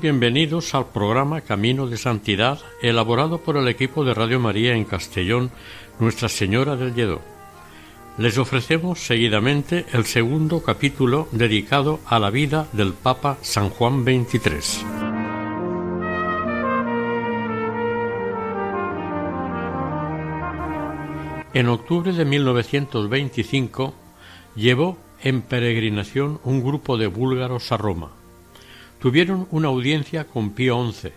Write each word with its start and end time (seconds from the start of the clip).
Bienvenidos 0.00 0.76
al 0.76 0.86
programa 0.90 1.40
Camino 1.40 1.88
de 1.88 1.96
Santidad, 1.96 2.60
elaborado 2.82 3.38
por 3.38 3.56
el 3.56 3.66
equipo 3.66 4.04
de 4.04 4.14
Radio 4.14 4.38
María 4.38 4.76
en 4.76 4.84
Castellón, 4.84 5.50
Nuestra 5.98 6.28
Señora 6.28 6.76
del 6.76 6.94
Lledó. 6.94 7.20
Les 8.16 8.38
ofrecemos 8.38 9.00
seguidamente 9.00 9.86
el 9.92 10.04
segundo 10.04 10.62
capítulo 10.62 11.26
dedicado 11.32 11.98
a 12.06 12.20
la 12.20 12.30
vida 12.30 12.68
del 12.72 12.92
Papa 12.92 13.38
San 13.42 13.70
Juan 13.70 14.04
XXIII. 14.04 14.86
En 21.54 21.68
octubre 21.68 22.12
de 22.12 22.24
1925 22.24 23.94
llevó 24.54 24.96
en 25.24 25.42
peregrinación 25.42 26.38
un 26.44 26.62
grupo 26.62 26.98
de 26.98 27.08
búlgaros 27.08 27.72
a 27.72 27.76
Roma 27.76 28.17
tuvieron 29.00 29.46
una 29.50 29.68
audiencia 29.68 30.24
con 30.24 30.50
Pío 30.50 30.92
XI, 30.92 31.10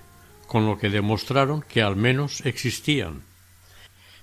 con 0.47 0.65
lo 0.65 0.77
que 0.77 0.89
demostraron 0.89 1.61
que 1.61 1.81
al 1.81 1.95
menos 1.95 2.45
existían. 2.45 3.23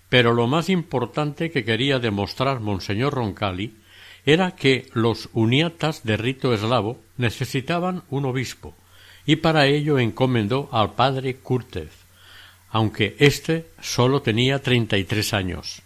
Pero 0.09 0.33
lo 0.33 0.47
más 0.47 0.69
importante 0.69 1.50
que 1.50 1.65
quería 1.65 1.98
demostrar 1.98 2.61
Monseñor 2.61 3.15
Roncalli 3.15 3.77
era 4.25 4.53
que 4.53 4.89
los 4.92 5.28
uniatas 5.33 6.05
de 6.05 6.17
rito 6.17 6.53
eslavo 6.53 7.00
necesitaban 7.17 8.03
un 8.11 8.27
obispo, 8.27 8.75
y 9.27 9.37
para 9.37 9.67
ello 9.67 9.98
encomendó 9.98 10.69
al 10.72 10.95
padre 10.95 11.37
Curtez, 11.37 11.91
aunque 12.70 13.17
éste 13.19 13.67
sólo 13.81 14.22
tenía 14.22 14.62
treinta 14.62 14.98
y 14.98 15.05
tres 15.05 15.33
años. 15.33 15.83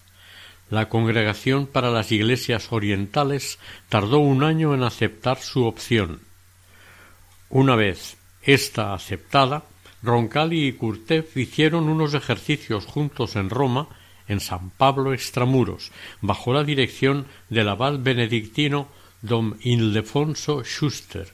La 0.70 0.88
Congregación 0.88 1.66
para 1.66 1.90
las 1.90 2.12
Iglesias 2.12 2.72
Orientales 2.72 3.58
tardó 3.88 4.18
un 4.18 4.42
año 4.42 4.74
en 4.74 4.82
aceptar 4.82 5.38
su 5.38 5.64
opción, 5.64 6.20
una 7.52 7.76
vez 7.76 8.16
esta 8.42 8.94
aceptada, 8.94 9.64
Roncalli 10.02 10.66
y 10.66 10.72
Curtev 10.72 11.26
hicieron 11.36 11.88
unos 11.88 12.14
ejercicios 12.14 12.86
juntos 12.86 13.36
en 13.36 13.50
Roma, 13.50 13.88
en 14.26 14.40
San 14.40 14.70
Pablo 14.70 15.12
Extramuros, 15.12 15.92
bajo 16.22 16.54
la 16.54 16.64
dirección 16.64 17.26
del 17.50 17.68
abad 17.68 17.98
benedictino 17.98 18.88
don 19.20 19.58
Ildefonso 19.60 20.64
Schuster. 20.64 21.28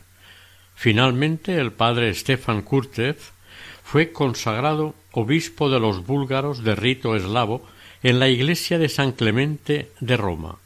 Finalmente, 0.75 1.57
el 1.57 1.73
padre 1.73 2.13
Stefan 2.13 2.63
Kurtev 2.63 3.17
fue 3.85 4.13
consagrado 4.13 4.97
obispo 5.13 5.71
de 5.71 5.79
los 5.79 6.05
búlgaros 6.05 6.65
de 6.65 6.75
rito 6.75 7.15
eslavo 7.15 7.65
en 8.03 8.19
la 8.19 8.29
iglesia 8.29 8.79
de 8.79 8.89
San 8.89 9.13
Clemente 9.13 9.93
de 10.01 10.17
Roma. 10.17 10.59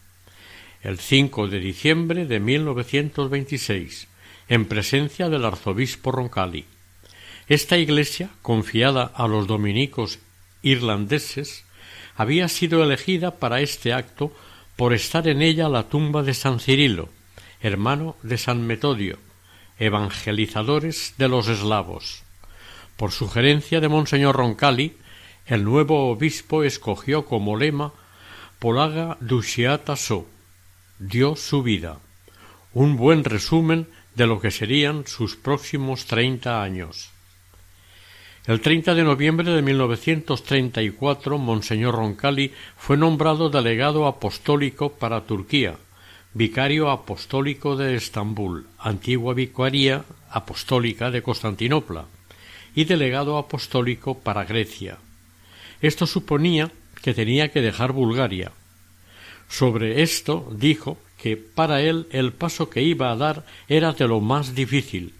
El 0.82 0.98
5 0.98 1.46
de 1.48 1.60
diciembre 1.60 2.26
de 2.26 2.40
1926 2.40 4.08
en 4.52 4.66
presencia 4.66 5.30
del 5.30 5.46
arzobispo 5.46 6.12
Roncalli. 6.12 6.66
Esta 7.48 7.78
iglesia, 7.78 8.28
confiada 8.42 9.04
a 9.14 9.26
los 9.26 9.46
dominicos 9.46 10.18
irlandeses, 10.60 11.64
había 12.16 12.48
sido 12.48 12.84
elegida 12.84 13.38
para 13.38 13.62
este 13.62 13.94
acto 13.94 14.30
por 14.76 14.92
estar 14.92 15.26
en 15.26 15.40
ella 15.40 15.70
la 15.70 15.88
tumba 15.88 16.22
de 16.22 16.34
San 16.34 16.60
Cirilo, 16.60 17.08
hermano 17.62 18.14
de 18.22 18.36
San 18.36 18.66
Metodio, 18.66 19.18
evangelizadores 19.78 21.14
de 21.16 21.28
los 21.28 21.48
eslavos. 21.48 22.22
Por 22.98 23.10
sugerencia 23.10 23.80
de 23.80 23.88
Monseñor 23.88 24.36
Roncalli, 24.36 24.98
el 25.46 25.64
nuevo 25.64 26.10
obispo 26.10 26.62
escogió 26.62 27.24
como 27.24 27.56
lema 27.56 27.94
Polaga 28.58 29.16
Dusciata 29.18 29.96
So, 29.96 30.26
dio 30.98 31.36
su 31.36 31.62
vida, 31.62 32.00
un 32.74 32.98
buen 32.98 33.24
resumen 33.24 33.88
de 34.14 34.26
lo 34.26 34.40
que 34.40 34.50
serían 34.50 35.06
sus 35.06 35.36
próximos 35.36 36.06
treinta 36.06 36.62
años. 36.62 37.10
El 38.46 38.60
30 38.60 38.94
de 38.94 39.04
noviembre 39.04 39.52
de 39.52 39.62
1934, 39.62 41.38
Monseñor 41.38 41.94
Roncalli 41.94 42.52
fue 42.76 42.96
nombrado 42.96 43.50
delegado 43.50 44.06
apostólico 44.06 44.92
para 44.94 45.20
Turquía, 45.22 45.76
vicario 46.34 46.90
apostólico 46.90 47.76
de 47.76 47.94
Estambul, 47.94 48.66
antigua 48.78 49.34
vicaría 49.34 50.04
apostólica 50.28 51.10
de 51.12 51.22
Constantinopla, 51.22 52.06
y 52.74 52.84
delegado 52.84 53.38
apostólico 53.38 54.18
para 54.18 54.44
Grecia. 54.44 54.98
Esto 55.80 56.06
suponía 56.06 56.72
que 57.02 57.14
tenía 57.14 57.48
que 57.52 57.60
dejar 57.60 57.92
Bulgaria. 57.92 58.50
Sobre 59.48 60.02
esto 60.02 60.50
dijo 60.52 60.98
que 61.22 61.36
para 61.36 61.80
él 61.82 62.08
el 62.10 62.32
paso 62.32 62.68
que 62.68 62.82
iba 62.82 63.12
a 63.12 63.16
dar 63.16 63.46
era 63.68 63.92
de 63.92 64.08
lo 64.08 64.20
más 64.20 64.56
difícil. 64.56 65.14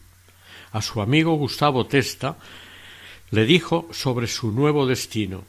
A 0.73 0.83
su 0.83 1.01
amigo 1.01 1.35
Gustavo 1.35 1.87
Testa 1.87 2.39
le 3.31 3.47
dijo 3.47 3.89
sobre 3.93 4.27
su 4.27 4.51
nuevo 4.51 4.85
destino 4.87 5.45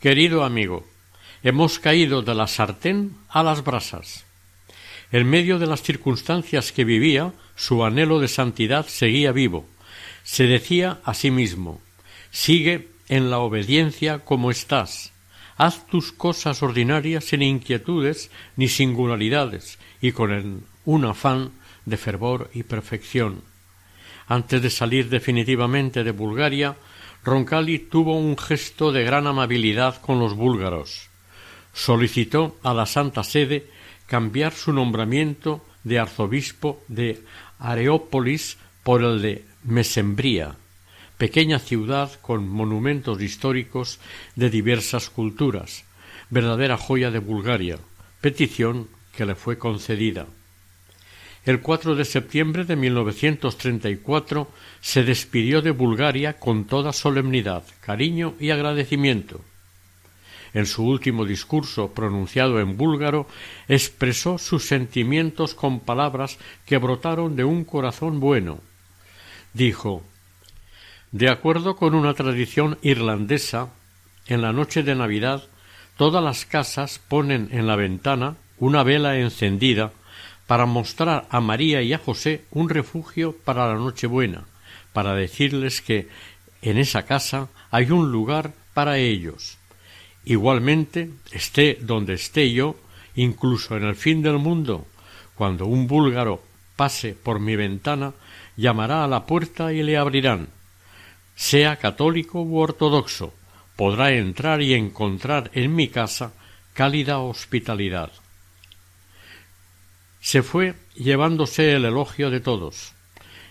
Querido 0.00 0.44
amigo, 0.44 0.86
hemos 1.42 1.80
caído 1.80 2.22
de 2.22 2.36
la 2.36 2.46
sartén 2.46 3.16
a 3.28 3.42
las 3.42 3.64
brasas. 3.64 4.24
En 5.10 5.28
medio 5.28 5.58
de 5.58 5.66
las 5.66 5.82
circunstancias 5.82 6.70
que 6.70 6.84
vivía, 6.84 7.32
su 7.56 7.84
anhelo 7.84 8.20
de 8.20 8.28
santidad 8.28 8.86
seguía 8.86 9.32
vivo. 9.32 9.66
Se 10.22 10.46
decía 10.46 11.00
a 11.04 11.14
sí 11.14 11.32
mismo 11.32 11.80
Sigue 12.30 12.90
en 13.08 13.28
la 13.28 13.40
obediencia 13.40 14.20
como 14.20 14.52
estás, 14.52 15.12
haz 15.56 15.86
tus 15.86 16.12
cosas 16.12 16.62
ordinarias 16.62 17.24
sin 17.24 17.42
inquietudes 17.42 18.30
ni 18.56 18.68
singularidades 18.68 19.78
y 20.00 20.12
con 20.12 20.64
un 20.84 21.04
afán 21.04 21.52
de 21.84 21.96
fervor 21.96 22.50
y 22.54 22.62
perfección. 22.62 23.42
Antes 24.28 24.62
de 24.62 24.70
salir 24.70 25.08
definitivamente 25.08 26.04
de 26.04 26.12
Bulgaria, 26.12 26.76
Roncalli 27.24 27.78
tuvo 27.78 28.16
un 28.18 28.36
gesto 28.36 28.92
de 28.92 29.04
gran 29.04 29.26
amabilidad 29.26 30.00
con 30.00 30.18
los 30.18 30.34
búlgaros. 30.34 31.08
Solicitó 31.72 32.56
a 32.62 32.74
la 32.74 32.86
Santa 32.86 33.22
Sede 33.22 33.68
cambiar 34.06 34.52
su 34.52 34.72
nombramiento 34.72 35.64
de 35.84 35.98
arzobispo 35.98 36.82
de 36.88 37.22
Areópolis 37.58 38.58
por 38.82 39.02
el 39.02 39.22
de 39.22 39.44
Mesembría, 39.64 40.56
pequeña 41.22 41.60
ciudad 41.60 42.10
con 42.20 42.48
monumentos 42.48 43.22
históricos 43.22 44.00
de 44.34 44.50
diversas 44.50 45.08
culturas, 45.08 45.84
verdadera 46.30 46.76
joya 46.76 47.12
de 47.12 47.20
Bulgaria, 47.20 47.78
petición 48.20 48.88
que 49.16 49.24
le 49.24 49.36
fue 49.36 49.56
concedida. 49.56 50.26
El 51.44 51.60
4 51.60 51.94
de 51.94 52.04
septiembre 52.04 52.64
de 52.64 52.74
1934 52.74 54.50
se 54.80 55.04
despidió 55.04 55.62
de 55.62 55.70
Bulgaria 55.70 56.40
con 56.40 56.64
toda 56.64 56.92
solemnidad, 56.92 57.62
cariño 57.82 58.34
y 58.40 58.50
agradecimiento. 58.50 59.42
En 60.54 60.66
su 60.66 60.84
último 60.84 61.24
discurso 61.24 61.92
pronunciado 61.94 62.58
en 62.58 62.76
búlgaro 62.76 63.28
expresó 63.68 64.38
sus 64.38 64.66
sentimientos 64.66 65.54
con 65.54 65.78
palabras 65.78 66.38
que 66.66 66.78
brotaron 66.78 67.36
de 67.36 67.44
un 67.44 67.62
corazón 67.62 68.18
bueno. 68.18 68.58
Dijo 69.54 70.02
de 71.12 71.28
acuerdo 71.28 71.76
con 71.76 71.94
una 71.94 72.14
tradición 72.14 72.78
irlandesa, 72.80 73.68
en 74.26 74.40
la 74.40 74.52
noche 74.52 74.82
de 74.82 74.94
Navidad 74.94 75.42
todas 75.98 76.24
las 76.24 76.46
casas 76.46 77.00
ponen 77.06 77.50
en 77.52 77.66
la 77.66 77.76
ventana 77.76 78.36
una 78.58 78.82
vela 78.82 79.18
encendida 79.18 79.92
para 80.46 80.64
mostrar 80.64 81.26
a 81.28 81.40
María 81.40 81.82
y 81.82 81.92
a 81.92 81.98
José 81.98 82.44
un 82.50 82.70
refugio 82.70 83.36
para 83.44 83.68
la 83.68 83.74
Nochebuena, 83.74 84.44
para 84.94 85.14
decirles 85.14 85.82
que 85.82 86.08
en 86.62 86.78
esa 86.78 87.04
casa 87.04 87.48
hay 87.70 87.90
un 87.90 88.10
lugar 88.10 88.52
para 88.72 88.96
ellos. 88.96 89.58
Igualmente, 90.24 91.10
esté 91.30 91.76
donde 91.80 92.14
esté 92.14 92.52
yo, 92.52 92.76
incluso 93.16 93.76
en 93.76 93.84
el 93.84 93.96
fin 93.96 94.22
del 94.22 94.38
mundo, 94.38 94.86
cuando 95.34 95.66
un 95.66 95.86
búlgaro 95.86 96.42
pase 96.76 97.14
por 97.14 97.38
mi 97.38 97.54
ventana, 97.54 98.14
llamará 98.56 99.04
a 99.04 99.08
la 99.08 99.26
puerta 99.26 99.74
y 99.74 99.82
le 99.82 99.98
abrirán 99.98 100.48
sea 101.34 101.76
católico 101.76 102.42
u 102.42 102.58
ortodoxo, 102.58 103.32
podrá 103.76 104.12
entrar 104.12 104.62
y 104.62 104.74
encontrar 104.74 105.50
en 105.54 105.74
mi 105.74 105.88
casa 105.88 106.32
cálida 106.74 107.18
hospitalidad. 107.18 108.12
Se 110.20 110.42
fue 110.42 110.74
llevándose 110.94 111.72
el 111.72 111.84
elogio 111.84 112.30
de 112.30 112.40
todos, 112.40 112.92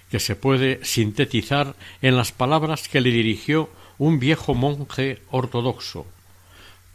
que 0.09 0.19
se 0.19 0.35
puede 0.35 0.83
sintetizar 0.83 1.75
en 2.01 2.15
las 2.15 2.31
palabras 2.31 2.87
que 2.87 3.01
le 3.01 3.11
dirigió 3.11 3.69
un 3.97 4.19
viejo 4.19 4.53
monje 4.53 5.21
ortodoxo. 5.29 6.05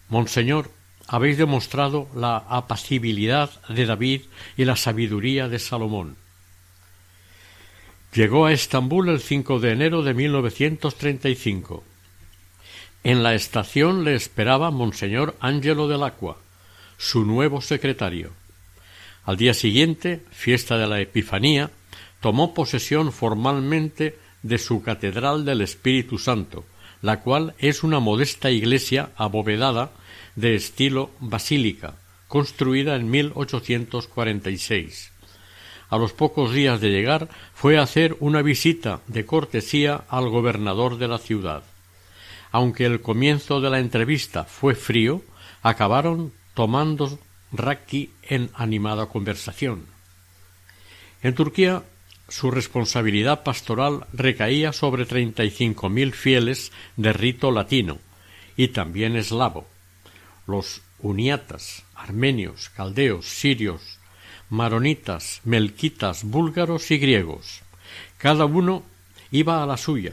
Monseñor, 0.08 0.70
habéis 1.06 1.38
demostrado 1.38 2.08
la 2.14 2.36
apacibilidad 2.36 3.50
de 3.68 3.86
David 3.86 4.22
y 4.56 4.64
la 4.64 4.76
sabiduría 4.76 5.48
de 5.48 5.58
Salomón. 5.58 6.16
Llegó 8.16 8.46
a 8.46 8.52
Estambul 8.54 9.10
el 9.10 9.20
5 9.20 9.60
de 9.60 9.72
enero 9.72 10.02
de 10.02 10.14
1935. 10.14 11.84
En 13.04 13.22
la 13.22 13.34
estación 13.34 14.04
le 14.04 14.14
esperaba 14.14 14.70
Monseñor 14.70 15.36
Ángelo 15.38 15.86
del 15.86 16.02
Acqua, 16.02 16.38
su 16.96 17.26
nuevo 17.26 17.60
secretario. 17.60 18.30
Al 19.26 19.36
día 19.36 19.52
siguiente, 19.52 20.22
fiesta 20.30 20.78
de 20.78 20.86
la 20.86 20.98
Epifanía, 20.98 21.70
tomó 22.22 22.54
posesión 22.54 23.12
formalmente 23.12 24.18
de 24.42 24.56
su 24.56 24.82
Catedral 24.82 25.44
del 25.44 25.60
Espíritu 25.60 26.16
Santo, 26.16 26.64
la 27.02 27.20
cual 27.20 27.54
es 27.58 27.82
una 27.82 28.00
modesta 28.00 28.50
iglesia 28.50 29.10
abovedada 29.16 29.90
de 30.36 30.54
estilo 30.54 31.10
basílica, 31.20 31.96
construida 32.28 32.96
en 32.96 33.10
1846. 33.10 35.12
A 35.88 35.98
los 35.98 36.12
pocos 36.12 36.52
días 36.52 36.80
de 36.80 36.90
llegar 36.90 37.28
fue 37.54 37.78
a 37.78 37.82
hacer 37.82 38.16
una 38.20 38.42
visita 38.42 39.00
de 39.06 39.24
cortesía 39.24 40.04
al 40.08 40.28
gobernador 40.28 40.98
de 40.98 41.08
la 41.08 41.18
ciudad. 41.18 41.62
Aunque 42.50 42.86
el 42.86 43.00
comienzo 43.00 43.60
de 43.60 43.70
la 43.70 43.78
entrevista 43.78 44.44
fue 44.44 44.74
frío, 44.74 45.22
acabaron 45.62 46.32
tomando 46.54 47.18
raki 47.52 48.10
en 48.22 48.50
animada 48.54 49.06
conversación. 49.06 49.86
En 51.22 51.34
Turquía 51.34 51.82
su 52.28 52.50
responsabilidad 52.50 53.44
pastoral 53.44 54.06
recaía 54.12 54.72
sobre 54.72 55.06
treinta 55.06 55.44
y 55.44 55.50
cinco 55.50 55.88
mil 55.88 56.12
fieles 56.12 56.72
de 56.96 57.12
rito 57.12 57.52
latino 57.52 57.98
y 58.56 58.68
también 58.68 59.16
eslavo, 59.16 59.66
los 60.46 60.82
uniatas, 60.98 61.84
armenios, 61.94 62.70
caldeos, 62.70 63.26
sirios, 63.26 63.95
maronitas, 64.50 65.40
melquitas, 65.44 66.24
búlgaros 66.24 66.90
y 66.90 66.98
griegos. 66.98 67.62
Cada 68.18 68.44
uno 68.44 68.82
iba 69.30 69.62
a 69.62 69.66
la 69.66 69.76
suya. 69.76 70.12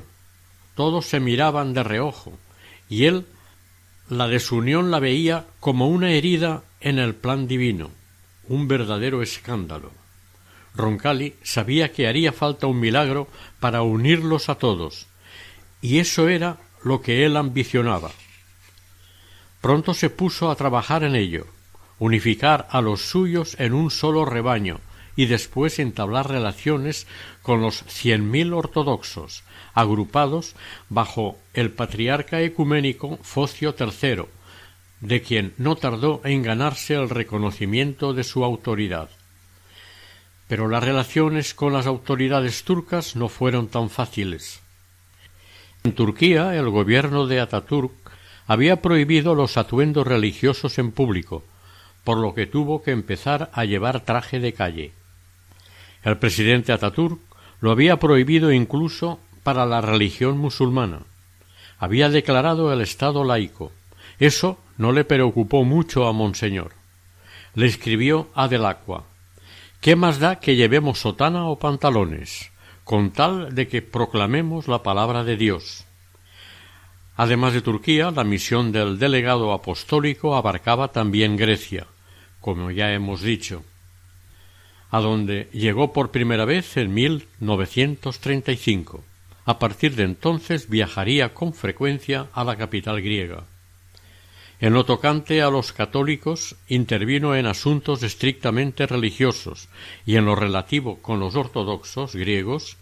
Todos 0.75 1.06
se 1.06 1.19
miraban 1.19 1.74
de 1.74 1.83
reojo, 1.83 2.38
y 2.89 3.06
él 3.06 3.25
la 4.09 4.27
desunión 4.27 4.91
la 4.91 5.00
veía 5.00 5.45
como 5.59 5.88
una 5.88 6.12
herida 6.12 6.63
en 6.81 7.00
el 7.00 7.15
plan 7.15 7.47
divino, 7.47 7.91
un 8.47 8.68
verdadero 8.68 9.21
escándalo. 9.21 9.91
Roncalli 10.75 11.36
sabía 11.44 11.91
que 11.91 12.07
haría 12.07 12.31
falta 12.31 12.68
un 12.68 12.79
milagro 12.79 13.27
para 13.59 13.83
unirlos 13.83 14.50
a 14.50 14.56
todos, 14.56 15.07
y 15.81 16.00
eso 16.00 16.27
era 16.27 16.57
lo 16.83 17.01
que 17.01 17.25
él 17.25 17.38
ambicionaba. 17.38 18.12
Pronto 19.62 19.94
se 19.94 20.09
puso 20.09 20.50
a 20.50 20.56
trabajar 20.56 21.03
en 21.03 21.15
ello, 21.15 21.45
unificar 21.99 22.67
a 22.71 22.81
los 22.81 23.01
suyos 23.01 23.55
en 23.59 23.73
un 23.73 23.91
solo 23.91 24.25
rebaño 24.25 24.79
y 25.15 25.27
después 25.27 25.79
entablar 25.79 26.29
relaciones 26.29 27.07
con 27.41 27.61
los 27.61 27.83
cien 27.87 28.31
mil 28.31 28.53
ortodoxos, 28.53 29.43
agrupados 29.73 30.55
bajo 30.89 31.37
el 31.53 31.71
patriarca 31.71 32.41
ecuménico 32.41 33.19
Focio 33.21 33.75
III, 33.77 34.23
de 35.01 35.21
quien 35.21 35.53
no 35.57 35.75
tardó 35.75 36.21
en 36.23 36.43
ganarse 36.43 36.95
el 36.95 37.09
reconocimiento 37.09 38.13
de 38.13 38.23
su 38.23 38.43
autoridad. 38.43 39.09
Pero 40.47 40.67
las 40.67 40.83
relaciones 40.83 41.53
con 41.53 41.73
las 41.73 41.87
autoridades 41.87 42.63
turcas 42.63 43.15
no 43.15 43.29
fueron 43.29 43.67
tan 43.67 43.89
fáciles. 43.89 44.61
En 45.83 45.93
Turquía 45.93 46.55
el 46.55 46.69
gobierno 46.69 47.27
de 47.27 47.39
Ataturk 47.41 47.91
había 48.47 48.81
prohibido 48.81 49.35
los 49.35 49.57
atuendos 49.57 50.07
religiosos 50.07 50.77
en 50.79 50.91
público, 50.91 51.43
por 52.03 52.17
lo 52.17 52.33
que 52.33 52.45
tuvo 52.45 52.81
que 52.81 52.91
empezar 52.91 53.50
a 53.53 53.65
llevar 53.65 54.01
traje 54.01 54.39
de 54.39 54.53
calle. 54.53 54.94
El 56.03 56.17
presidente 56.17 56.73
Ataturk 56.73 57.19
lo 57.61 57.71
había 57.71 57.97
prohibido 57.97 58.51
incluso 58.51 59.19
para 59.44 59.65
la 59.65 59.81
religión 59.81 60.38
musulmana. 60.38 61.00
Había 61.79 62.09
declarado 62.09 62.73
el 62.73 62.81
Estado 62.81 63.23
laico. 63.23 63.71
Eso 64.19 64.57
no 64.77 64.91
le 64.91 65.05
preocupó 65.05 65.63
mucho 65.63 66.07
a 66.07 66.13
Monseñor. 66.13 66.71
Le 67.55 67.67
escribió 67.67 68.27
a 68.35 68.47
Delacqua 68.47 69.05
¿Qué 69.79 69.97
más 69.97 70.19
da 70.19 70.39
que 70.39 70.55
llevemos 70.55 71.00
sotana 71.00 71.45
o 71.45 71.59
pantalones, 71.59 72.51
con 72.85 73.11
tal 73.11 73.53
de 73.53 73.67
que 73.67 73.81
proclamemos 73.81 74.69
la 74.69 74.81
palabra 74.81 75.25
de 75.25 75.35
Dios? 75.35 75.83
Además 77.17 77.53
de 77.53 77.61
Turquía, 77.61 78.09
la 78.11 78.23
misión 78.23 78.71
del 78.71 78.97
delegado 78.97 79.51
apostólico 79.51 80.35
abarcaba 80.35 80.94
también 80.94 81.35
Grecia, 81.35 81.85
como 82.43 82.69
ya 82.71 82.93
hemos 82.93 83.21
dicho, 83.21 83.63
a 84.91 84.99
donde 84.99 85.47
llegó 85.53 85.93
por 85.93 86.11
primera 86.11 86.43
vez 86.43 86.75
en 86.75 86.93
1935. 86.93 89.01
A 89.45 89.59
partir 89.59 89.95
de 89.95 90.03
entonces 90.03 90.67
viajaría 90.67 91.33
con 91.33 91.53
frecuencia 91.53 92.27
a 92.33 92.43
la 92.43 92.57
capital 92.57 93.01
griega. 93.01 93.45
En 94.59 94.73
lo 94.73 94.83
tocante 94.83 95.41
a 95.41 95.49
los 95.49 95.71
católicos, 95.71 96.57
intervino 96.67 97.33
en 97.33 97.45
asuntos 97.45 98.03
estrictamente 98.03 98.87
religiosos 98.87 99.69
y 100.05 100.17
en 100.17 100.25
lo 100.25 100.35
relativo 100.35 101.01
con 101.01 101.21
los 101.21 101.35
ortodoxos 101.35 102.13
griegos, 102.13 102.75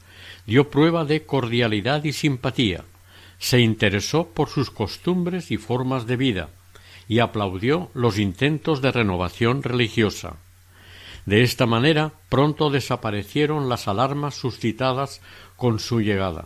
dio 0.48 0.72
prueba 0.72 1.06
de 1.06 1.28
cordialidad 1.28 2.04
y 2.04 2.14
simpatía, 2.14 2.84
se 3.38 3.60
interesó 3.60 4.30
por 4.30 4.50
sus 4.50 4.72
costumbres 4.72 5.52
y 5.52 5.58
formas 5.58 6.08
de 6.08 6.18
vida 6.18 6.50
y 7.12 7.20
aplaudió 7.20 7.92
los 7.94 8.18
intentos 8.18 8.82
de 8.82 8.90
renovación 8.90 9.64
religiosa. 9.64 10.38
De 11.26 11.44
esta 11.44 11.66
manera 11.66 12.14
pronto 12.30 12.70
desaparecieron 12.70 13.68
las 13.68 13.90
alarmas 13.90 14.36
suscitadas 14.36 15.20
con 15.58 15.80
su 15.80 16.00
llegada. 16.00 16.46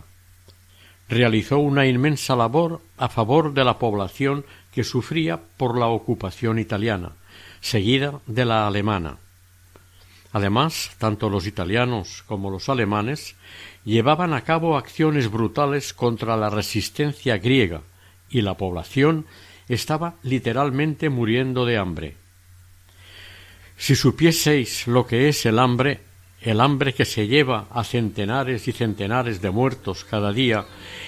Realizó 1.08 1.58
una 1.58 1.86
inmensa 1.86 2.34
labor 2.34 2.80
a 2.98 3.08
favor 3.08 3.54
de 3.54 3.62
la 3.62 3.78
población 3.78 4.44
que 4.72 4.82
sufría 4.82 5.40
por 5.56 5.78
la 5.78 5.86
ocupación 5.86 6.58
italiana, 6.58 7.12
seguida 7.60 8.18
de 8.26 8.44
la 8.44 8.66
alemana. 8.66 9.18
Además, 10.32 10.90
tanto 10.98 11.30
los 11.30 11.46
italianos 11.46 12.24
como 12.26 12.50
los 12.50 12.68
alemanes 12.68 13.36
llevaban 13.84 14.34
a 14.34 14.40
cabo 14.40 14.76
acciones 14.76 15.30
brutales 15.30 15.94
contra 15.94 16.36
la 16.36 16.50
resistencia 16.50 17.38
griega 17.38 17.82
y 18.28 18.40
la 18.42 18.54
población 18.54 19.26
estaba 19.68 20.14
literalmente 20.22 21.08
muriendo 21.08 21.64
de 21.64 21.78
hambre. 21.78 22.16
Si 23.76 23.94
supieseis 23.94 24.86
lo 24.86 25.06
que 25.06 25.28
es 25.28 25.44
el 25.46 25.58
hambre, 25.58 26.00
el 26.40 26.60
hambre 26.60 26.94
que 26.94 27.04
se 27.04 27.26
lleva 27.26 27.66
a 27.70 27.84
centenares 27.84 28.68
y 28.68 28.72
centenares 28.72 29.42
de 29.42 29.50
muertos 29.50 30.04
cada 30.04 30.32
día 30.32 30.64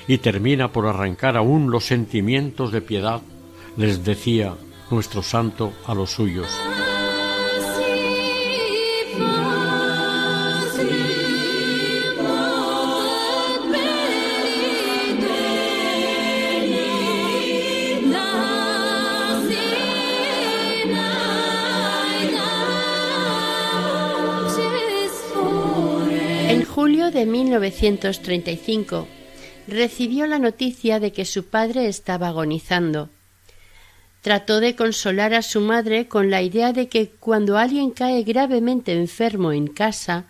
y 0.07 0.19
termina 0.19 0.73
por 0.73 0.87
arrancar 0.87 1.37
aún 1.37 1.71
los 1.71 1.85
sentimientos 1.85 2.73
de 2.73 2.83
piedad, 2.83 3.23
les 3.77 4.05
decía 4.05 4.55
nuestro 4.91 5.23
santo 5.23 5.73
a 5.87 5.95
los 5.95 6.11
suyos. 6.11 6.49
Julio 26.79 27.11
de 27.11 27.27
1935 27.27 29.09
recibió 29.67 30.29
la 30.29 30.39
noticia 30.39 31.01
de 31.01 31.13
que 31.13 31.25
su 31.25 31.47
padre 31.47 31.89
estaba 31.89 32.29
agonizando. 32.29 33.11
Trató 34.21 34.61
de 34.61 34.77
consolar 34.77 35.35
a 35.35 35.43
su 35.43 35.61
madre 35.61 36.07
con 36.07 36.31
la 36.31 36.41
idea 36.41 36.73
de 36.73 36.89
que 36.89 37.11
cuando 37.11 37.59
alguien 37.59 37.91
cae 37.91 38.23
gravemente 38.23 38.93
enfermo 38.93 39.51
en 39.51 39.67
casa 39.67 40.27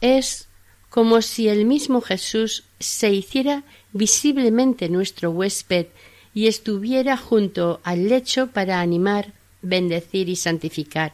es 0.00 0.48
como 0.88 1.20
si 1.20 1.50
el 1.50 1.66
mismo 1.66 2.00
Jesús 2.00 2.64
se 2.80 3.12
hiciera 3.12 3.64
visiblemente 3.92 4.88
nuestro 4.88 5.30
huésped 5.30 5.88
y 6.32 6.46
estuviera 6.46 7.18
junto 7.18 7.82
al 7.84 8.08
lecho 8.08 8.46
para 8.46 8.80
animar, 8.80 9.34
bendecir 9.60 10.30
y 10.30 10.36
santificar. 10.36 11.12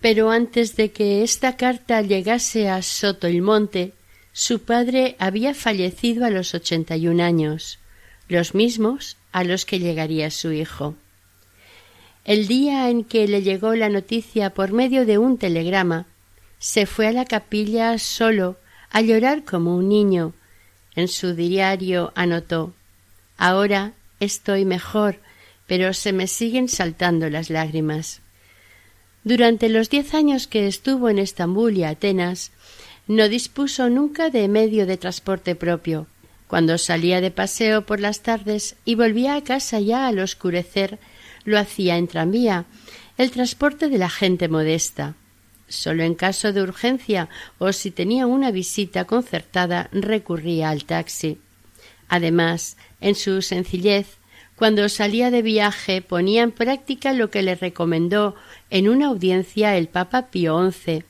Pero 0.00 0.30
antes 0.30 0.76
de 0.76 0.92
que 0.92 1.22
esta 1.22 1.56
carta 1.56 2.02
llegase 2.02 2.68
a 2.68 2.82
Soto 2.82 3.26
el 3.26 3.42
Monte, 3.42 3.92
su 4.32 4.60
padre 4.60 5.16
había 5.18 5.54
fallecido 5.54 6.24
a 6.24 6.30
los 6.30 6.54
ochenta 6.54 6.96
y 6.96 7.08
un 7.08 7.20
años, 7.20 7.80
los 8.28 8.54
mismos 8.54 9.16
a 9.32 9.42
los 9.42 9.64
que 9.64 9.80
llegaría 9.80 10.30
su 10.30 10.52
hijo. 10.52 10.94
El 12.24 12.46
día 12.46 12.90
en 12.90 13.04
que 13.04 13.26
le 13.26 13.42
llegó 13.42 13.74
la 13.74 13.88
noticia 13.88 14.50
por 14.50 14.72
medio 14.72 15.06
de 15.06 15.18
un 15.18 15.38
telegrama, 15.38 16.06
se 16.58 16.86
fue 16.86 17.06
a 17.08 17.12
la 17.12 17.24
capilla 17.24 17.98
solo 17.98 18.56
a 18.90 19.00
llorar 19.00 19.44
como 19.44 19.76
un 19.76 19.88
niño. 19.88 20.34
En 20.94 21.08
su 21.08 21.34
diario 21.34 22.12
anotó 22.14 22.74
Ahora 23.36 23.92
estoy 24.20 24.64
mejor, 24.64 25.20
pero 25.66 25.94
se 25.94 26.12
me 26.12 26.26
siguen 26.26 26.68
saltando 26.68 27.30
las 27.30 27.50
lágrimas. 27.50 28.20
Durante 29.24 29.68
los 29.68 29.90
diez 29.90 30.14
años 30.14 30.46
que 30.46 30.66
estuvo 30.66 31.08
en 31.08 31.18
Estambul 31.18 31.76
y 31.76 31.84
Atenas, 31.84 32.52
no 33.06 33.28
dispuso 33.28 33.88
nunca 33.88 34.30
de 34.30 34.48
medio 34.48 34.86
de 34.86 34.96
transporte 34.96 35.54
propio. 35.54 36.06
Cuando 36.46 36.78
salía 36.78 37.20
de 37.20 37.30
paseo 37.30 37.84
por 37.84 38.00
las 38.00 38.20
tardes 38.22 38.76
y 38.84 38.94
volvía 38.94 39.34
a 39.34 39.44
casa 39.44 39.80
ya 39.80 40.06
al 40.06 40.18
oscurecer, 40.18 40.98
lo 41.44 41.58
hacía 41.58 41.96
en 41.96 42.06
tranvía, 42.06 42.66
el 43.16 43.30
transporte 43.30 43.88
de 43.88 43.98
la 43.98 44.10
gente 44.10 44.48
modesta. 44.48 45.14
Solo 45.68 46.02
en 46.02 46.14
caso 46.14 46.52
de 46.52 46.62
urgencia 46.62 47.28
o 47.58 47.72
si 47.72 47.90
tenía 47.90 48.26
una 48.26 48.50
visita 48.50 49.04
concertada 49.04 49.88
recurría 49.92 50.70
al 50.70 50.84
taxi. 50.84 51.38
Además, 52.08 52.76
en 53.00 53.14
su 53.14 53.42
sencillez, 53.42 54.17
cuando 54.58 54.88
salía 54.88 55.30
de 55.30 55.40
viaje 55.40 56.02
ponía 56.02 56.42
en 56.42 56.50
práctica 56.50 57.12
lo 57.12 57.30
que 57.30 57.42
le 57.42 57.54
recomendó 57.54 58.34
en 58.70 58.88
una 58.88 59.06
audiencia 59.06 59.76
el 59.76 59.86
Papa 59.86 60.30
Pío 60.32 60.58
XI, 60.72 61.04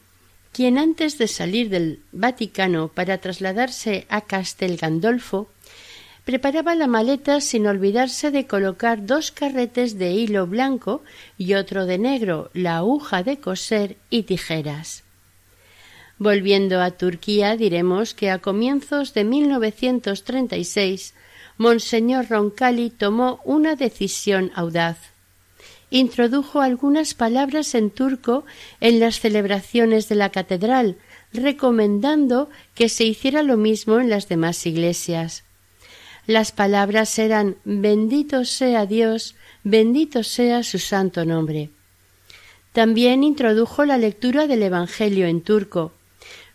quien 0.52 0.76
antes 0.76 1.16
de 1.16 1.28
salir 1.28 1.70
del 1.70 2.00
Vaticano 2.12 2.88
para 2.88 3.16
trasladarse 3.18 4.06
a 4.10 4.20
Castel 4.20 4.76
Gandolfo 4.76 5.48
preparaba 6.26 6.74
la 6.74 6.88
maleta 6.88 7.40
sin 7.40 7.66
olvidarse 7.66 8.30
de 8.30 8.46
colocar 8.46 9.06
dos 9.06 9.30
carretes 9.30 9.96
de 9.96 10.10
hilo 10.10 10.46
blanco 10.46 11.02
y 11.38 11.54
otro 11.54 11.86
de 11.86 11.96
negro, 11.96 12.50
la 12.52 12.76
aguja 12.76 13.22
de 13.22 13.38
coser 13.38 13.96
y 14.10 14.24
tijeras. 14.24 15.04
Volviendo 16.18 16.82
a 16.82 16.90
Turquía, 16.90 17.56
diremos 17.56 18.12
que 18.12 18.30
a 18.30 18.40
comienzos 18.40 19.14
de 19.14 19.24
1936 19.24 21.14
Monseñor 21.58 22.28
Roncalli 22.28 22.88
tomó 22.88 23.40
una 23.44 23.74
decisión 23.74 24.52
audaz. 24.54 24.98
Introdujo 25.90 26.60
algunas 26.60 27.14
palabras 27.14 27.74
en 27.74 27.90
turco 27.90 28.44
en 28.80 29.00
las 29.00 29.20
celebraciones 29.20 30.08
de 30.08 30.14
la 30.14 30.30
catedral, 30.30 30.96
recomendando 31.32 32.48
que 32.74 32.88
se 32.88 33.04
hiciera 33.04 33.42
lo 33.42 33.56
mismo 33.56 33.98
en 33.98 34.08
las 34.08 34.28
demás 34.28 34.66
iglesias. 34.66 35.44
Las 36.26 36.52
palabras 36.52 37.18
eran 37.18 37.56
Bendito 37.64 38.44
sea 38.44 38.86
Dios, 38.86 39.34
bendito 39.64 40.22
sea 40.22 40.62
su 40.62 40.78
santo 40.78 41.24
nombre. 41.24 41.70
También 42.72 43.24
introdujo 43.24 43.84
la 43.84 43.98
lectura 43.98 44.46
del 44.46 44.62
Evangelio 44.62 45.26
en 45.26 45.40
turco, 45.40 45.92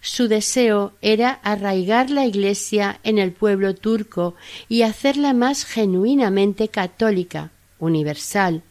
su 0.03 0.27
deseo 0.27 0.91
era 1.01 1.39
arraigar 1.43 2.09
la 2.09 2.25
Iglesia 2.25 2.99
en 3.03 3.17
el 3.17 3.31
pueblo 3.31 3.73
turco 3.73 4.35
y 4.67 4.81
hacerla 4.81 5.33
más 5.33 5.63
genuinamente 5.63 6.67
católica, 6.67 7.51
universal. 7.79 8.63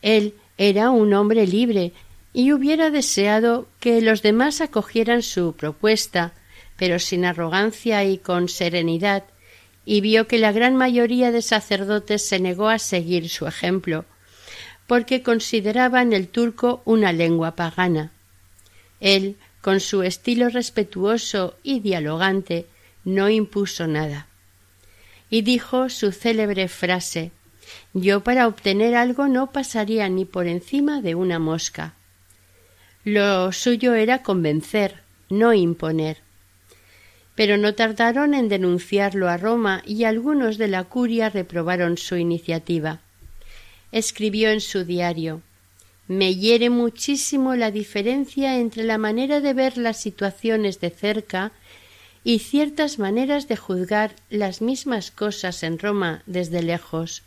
Él 0.00 0.32
era 0.56 0.90
un 0.90 1.12
hombre 1.12 1.46
libre 1.46 1.92
y 2.32 2.52
hubiera 2.52 2.90
deseado 2.90 3.68
que 3.78 4.00
los 4.00 4.22
demás 4.22 4.62
acogieran 4.62 5.22
su 5.22 5.52
propuesta, 5.52 6.32
pero 6.78 6.98
sin 6.98 7.26
arrogancia 7.26 8.02
y 8.04 8.16
con 8.16 8.48
serenidad, 8.48 9.24
y 9.84 10.00
vio 10.00 10.28
que 10.28 10.38
la 10.38 10.52
gran 10.52 10.76
mayoría 10.76 11.30
de 11.30 11.42
sacerdotes 11.42 12.26
se 12.26 12.40
negó 12.40 12.70
a 12.70 12.78
seguir 12.78 13.28
su 13.28 13.46
ejemplo, 13.46 14.06
porque 14.86 15.22
consideraban 15.22 16.14
el 16.14 16.28
turco 16.28 16.80
una 16.86 17.12
lengua 17.12 17.54
pagana. 17.54 18.12
Él 19.00 19.36
con 19.68 19.80
su 19.80 20.02
estilo 20.02 20.48
respetuoso 20.48 21.54
y 21.62 21.80
dialogante, 21.80 22.64
no 23.04 23.28
impuso 23.28 23.86
nada. 23.86 24.26
Y 25.28 25.42
dijo 25.42 25.90
su 25.90 26.10
célebre 26.10 26.68
frase 26.68 27.32
Yo 27.92 28.24
para 28.24 28.46
obtener 28.46 28.94
algo 28.94 29.28
no 29.28 29.52
pasaría 29.52 30.08
ni 30.08 30.24
por 30.24 30.46
encima 30.46 31.02
de 31.02 31.14
una 31.14 31.38
mosca. 31.38 31.92
Lo 33.04 33.52
suyo 33.52 33.92
era 33.92 34.22
convencer, 34.22 35.02
no 35.28 35.52
imponer. 35.52 36.16
Pero 37.34 37.58
no 37.58 37.74
tardaron 37.74 38.32
en 38.32 38.48
denunciarlo 38.48 39.28
a 39.28 39.36
Roma 39.36 39.82
y 39.84 40.04
algunos 40.04 40.56
de 40.56 40.68
la 40.68 40.84
curia 40.84 41.28
reprobaron 41.28 41.98
su 41.98 42.16
iniciativa. 42.16 43.00
Escribió 43.92 44.48
en 44.48 44.62
su 44.62 44.86
diario 44.86 45.42
me 46.08 46.34
hiere 46.34 46.70
muchísimo 46.70 47.54
la 47.54 47.70
diferencia 47.70 48.58
entre 48.58 48.82
la 48.82 48.96
manera 48.96 49.40
de 49.40 49.52
ver 49.52 49.76
las 49.76 49.98
situaciones 49.98 50.80
de 50.80 50.90
cerca 50.90 51.52
y 52.24 52.40
ciertas 52.40 52.98
maneras 52.98 53.46
de 53.46 53.56
juzgar 53.56 54.14
las 54.30 54.62
mismas 54.62 55.10
cosas 55.10 55.62
en 55.62 55.78
Roma 55.78 56.22
desde 56.26 56.62
lejos. 56.62 57.22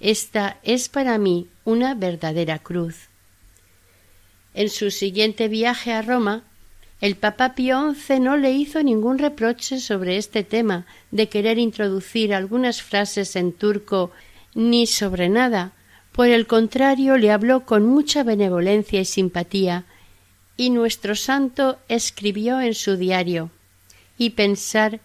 Esta 0.00 0.58
es 0.62 0.88
para 0.88 1.18
mí 1.18 1.48
una 1.64 1.94
verdadera 1.94 2.58
cruz. 2.58 3.08
En 4.54 4.70
su 4.70 4.90
siguiente 4.90 5.48
viaje 5.48 5.92
a 5.92 6.00
Roma, 6.00 6.42
el 7.02 7.16
Papa 7.16 7.54
Pío 7.54 7.94
XI 7.94 8.20
no 8.20 8.38
le 8.38 8.52
hizo 8.52 8.82
ningún 8.82 9.18
reproche 9.18 9.78
sobre 9.78 10.16
este 10.16 10.42
tema 10.42 10.86
de 11.10 11.28
querer 11.28 11.58
introducir 11.58 12.32
algunas 12.32 12.80
frases 12.80 13.36
en 13.36 13.52
turco 13.52 14.10
ni 14.54 14.86
sobre 14.86 15.28
nada, 15.28 15.72
por 16.16 16.28
el 16.28 16.46
contrario, 16.46 17.18
le 17.18 17.30
habló 17.30 17.66
con 17.66 17.84
mucha 17.84 18.24
benevolencia 18.24 19.00
y 19.00 19.04
simpatía, 19.04 19.84
y 20.56 20.70
nuestro 20.70 21.14
santo 21.14 21.78
escribió 21.88 22.58
en 22.58 22.74
su 22.74 22.96
diario 22.96 23.50
y 24.16 24.30
pensar 24.30 25.00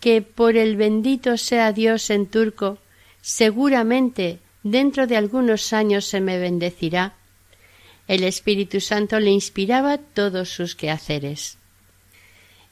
que 0.00 0.22
por 0.22 0.56
el 0.56 0.76
bendito 0.76 1.36
sea 1.36 1.72
Dios 1.72 2.08
en 2.08 2.26
turco, 2.26 2.78
seguramente 3.20 4.38
dentro 4.62 5.06
de 5.06 5.18
algunos 5.18 5.74
años 5.74 6.06
se 6.06 6.22
me 6.22 6.38
bendecirá. 6.38 7.14
El 8.08 8.24
Espíritu 8.24 8.80
Santo 8.80 9.20
le 9.20 9.30
inspiraba 9.30 9.98
todos 9.98 10.48
sus 10.48 10.74
quehaceres. 10.74 11.58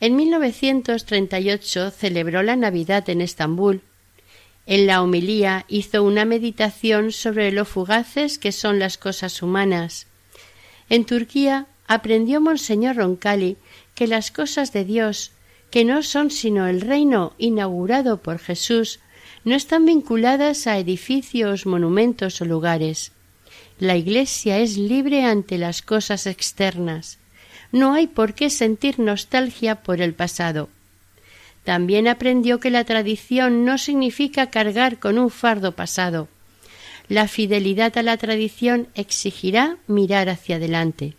En 0.00 0.16
1938 0.16 1.90
celebró 1.90 2.42
la 2.42 2.56
Navidad 2.56 3.08
en 3.10 3.20
Estambul 3.20 3.82
en 4.66 4.86
la 4.86 5.02
homilía 5.02 5.64
hizo 5.68 6.02
una 6.02 6.24
meditación 6.24 7.12
sobre 7.12 7.50
lo 7.50 7.64
fugaces 7.64 8.38
que 8.38 8.52
son 8.52 8.78
las 8.78 8.96
cosas 8.98 9.42
humanas. 9.42 10.06
En 10.88 11.04
Turquía 11.04 11.66
aprendió 11.86 12.40
Monseñor 12.40 12.96
Roncalli 12.96 13.56
que 13.94 14.06
las 14.06 14.30
cosas 14.30 14.72
de 14.72 14.84
Dios, 14.84 15.32
que 15.70 15.84
no 15.84 16.02
son 16.02 16.30
sino 16.30 16.66
el 16.68 16.80
reino 16.80 17.34
inaugurado 17.38 18.22
por 18.22 18.38
Jesús, 18.38 19.00
no 19.44 19.54
están 19.54 19.84
vinculadas 19.84 20.66
a 20.66 20.78
edificios, 20.78 21.66
monumentos 21.66 22.40
o 22.40 22.44
lugares. 22.44 23.12
La 23.78 23.96
Iglesia 23.96 24.58
es 24.58 24.76
libre 24.76 25.24
ante 25.24 25.58
las 25.58 25.82
cosas 25.82 26.26
externas. 26.26 27.18
No 27.72 27.94
hay 27.94 28.06
por 28.06 28.34
qué 28.34 28.50
sentir 28.50 29.00
nostalgia 29.00 29.82
por 29.82 30.00
el 30.00 30.14
pasado. 30.14 30.68
También 31.64 32.08
aprendió 32.08 32.58
que 32.58 32.70
la 32.70 32.84
tradición 32.84 33.64
no 33.64 33.78
significa 33.78 34.50
cargar 34.50 34.98
con 34.98 35.18
un 35.18 35.30
fardo 35.30 35.72
pasado. 35.72 36.28
La 37.08 37.28
fidelidad 37.28 37.96
a 37.98 38.02
la 38.02 38.16
tradición 38.16 38.88
exigirá 38.94 39.76
mirar 39.86 40.28
hacia 40.28 40.56
adelante. 40.56 41.14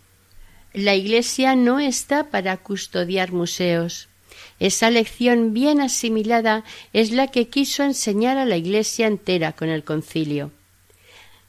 La 0.72 0.94
Iglesia 0.94 1.54
no 1.54 1.78
está 1.78 2.30
para 2.30 2.56
custodiar 2.56 3.32
museos. 3.32 4.08
Esa 4.58 4.90
lección 4.90 5.54
bien 5.54 5.80
asimilada 5.80 6.64
es 6.92 7.10
la 7.12 7.28
que 7.28 7.48
quiso 7.48 7.82
enseñar 7.84 8.38
a 8.38 8.44
la 8.44 8.56
Iglesia 8.56 9.06
entera 9.06 9.52
con 9.52 9.68
el 9.68 9.84
concilio. 9.84 10.50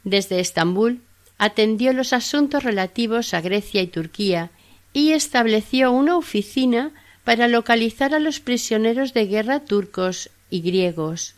Desde 0.04 0.40
Estambul 0.40 1.02
atendió 1.38 1.92
los 1.92 2.14
asuntos 2.14 2.64
relativos 2.64 3.34
a 3.34 3.42
Grecia 3.42 3.82
y 3.82 3.88
Turquía 3.88 4.52
y 4.94 5.12
estableció 5.12 5.92
una 5.92 6.18
oficina 6.18 6.94
para 7.26 7.50
localizar 7.50 8.14
a 8.14 8.20
los 8.20 8.40
prisioneros 8.40 9.14
de 9.14 9.26
guerra 9.26 9.60
turcos 9.60 10.30
y 10.50 10.62
griegos. 10.62 11.34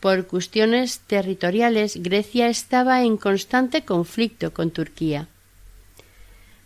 Por 0.00 0.26
cuestiones 0.26 1.00
territoriales, 1.00 2.02
Grecia 2.02 2.48
estaba 2.48 3.02
en 3.02 3.16
constante 3.18 3.84
conflicto 3.84 4.52
con 4.52 4.70
Turquía. 4.70 5.28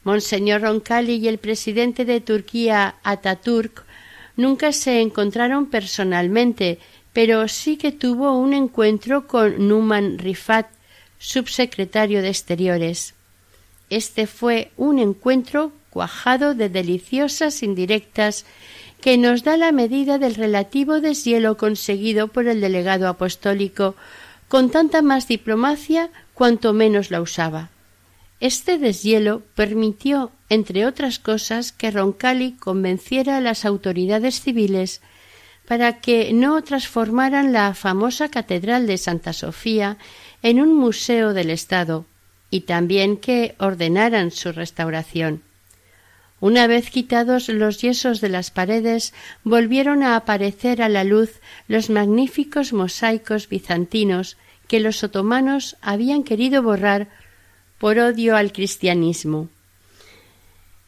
Monseñor 0.05 0.63
Roncalli 0.63 1.17
y 1.17 1.29
el 1.29 1.39
presidente 1.39 2.05
de 2.05 2.21
Turquía, 2.21 2.97
Ataturk, 3.03 3.85
nunca 4.37 4.73
se 4.73 5.01
encontraron 5.01 5.67
personalmente, 5.67 6.79
pero 7.13 7.49
sí 7.49 7.77
que 7.77 7.93
tuvo 7.93 8.39
un 8.39 8.53
encuentro 8.53 9.27
con 9.27 9.69
Numan 9.69 10.19
Rifat, 10.19 10.67
subsecretario 11.19 12.23
de 12.23 12.29
Exteriores. 12.29 13.15
Este 13.91 14.27
fue 14.27 14.71
un 14.77 14.99
encuentro 14.99 15.73
cuajado 15.93 16.55
de 16.55 16.69
deliciosas 16.69 17.63
indirectas 17.63 18.47
que 19.03 19.19
nos 19.19 19.45
da 19.45 19.57
la 19.57 19.73
medida 19.73 20.19
del 20.19 20.35
relativo 20.35 21.01
deshielo 21.01 21.57
conseguido 21.57 22.29
por 22.29 22.47
el 22.47 22.61
delegado 22.61 23.09
apostólico 23.09 23.95
con 24.49 24.71
tanta 24.71 25.03
más 25.03 25.29
diplomacia 25.29 26.11
cuanto 26.35 26.73
menos 26.73 27.11
la 27.11 27.21
usaba. 27.21 27.71
Este 28.41 28.79
deshielo 28.79 29.43
permitió, 29.55 30.33
entre 30.49 30.87
otras 30.87 31.19
cosas, 31.19 31.73
que 31.73 31.91
Roncalli 31.91 32.53
convenciera 32.53 33.37
a 33.37 33.41
las 33.41 33.65
autoridades 33.65 34.41
civiles 34.41 35.01
para 35.67 36.01
que 36.01 36.33
no 36.33 36.63
transformaran 36.63 37.53
la 37.53 37.73
famosa 37.75 38.29
Catedral 38.29 38.87
de 38.87 38.99
Santa 38.99 39.33
Sofía 39.33 39.97
en 40.43 40.61
un 40.61 40.75
museo 40.75 41.35
del 41.35 41.51
Estado, 41.51 42.05
y 42.51 42.63
también 42.63 43.17
que 43.17 43.55
ordenaran 43.59 44.31
su 44.31 44.53
restauración. 44.53 45.43
Una 46.43 46.67
vez 46.67 46.91
quitados 46.91 47.49
los 47.49 47.81
yesos 47.81 48.21
de 48.21 48.29
las 48.29 48.51
paredes, 48.51 49.15
volvieron 49.45 50.03
a 50.03 50.17
aparecer 50.17 50.83
a 50.83 50.89
la 50.89 51.05
luz 51.05 51.41
los 51.69 51.89
magníficos 51.89 52.73
mosaicos 52.73 53.49
bizantinos 53.49 54.37
que 54.67 54.81
los 54.81 55.05
otomanos 55.05 55.77
habían 55.81 56.25
querido 56.25 56.61
borrar 56.61 57.07
por 57.79 58.01
odio 58.01 58.35
al 58.35 58.51
cristianismo. 58.51 59.51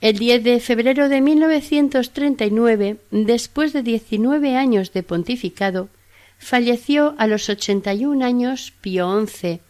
El 0.00 0.18
10 0.18 0.42
de 0.42 0.58
febrero 0.58 1.08
de 1.08 1.20
1939, 1.20 2.96
después 3.12 3.73
de 3.73 3.84
diecinueve 3.84 4.56
años 4.56 4.92
de 4.92 5.04
pontificado, 5.04 5.88
falleció 6.37 7.14
a 7.16 7.28
los 7.28 7.49
ochenta 7.49 7.94
y 7.94 8.06
un 8.06 8.25
años 8.25 8.73
Pío 8.80 9.25
XI, 9.25 9.61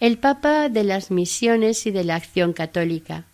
el 0.00 0.16
Papa 0.16 0.70
de 0.70 0.84
las 0.84 1.10
Misiones 1.10 1.86
y 1.86 1.90
de 1.90 2.04
la 2.04 2.16
Acción 2.16 2.54
Católica 2.54 3.26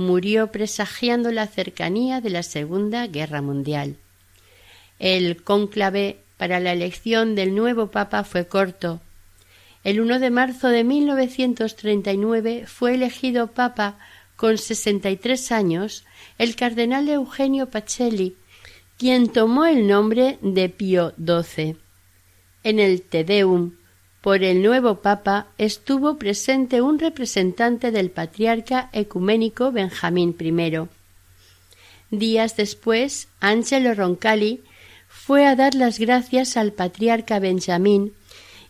murió 0.00 0.50
presagiando 0.50 1.30
la 1.30 1.46
cercanía 1.46 2.20
de 2.20 2.30
la 2.30 2.42
Segunda 2.42 3.06
Guerra 3.06 3.42
Mundial. 3.42 3.96
El 4.98 5.42
cónclave 5.42 6.18
para 6.36 6.58
la 6.58 6.72
elección 6.72 7.34
del 7.34 7.54
nuevo 7.54 7.90
Papa 7.90 8.24
fue 8.24 8.46
corto. 8.46 9.00
El 9.84 10.00
1 10.00 10.18
de 10.18 10.30
marzo 10.30 10.68
de 10.68 10.84
1939 10.84 12.64
fue 12.66 12.94
elegido 12.94 13.48
Papa 13.48 13.98
con 14.36 14.58
sesenta 14.58 15.10
y 15.10 15.16
tres 15.16 15.52
años 15.52 16.04
el 16.38 16.56
cardenal 16.56 17.08
Eugenio 17.08 17.70
Pacelli, 17.70 18.36
quien 18.98 19.28
tomó 19.28 19.66
el 19.66 19.86
nombre 19.86 20.38
de 20.42 20.68
Pío 20.68 21.14
XII. 21.18 21.76
En 22.62 22.78
el 22.78 23.02
Te 23.02 23.24
Deum 23.24 23.72
por 24.20 24.44
el 24.44 24.62
nuevo 24.62 24.96
Papa 24.96 25.46
estuvo 25.56 26.16
presente 26.16 26.82
un 26.82 26.98
representante 26.98 27.90
del 27.90 28.10
patriarca 28.10 28.90
ecuménico 28.92 29.72
Benjamín 29.72 30.36
I. 30.38 30.88
Días 32.10 32.56
después, 32.56 33.28
Angelo 33.40 33.94
Roncalli 33.94 34.62
fue 35.08 35.46
a 35.46 35.56
dar 35.56 35.74
las 35.74 35.98
gracias 35.98 36.56
al 36.56 36.72
patriarca 36.72 37.38
Benjamín 37.38 38.12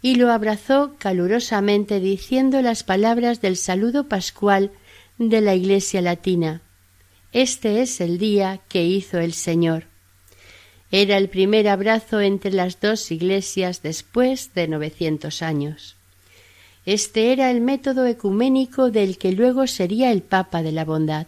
y 0.03 0.15
lo 0.15 0.31
abrazó 0.31 0.95
calurosamente 0.99 2.01
diciendo 2.01 2.63
las 2.63 2.85
palabras 2.85 3.41
del 3.41 3.57
saludo 3.57 4.09
pascual 4.09 4.71
de 5.19 5.41
la 5.41 5.55
Iglesia 5.55 6.01
latina. 6.01 6.63
Este 7.33 7.83
es 7.83 8.01
el 8.01 8.19
día 8.19 8.61
que 8.69 8.85
hizo 8.85 9.19
el 9.19 9.35
Señor. 9.35 9.90
Era 10.93 11.19
el 11.19 11.29
primer 11.29 11.69
abrazo 11.69 12.21
entre 12.21 12.53
las 12.53 12.81
dos 12.81 13.13
iglesias 13.13 13.83
después 13.83 14.55
de 14.55 14.67
novecientos 14.67 15.43
años. 15.43 15.97
Este 16.85 17.33
era 17.33 17.51
el 17.51 17.61
método 17.61 18.07
ecuménico 18.07 18.91
del 18.91 19.19
que 19.19 19.33
luego 19.33 19.67
sería 19.67 20.11
el 20.11 20.23
Papa 20.23 20.63
de 20.63 20.73
la 20.73 20.85
Bondad. 20.85 21.27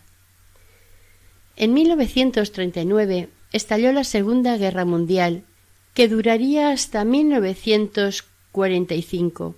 En 1.56 1.74
1939 1.74 3.28
estalló 3.52 3.92
la 3.92 4.04
Segunda 4.04 4.56
Guerra 4.56 4.84
Mundial, 4.84 5.42
que 5.94 6.08
duraría 6.08 6.70
hasta 6.70 7.04
1945. 7.04 9.54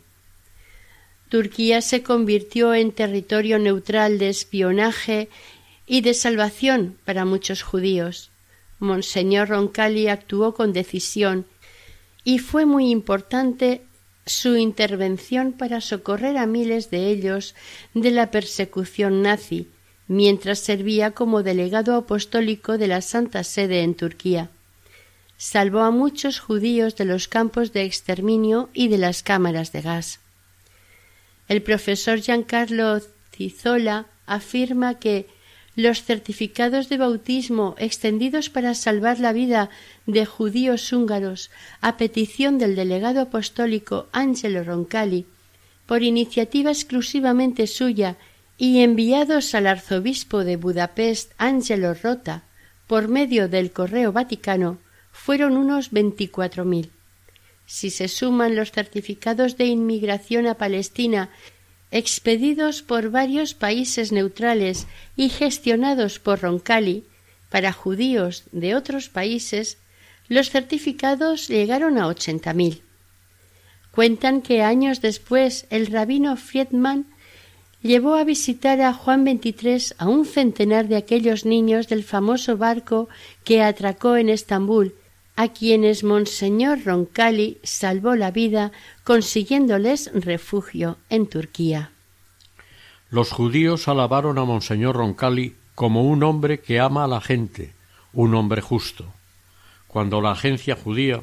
Turquía 1.28 1.80
se 1.80 2.02
convirtió 2.02 2.74
en 2.74 2.92
territorio 2.92 3.58
neutral 3.58 4.18
de 4.18 4.28
espionaje 4.28 5.30
y 5.86 6.02
de 6.02 6.12
salvación 6.12 6.98
para 7.04 7.24
muchos 7.24 7.62
judíos. 7.62 8.30
Monseñor 8.78 9.48
Roncalli 9.48 10.08
actuó 10.08 10.54
con 10.54 10.72
decisión 10.72 11.46
y 12.24 12.38
fue 12.38 12.66
muy 12.66 12.90
importante 12.90 13.82
su 14.26 14.56
intervención 14.56 15.52
para 15.52 15.80
socorrer 15.80 16.38
a 16.38 16.46
miles 16.46 16.90
de 16.90 17.08
ellos 17.08 17.54
de 17.92 18.10
la 18.10 18.30
persecución 18.30 19.22
nazi, 19.22 19.68
mientras 20.08 20.58
servía 20.58 21.10
como 21.10 21.42
delegado 21.42 21.94
apostólico 21.94 22.78
de 22.78 22.88
la 22.88 23.02
Santa 23.02 23.44
Sede 23.44 23.82
en 23.82 23.94
Turquía. 23.94 24.50
Salvó 25.36 25.80
a 25.80 25.90
muchos 25.90 26.40
judíos 26.40 26.96
de 26.96 27.04
los 27.04 27.28
campos 27.28 27.72
de 27.72 27.84
exterminio 27.84 28.70
y 28.72 28.88
de 28.88 28.98
las 28.98 29.22
cámaras 29.22 29.72
de 29.72 29.82
gas. 29.82 30.20
El 31.48 31.62
profesor 31.62 32.20
Giancarlo 32.20 33.00
Cizola 33.32 34.06
afirma 34.26 34.98
que 34.98 35.26
los 35.76 36.02
certificados 36.02 36.88
de 36.88 36.98
bautismo 36.98 37.74
extendidos 37.78 38.48
para 38.48 38.74
salvar 38.74 39.18
la 39.18 39.32
vida 39.32 39.70
de 40.06 40.24
judíos 40.24 40.92
húngaros 40.92 41.50
a 41.80 41.96
petición 41.96 42.58
del 42.58 42.76
delegado 42.76 43.20
apostólico 43.20 44.06
Angelo 44.12 44.62
Roncalli, 44.62 45.26
por 45.86 46.02
iniciativa 46.02 46.70
exclusivamente 46.70 47.66
suya 47.66 48.16
y 48.56 48.80
enviados 48.80 49.54
al 49.54 49.66
arzobispo 49.66 50.44
de 50.44 50.56
Budapest 50.56 51.32
Angelo 51.38 51.94
Rota 51.94 52.44
por 52.86 53.08
medio 53.08 53.48
del 53.48 53.72
correo 53.72 54.12
vaticano, 54.12 54.78
fueron 55.10 55.56
unos 55.56 55.90
veinticuatro 55.90 56.64
mil. 56.64 56.90
Si 57.66 57.90
se 57.90 58.08
suman 58.08 58.56
los 58.56 58.72
certificados 58.72 59.56
de 59.56 59.66
inmigración 59.66 60.46
a 60.46 60.54
Palestina 60.54 61.30
expedidos 61.94 62.82
por 62.82 63.10
varios 63.10 63.54
países 63.54 64.10
neutrales 64.10 64.88
y 65.14 65.28
gestionados 65.28 66.18
por 66.18 66.40
Roncalli 66.40 67.04
para 67.50 67.72
judíos 67.72 68.42
de 68.50 68.74
otros 68.74 69.08
países, 69.08 69.78
los 70.28 70.50
certificados 70.50 71.46
llegaron 71.46 71.96
a 71.98 72.08
ochenta 72.08 72.52
mil. 72.52 72.82
Cuentan 73.92 74.42
que 74.42 74.62
años 74.62 75.02
después 75.02 75.66
el 75.70 75.86
rabino 75.86 76.36
Friedman 76.36 77.06
llevó 77.80 78.16
a 78.16 78.24
visitar 78.24 78.80
a 78.80 78.92
Juan 78.92 79.24
XXIII 79.24 79.94
a 79.98 80.08
un 80.08 80.26
centenar 80.26 80.88
de 80.88 80.96
aquellos 80.96 81.44
niños 81.44 81.86
del 81.86 82.02
famoso 82.02 82.56
barco 82.56 83.08
que 83.44 83.62
atracó 83.62 84.16
en 84.16 84.30
Estambul, 84.30 84.96
a 85.36 85.48
quienes 85.48 86.04
Monseñor 86.04 86.84
Roncalli 86.84 87.58
salvó 87.62 88.14
la 88.14 88.30
vida 88.30 88.72
consiguiéndoles 89.02 90.10
refugio 90.14 90.96
en 91.10 91.26
Turquía. 91.26 91.90
Los 93.10 93.30
judíos 93.30 93.88
alabaron 93.88 94.38
a 94.38 94.44
Monseñor 94.44 94.96
Roncalli 94.96 95.56
como 95.74 96.04
un 96.04 96.22
hombre 96.22 96.60
que 96.60 96.80
ama 96.80 97.04
a 97.04 97.08
la 97.08 97.20
gente, 97.20 97.72
un 98.12 98.34
hombre 98.34 98.60
justo. 98.60 99.12
Cuando 99.88 100.20
la 100.20 100.32
agencia 100.32 100.76
judía 100.76 101.22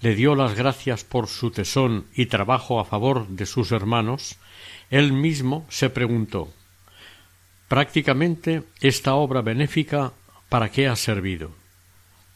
le 0.00 0.14
dio 0.14 0.34
las 0.34 0.54
gracias 0.54 1.04
por 1.04 1.26
su 1.26 1.50
tesón 1.50 2.06
y 2.14 2.26
trabajo 2.26 2.80
a 2.80 2.84
favor 2.84 3.26
de 3.28 3.46
sus 3.46 3.72
hermanos, 3.72 4.36
él 4.90 5.12
mismo 5.12 5.66
se 5.68 5.90
preguntó 5.90 6.48
Prácticamente 7.68 8.62
esta 8.80 9.14
obra 9.14 9.42
benéfica 9.42 10.12
¿para 10.48 10.70
qué 10.70 10.88
ha 10.88 10.96
servido? 10.96 11.57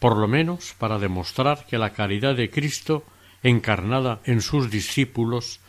Por 0.02 0.16
lo 0.16 0.26
menos 0.26 0.74
para 0.80 0.98
demostrar 0.98 1.64
que 1.64 1.78
la 1.78 1.90
caridad 1.90 2.34
de 2.34 2.50
Cristo 2.50 3.04
encarnada 3.44 4.18
en 4.24 4.42
sus 4.42 4.68
discípulos 4.68 5.60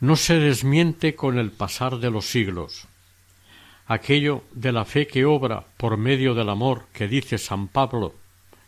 no 0.00 0.16
se 0.16 0.38
desmiente 0.38 1.14
con 1.14 1.38
el 1.38 1.50
pasar 1.52 1.98
de 1.98 2.10
los 2.10 2.24
siglos. 2.24 2.88
Aquello 3.86 4.42
de 4.52 4.72
la 4.72 4.86
fe 4.86 5.06
que 5.06 5.26
obra 5.26 5.66
por 5.76 5.98
medio 5.98 6.32
del 6.32 6.48
amor 6.48 6.86
que 6.94 7.08
dice 7.08 7.36
San 7.36 7.68
Pablo 7.68 8.14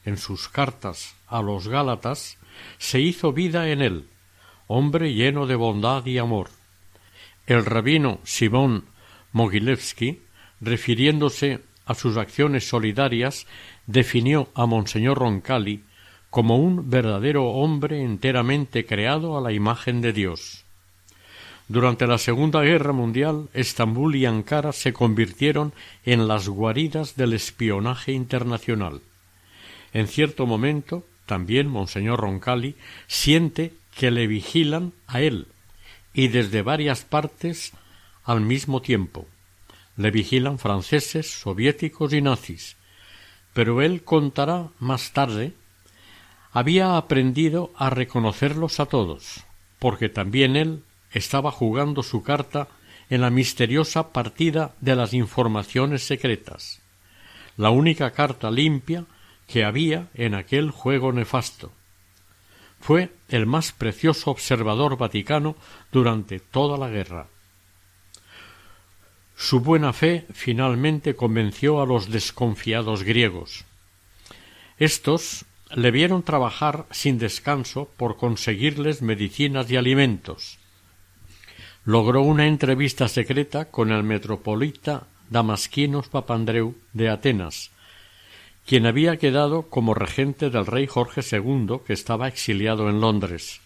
en 0.04 0.18
sus 0.18 0.50
cartas 0.50 1.16
a 1.28 1.40
los 1.40 1.66
Gálatas, 1.66 2.36
se 2.76 3.00
hizo 3.00 3.32
vida 3.32 3.70
en 3.70 3.80
él, 3.80 4.06
hombre 4.66 5.14
lleno 5.14 5.46
de 5.46 5.54
bondad 5.54 6.04
y 6.04 6.18
amor. 6.18 6.50
El 7.46 7.64
rabino 7.64 8.20
Simón 8.22 8.84
Mogilevsky, 9.32 10.20
refiriéndose 10.60 11.60
a 11.86 11.94
sus 11.94 12.18
acciones 12.18 12.68
solidarias, 12.68 13.46
definió 13.88 14.48
a 14.54 14.66
Monseñor 14.66 15.18
Roncalli 15.18 15.82
como 16.30 16.58
un 16.58 16.90
verdadero 16.90 17.46
hombre 17.46 18.02
enteramente 18.02 18.86
creado 18.86 19.36
a 19.36 19.40
la 19.40 19.52
imagen 19.52 20.02
de 20.02 20.12
Dios. 20.12 20.64
Durante 21.68 22.06
la 22.06 22.18
Segunda 22.18 22.62
Guerra 22.62 22.92
Mundial, 22.92 23.48
Estambul 23.54 24.14
y 24.14 24.26
Ankara 24.26 24.72
se 24.72 24.92
convirtieron 24.92 25.72
en 26.04 26.28
las 26.28 26.48
guaridas 26.48 27.16
del 27.16 27.32
espionaje 27.32 28.12
internacional. 28.12 29.00
En 29.92 30.06
cierto 30.06 30.46
momento, 30.46 31.04
también 31.26 31.66
Monseñor 31.68 32.20
Roncalli 32.20 32.74
siente 33.06 33.72
que 33.94 34.10
le 34.10 34.26
vigilan 34.26 34.92
a 35.06 35.20
él 35.22 35.48
y 36.12 36.28
desde 36.28 36.62
varias 36.62 37.04
partes 37.04 37.72
al 38.24 38.42
mismo 38.42 38.82
tiempo. 38.82 39.26
Le 39.96 40.10
vigilan 40.10 40.58
franceses, 40.58 41.40
soviéticos 41.40 42.12
y 42.12 42.22
nazis, 42.22 42.77
pero 43.58 43.82
él 43.82 44.04
contará 44.04 44.68
más 44.78 45.10
tarde, 45.10 45.52
había 46.52 46.96
aprendido 46.96 47.72
a 47.74 47.90
reconocerlos 47.90 48.78
a 48.78 48.86
todos, 48.86 49.44
porque 49.80 50.08
también 50.08 50.54
él 50.54 50.84
estaba 51.10 51.50
jugando 51.50 52.04
su 52.04 52.22
carta 52.22 52.68
en 53.10 53.20
la 53.20 53.30
misteriosa 53.30 54.12
partida 54.12 54.76
de 54.80 54.94
las 54.94 55.12
informaciones 55.12 56.04
secretas, 56.04 56.80
la 57.56 57.70
única 57.70 58.12
carta 58.12 58.48
limpia 58.48 59.06
que 59.48 59.64
había 59.64 60.06
en 60.14 60.36
aquel 60.36 60.70
juego 60.70 61.12
nefasto. 61.12 61.72
Fue 62.78 63.10
el 63.28 63.46
más 63.46 63.72
precioso 63.72 64.30
observador 64.30 64.96
vaticano 64.96 65.56
durante 65.90 66.38
toda 66.38 66.78
la 66.78 66.90
guerra. 66.90 67.26
Su 69.40 69.60
buena 69.60 69.92
fe 69.92 70.26
finalmente 70.32 71.14
convenció 71.14 71.80
a 71.80 71.86
los 71.86 72.10
desconfiados 72.10 73.04
griegos. 73.04 73.64
Estos 74.78 75.44
le 75.70 75.92
vieron 75.92 76.24
trabajar 76.24 76.86
sin 76.90 77.18
descanso 77.18 77.88
por 77.96 78.16
conseguirles 78.16 79.00
medicinas 79.00 79.70
y 79.70 79.76
alimentos. 79.76 80.58
Logró 81.84 82.22
una 82.22 82.48
entrevista 82.48 83.06
secreta 83.06 83.66
con 83.66 83.92
el 83.92 84.02
metropolita 84.02 85.06
Damasquinos 85.30 86.08
Papandreou 86.08 86.74
de 86.92 87.08
Atenas, 87.08 87.70
quien 88.66 88.86
había 88.86 89.18
quedado 89.18 89.70
como 89.70 89.94
regente 89.94 90.50
del 90.50 90.66
rey 90.66 90.88
Jorge 90.88 91.20
II, 91.22 91.78
que 91.86 91.92
estaba 91.92 92.26
exiliado 92.26 92.90
en 92.90 93.00
Londres. 93.00 93.60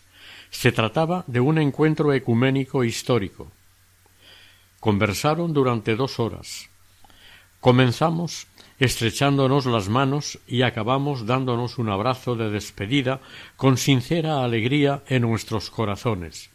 Se 0.51 0.71
trataba 0.71 1.25
de 1.29 1.41
un 1.41 1.57
encuentro 1.57 2.13
ecuménico 2.13 2.85
histórico. 2.85 3.51
Conversaron 4.83 5.53
durante 5.53 5.95
dos 5.95 6.19
horas. 6.19 6.69
Comenzamos 7.61 8.49
estrechándonos 8.81 9.65
las 9.67 9.89
manos 9.89 10.41
y 10.49 10.63
acabamos 10.63 11.25
dándonos 11.25 11.79
un 11.79 11.89
abrazo 11.89 12.35
de 12.35 12.51
despedida 12.51 13.21
con 13.55 13.79
sincera 13.79 14.43
alegría 14.43 15.05
en 15.07 15.23
nuestros 15.23 15.71
corazones. 15.71 16.51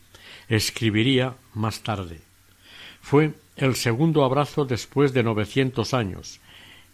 Escribiría 0.49 1.35
más 1.53 1.83
tarde. 1.83 2.19
Fue 2.99 3.31
el 3.55 3.75
segundo 3.75 4.25
abrazo 4.25 4.65
después 4.65 5.13
de 5.13 5.23
novecientos 5.23 5.93
años. 5.93 6.41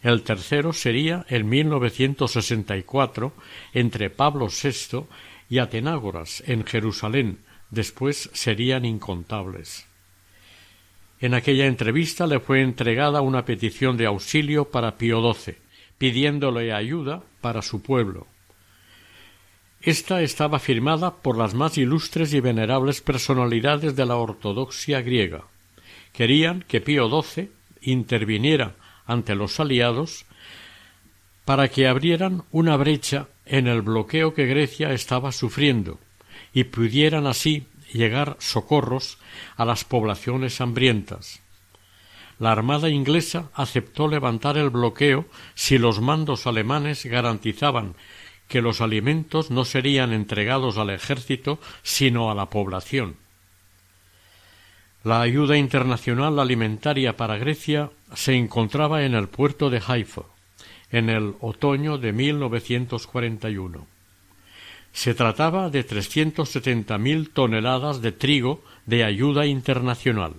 El 0.04 0.22
tercero 0.22 0.72
sería 0.72 1.26
en 1.30 1.50
1964 1.50 3.34
entre 3.74 4.12
Pablo 4.12 4.50
VI 4.50 5.08
y 5.50 5.58
Atenágoras 5.58 6.44
en 6.46 6.64
Jerusalén. 6.64 7.40
Después 7.72 8.30
serían 8.34 8.86
incontables. 8.86 9.88
En 11.24 11.34
aquella 11.34 11.68
entrevista 11.68 12.28
le 12.28 12.42
fue 12.42 12.62
entregada 12.62 13.22
una 13.22 13.46
petición 13.46 13.96
de 13.96 14.08
auxilio 14.08 14.66
para 14.66 14.98
Pío 14.98 15.22
XII, 15.34 15.56
pidiéndole 15.98 16.74
ayuda 16.74 17.24
para 17.40 17.62
su 17.62 17.82
pueblo. 17.82 18.28
Esta 19.82 20.22
estaba 20.22 20.60
firmada 20.60 21.22
por 21.22 21.38
las 21.38 21.54
más 21.54 21.78
ilustres 21.78 22.34
y 22.34 22.42
venerables 22.42 23.00
personalidades 23.00 23.96
de 23.96 24.06
la 24.06 24.18
ortodoxia 24.18 25.02
griega. 25.02 25.46
Querían 26.12 26.66
que 26.68 26.82
Pío 26.82 27.08
XII 27.08 27.50
interviniera 27.84 28.76
ante 29.06 29.34
los 29.34 29.62
aliados 29.62 30.26
para 31.46 31.70
que 31.70 31.88
abrieran 31.88 32.44
una 32.52 32.76
brecha 32.76 33.30
en 33.46 33.68
el 33.68 33.82
bloqueo 33.82 34.34
que 34.34 34.46
Grecia 34.46 34.92
estaba 34.92 35.32
sufriendo 35.32 36.00
y 36.54 36.66
pudieran 36.66 37.28
así 37.28 37.66
llegar 37.94 38.36
socorros 38.40 39.18
a 39.56 39.66
las 39.66 39.84
poblaciones 39.84 40.60
hambrientas. 40.60 41.42
La 42.40 42.52
Armada 42.52 42.90
inglesa 42.90 43.50
aceptó 43.54 44.08
levantar 44.08 44.58
el 44.58 44.70
bloqueo 44.70 45.26
si 45.54 45.78
los 45.78 46.02
mandos 46.02 46.48
alemanes 46.48 47.06
garantizaban 47.06 47.96
que 48.48 48.62
los 48.62 48.82
alimentos 48.82 49.52
no 49.52 49.64
serían 49.64 50.12
entregados 50.12 50.78
al 50.78 50.90
ejército 50.90 51.60
sino 51.84 52.30
a 52.30 52.36
la 52.36 52.50
población. 52.50 53.16
La 55.04 55.22
ayuda 55.22 55.58
internacional 55.58 56.40
alimentaria 56.40 57.16
para 57.16 57.38
Grecia 57.38 57.92
se 58.14 58.36
encontraba 58.36 59.04
en 59.04 59.16
el 59.16 59.28
puerto 59.28 59.70
de 59.70 59.82
Haifa 59.86 60.24
en 60.94 61.10
el 61.10 61.34
otoño 61.42 61.98
de 61.98 62.14
1941. 62.14 63.93
Se 64.94 65.16
trataba 65.16 65.70
de 65.70 65.84
trescientos 65.84 66.50
setenta 66.50 66.98
mil 66.98 67.32
toneladas 67.32 68.02
de 68.02 68.12
trigo 68.12 68.64
de 68.86 69.04
ayuda 69.04 69.46
internacional. 69.48 70.36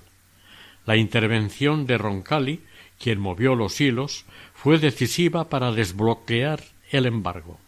La 0.87 0.97
intervención 0.97 1.87
de 1.87 1.99
Roncalli, 1.99 2.61
quien 2.99 3.19
movió 3.19 3.57
los 3.57 3.81
hilos, 3.81 4.25
fue 4.55 4.79
decisiva 4.79 5.49
para 5.49 5.73
desbloquear 5.73 6.63
el 6.91 7.07
embargo. 7.07 7.59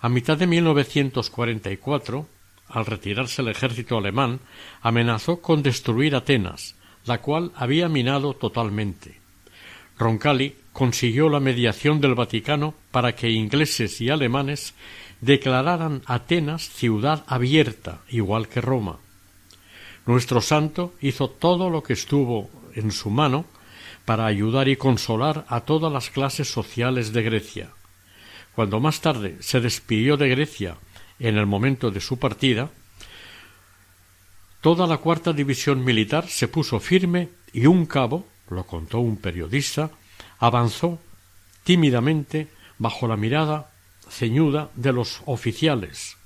A 0.00 0.08
mitad 0.08 0.36
de 0.36 0.46
1944, 0.46 2.26
al 2.68 2.86
retirarse 2.86 3.42
el 3.42 3.48
ejército 3.48 3.98
alemán, 3.98 4.40
amenazó 4.82 5.40
con 5.40 5.62
destruir 5.62 6.14
Atenas, 6.14 6.74
la 7.04 7.20
cual 7.20 7.52
había 7.54 7.88
minado 7.88 8.34
totalmente. 8.34 9.20
Roncalli 9.98 10.54
consiguió 10.72 11.28
la 11.28 11.40
mediación 11.40 12.00
del 12.00 12.14
Vaticano 12.14 12.74
para 12.90 13.14
que 13.16 13.30
ingleses 13.30 14.00
y 14.00 14.10
alemanes 14.10 14.74
declararan 15.20 16.02
Atenas 16.06 16.68
ciudad 16.68 17.24
abierta, 17.26 18.00
igual 18.08 18.48
que 18.48 18.60
Roma. 18.60 18.98
Nuestro 20.06 20.40
santo 20.40 20.94
hizo 21.00 21.28
todo 21.28 21.70
lo 21.70 21.82
que 21.82 21.92
estuvo 21.92 22.50
en 22.74 22.92
su 22.92 23.10
mano 23.10 23.44
para 24.04 24.26
ayudar 24.26 24.68
y 24.68 24.76
consolar 24.76 25.44
a 25.48 25.60
todas 25.60 25.92
las 25.92 26.08
clases 26.10 26.50
sociales 26.50 27.12
de 27.12 27.22
Grecia. 27.22 27.70
Cuando 28.54 28.80
más 28.80 29.00
tarde 29.00 29.36
se 29.40 29.60
despidió 29.60 30.16
de 30.16 30.28
Grecia 30.28 30.76
en 31.18 31.36
el 31.36 31.46
momento 31.46 31.90
de 31.90 32.00
su 32.00 32.18
partida, 32.18 32.70
toda 34.60 34.86
la 34.86 34.98
cuarta 34.98 35.32
división 35.32 35.84
militar 35.84 36.26
se 36.28 36.48
puso 36.48 36.80
firme 36.80 37.28
y 37.52 37.66
un 37.66 37.86
cabo, 37.86 38.26
lo 38.50 38.64
contó 38.64 39.00
un 39.00 39.16
periodista, 39.18 39.90
avanzó 40.38 40.98
tímidamente 41.64 42.48
bajo 42.78 43.06
la 43.08 43.16
mirada 43.16 43.70
ceñuda 44.10 44.70
de 44.74 44.92
los 44.92 45.22
oficiales. 45.26 46.16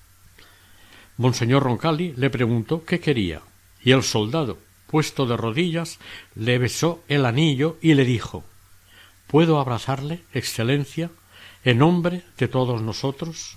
Monseñor 1.16 1.62
Roncalli 1.62 2.14
le 2.16 2.30
preguntó 2.30 2.84
qué 2.84 3.00
quería, 3.00 3.42
y 3.82 3.92
el 3.92 4.02
soldado, 4.02 4.58
puesto 4.86 5.26
de 5.26 5.36
rodillas, 5.36 5.98
le 6.34 6.58
besó 6.58 7.02
el 7.08 7.26
anillo 7.26 7.78
y 7.80 7.94
le 7.94 8.04
dijo 8.04 8.44
¿Puedo 9.26 9.58
abrazarle, 9.58 10.22
Excelencia, 10.34 11.10
en 11.64 11.78
nombre 11.78 12.22
de 12.36 12.48
todos 12.48 12.82
nosotros? 12.82 13.56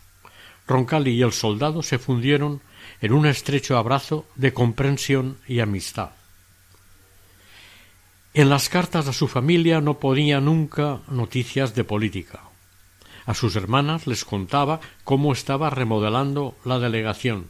Roncalli 0.68 1.12
y 1.12 1.22
el 1.22 1.34
soldado 1.34 1.84
se 1.84 2.00
fundieron 2.00 2.62
en 3.02 3.14
un 3.14 3.26
estrecho 3.26 3.78
abrazo 3.78 4.26
de 4.36 4.54
comprensión 4.54 5.38
y 5.48 5.60
amistad. 5.60 6.12
En 8.34 8.50
las 8.50 8.68
cartas 8.70 9.08
a 9.08 9.14
su 9.14 9.28
familia 9.28 9.82
no 9.82 10.00
ponía 10.00 10.42
nunca 10.42 11.02
noticias 11.08 11.76
de 11.76 11.84
política. 11.84 12.45
A 13.26 13.34
sus 13.34 13.56
hermanas 13.56 14.08
les 14.08 14.24
contaba 14.26 14.80
cómo 15.04 15.34
estaba 15.34 15.70
remodelando 15.70 16.56
la 16.64 16.80
delegación. 16.80 17.48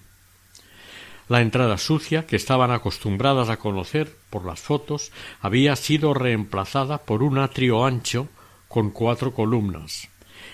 La 1.27 1.41
entrada 1.41 1.77
sucia, 1.77 2.27
que 2.27 2.35
estaban 2.35 2.71
acostumbradas 2.71 3.49
a 3.49 3.57
conocer 3.57 4.15
por 4.29 4.45
las 4.45 4.59
fotos, 4.59 5.11
había 5.41 5.75
sido 5.75 6.13
reemplazada 6.13 6.99
por 6.99 7.23
un 7.23 7.39
atrio 7.39 7.83
ancho 7.83 8.29
con 8.67 8.91
cuatro 8.91 9.33
columnas. 9.33 10.07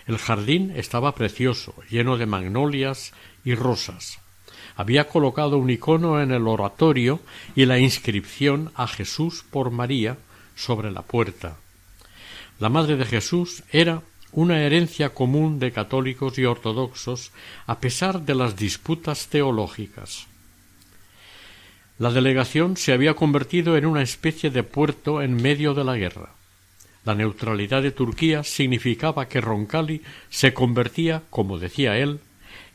El 0.07 0.17
jardín 0.17 0.71
estaba 0.75 1.13
precioso, 1.13 1.75
lleno 1.89 2.17
de 2.17 2.25
magnolias 2.25 3.13
y 3.43 3.55
rosas. 3.55 4.19
Había 4.75 5.10
colocado 5.10 5.57
un 5.57 5.69
icono 5.69 6.21
en 6.21 6.31
el 6.31 6.47
oratorio 6.47 7.19
y 7.55 7.65
la 7.65 7.77
inscripción 7.77 8.71
a 8.75 8.88
Jesús 8.88 9.43
por 9.49 9.71
María 9.71 10.17
sobre 10.55 10.91
la 10.91 11.01
puerta. 11.01 11.57
La 12.60 12.69
madre 12.69 12.95
de 12.95 13.05
Jesús 13.05 13.63
era 13.71 14.03
una 14.32 14.62
herencia 14.62 15.10
común 15.10 15.60
de 15.60 15.72
católicos 15.72 16.38
y 16.38 16.46
ortodoxos 16.46 17.32
a 17.67 17.80
pesar 17.80 18.22
de 18.22 18.36
las 18.36 18.56
disputas 18.56 19.28
teológicas. 19.28 20.28
La 22.00 22.12
delegación 22.12 22.78
se 22.78 22.94
había 22.94 23.13
convertido 23.13 23.78
en 23.78 23.86
una 23.86 24.02
especie 24.02 24.50
de 24.50 24.63
puerto 24.63 25.22
en 25.22 25.36
medio 25.36 25.74
de 25.74 25.84
la 25.84 25.98
guerra. 25.98 26.32
La 27.04 27.15
neutralidad 27.15 27.84
de 27.84 27.91
Turquía 27.91 28.44
significaba 28.44 29.28
que 29.28 29.41
Roncalli 29.41 30.02
se 30.30 30.54
convertía, 30.54 31.24
como 31.30 31.60
decía 31.60 31.98
él, 31.98 32.20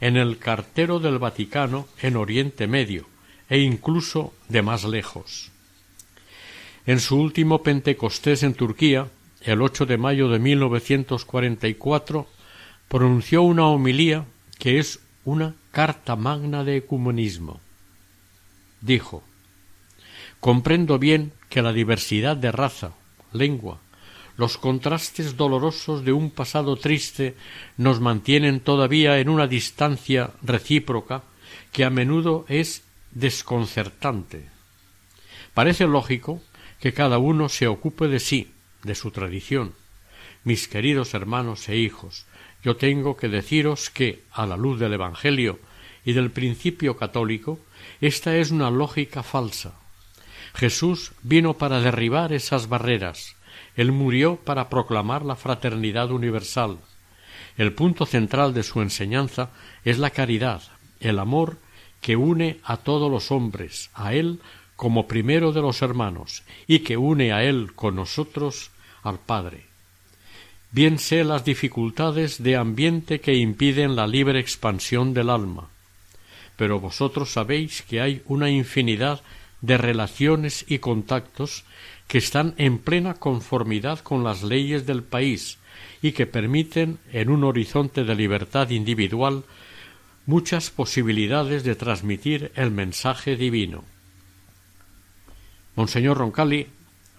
en 0.01 0.17
el 0.17 0.39
cartero 0.39 1.01
del 1.01 1.19
Vaticano 1.19 1.89
en 2.03 2.17
Oriente 2.17 2.67
Medio 2.67 3.07
e 3.49 3.59
incluso 3.59 4.35
de 4.49 4.63
más 4.63 4.85
lejos. 4.85 5.51
En 6.87 7.01
su 7.01 7.19
último 7.19 7.63
Pentecostés 7.63 8.43
en 8.43 8.55
Turquía, 8.55 9.09
el 9.47 9.63
8 9.63 9.87
de 9.87 9.97
mayo 9.97 10.29
de 10.29 10.41
1944, 10.41 12.27
pronunció 12.89 13.43
una 13.43 13.69
homilía 13.69 14.25
que 14.59 14.79
es 14.81 14.99
una 15.25 15.55
carta 15.71 16.17
magna 16.17 16.65
de 16.65 16.79
ecumenismo. 16.79 17.61
Dijo 18.81 19.23
Comprendo 20.41 20.99
bien 20.99 21.33
que 21.49 21.63
la 21.63 21.73
diversidad 21.73 22.37
de 22.37 22.51
raza, 22.51 22.93
lengua, 23.33 23.79
los 24.37 24.59
contrastes 24.59 25.37
dolorosos 25.37 26.05
de 26.05 26.13
un 26.13 26.31
pasado 26.31 26.77
triste 26.77 27.37
nos 27.77 28.01
mantienen 28.01 28.61
todavía 28.61 29.19
en 29.21 29.29
una 29.29 29.47
distancia 29.47 30.31
recíproca 30.43 31.23
que 31.71 31.85
a 31.85 31.91
menudo 31.91 32.45
es 32.49 32.83
desconcertante. 33.13 34.51
Parece 35.55 35.87
lógico 35.87 36.43
que 36.81 36.93
cada 36.93 37.19
uno 37.19 37.49
se 37.49 37.67
ocupe 37.67 38.09
de 38.09 38.21
sí, 38.21 38.53
de 38.87 38.95
su 38.95 39.11
tradición. 39.11 39.75
Mis 40.45 40.69
queridos 40.69 41.13
hermanos 41.15 41.69
e 41.69 41.77
hijos, 41.77 42.27
yo 42.63 42.77
tengo 42.77 43.17
que 43.17 43.29
deciros 43.29 43.91
que, 43.91 44.23
a 44.33 44.47
la 44.47 44.57
luz 44.57 44.81
del 44.81 44.95
Evangelio 44.95 45.59
y 46.05 46.13
del 46.13 46.31
principio 46.31 46.97
católico, 46.97 47.61
esta 48.01 48.37
es 48.37 48.51
una 48.51 48.71
lógica 48.71 49.23
falsa. 49.23 49.75
Jesús 50.55 51.13
vino 51.23 51.55
para 51.55 51.81
derribar 51.81 52.33
esas 52.33 52.69
barreras, 52.69 53.37
él 53.77 53.93
murió 53.93 54.37
para 54.37 54.69
proclamar 54.71 55.25
la 55.25 55.37
fraternidad 55.37 56.11
universal. 56.11 56.79
El 57.59 57.73
punto 57.75 58.07
central 58.07 58.55
de 58.55 58.63
su 58.63 58.81
enseñanza 58.81 59.51
es 59.85 59.99
la 59.99 60.11
caridad, 60.11 60.63
el 61.01 61.19
amor 61.19 61.59
que 62.01 62.17
une 62.17 62.59
a 62.65 62.79
todos 62.79 63.11
los 63.11 63.31
hombres, 63.31 63.91
a 63.95 64.15
Él 64.15 64.41
como 64.77 65.07
primero 65.07 65.53
de 65.53 65.63
los 65.63 65.83
hermanos, 65.83 66.43
y 66.67 66.81
que 66.81 66.97
une 66.97 67.33
a 67.33 67.45
Él 67.45 67.73
con 67.75 67.97
nosotros 67.97 68.71
al 69.07 69.19
Padre. 69.21 69.65
Bien 70.73 70.99
sé 70.99 71.25
las 71.25 71.45
dificultades 71.45 72.43
de 72.43 72.57
ambiente 72.57 73.21
que 73.21 73.35
impiden 73.35 73.97
la 73.97 74.07
libre 74.07 74.41
expansión 74.41 75.15
del 75.15 75.31
alma, 75.31 75.69
pero 76.57 76.81
vosotros 76.81 77.33
sabéis 77.33 77.83
que 77.83 78.01
hay 78.01 78.23
una 78.27 78.51
infinidad 78.51 79.23
de 79.61 79.79
relaciones 79.79 80.65
y 80.69 80.79
contactos 80.79 81.65
que 82.09 82.19
están 82.19 82.55
en 82.59 82.79
plena 82.79 83.15
conformidad 83.15 84.01
con 84.01 84.25
las 84.25 84.43
leyes 84.43 84.87
del 84.87 85.03
país 85.03 85.59
y 86.03 86.13
que 86.13 86.27
permiten, 86.27 86.99
en 87.13 87.31
un 87.31 87.45
horizonte 87.45 88.05
de 88.05 88.15
libertad 88.15 88.71
individual, 88.71 89.45
muchas 90.27 90.71
posibilidades 90.71 91.63
de 91.65 91.77
transmitir 91.77 92.53
el 92.55 92.71
mensaje 92.71 93.37
divino. 93.37 93.85
Monseñor 95.77 96.19
Roncalli 96.19 96.67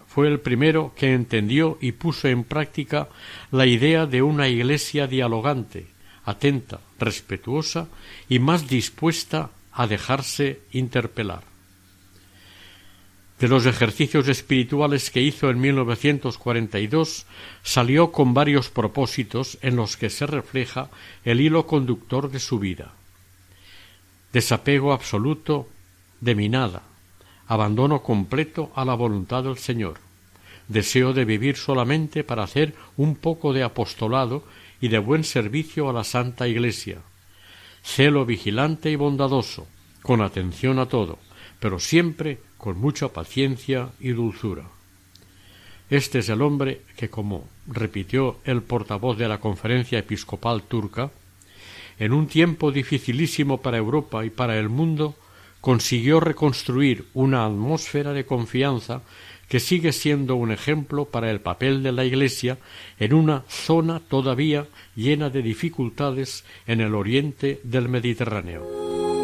fue 0.08 0.28
el 0.28 0.40
primero 0.40 0.92
que 0.96 1.12
entendió 1.12 1.78
y 1.80 1.92
puso 1.92 2.28
en 2.28 2.44
práctica 2.44 3.08
la 3.50 3.66
idea 3.66 4.06
de 4.06 4.22
una 4.22 4.48
iglesia 4.48 5.06
dialogante, 5.06 5.86
atenta, 6.24 6.80
respetuosa 6.98 7.88
y 8.28 8.38
más 8.38 8.68
dispuesta 8.68 9.50
a 9.72 9.86
dejarse 9.86 10.60
interpelar. 10.72 11.44
De 13.38 13.46
los 13.46 13.66
ejercicios 13.66 14.26
espirituales 14.26 15.10
que 15.10 15.22
hizo 15.22 15.48
en 15.50 15.60
1942 15.60 17.26
salió 17.62 18.10
con 18.10 18.34
varios 18.34 18.68
propósitos 18.68 19.58
en 19.62 19.76
los 19.76 19.96
que 19.96 20.10
se 20.10 20.26
refleja 20.26 20.90
el 21.24 21.40
hilo 21.40 21.66
conductor 21.66 22.30
de 22.30 22.40
su 22.40 22.58
vida. 22.58 22.94
Desapego 24.32 24.92
absoluto 24.92 25.68
de 26.20 26.34
mi 26.34 26.48
nada, 26.48 26.82
abandono 27.48 28.02
completo 28.02 28.70
a 28.74 28.84
la 28.84 28.94
voluntad 28.94 29.42
del 29.42 29.58
Señor, 29.58 29.98
deseo 30.68 31.14
de 31.14 31.24
vivir 31.24 31.56
solamente 31.56 32.22
para 32.22 32.44
hacer 32.44 32.74
un 32.96 33.16
poco 33.16 33.52
de 33.52 33.64
apostolado 33.64 34.44
y 34.80 34.88
de 34.88 34.98
buen 34.98 35.24
servicio 35.24 35.88
a 35.88 35.92
la 35.92 36.04
Santa 36.04 36.46
Iglesia, 36.46 36.98
celo 37.82 38.26
vigilante 38.26 38.90
y 38.90 38.96
bondadoso, 38.96 39.66
con 40.02 40.20
atención 40.20 40.78
a 40.78 40.86
todo, 40.86 41.18
pero 41.58 41.80
siempre 41.80 42.38
con 42.58 42.78
mucha 42.78 43.08
paciencia 43.08 43.90
y 43.98 44.10
dulzura. 44.10 44.64
Este 45.90 46.18
es 46.18 46.28
el 46.28 46.42
hombre 46.42 46.82
que, 46.96 47.08
como 47.08 47.48
repitió 47.66 48.38
el 48.44 48.62
portavoz 48.62 49.16
de 49.16 49.26
la 49.26 49.40
Conferencia 49.40 49.98
Episcopal 49.98 50.62
turca, 50.64 51.10
en 51.98 52.12
un 52.12 52.26
tiempo 52.26 52.70
dificilísimo 52.70 53.62
para 53.62 53.78
Europa 53.78 54.24
y 54.24 54.30
para 54.30 54.58
el 54.58 54.68
mundo, 54.68 55.16
consiguió 55.60 56.20
reconstruir 56.20 57.06
una 57.14 57.44
atmósfera 57.44 58.12
de 58.12 58.24
confianza 58.24 59.02
que 59.48 59.60
sigue 59.60 59.92
siendo 59.92 60.36
un 60.36 60.52
ejemplo 60.52 61.06
para 61.06 61.30
el 61.30 61.40
papel 61.40 61.82
de 61.82 61.92
la 61.92 62.04
Iglesia 62.04 62.58
en 62.98 63.14
una 63.14 63.44
zona 63.48 64.00
todavía 64.00 64.66
llena 64.94 65.30
de 65.30 65.42
dificultades 65.42 66.44
en 66.66 66.80
el 66.80 66.94
oriente 66.94 67.60
del 67.64 67.88
Mediterráneo. 67.88 69.17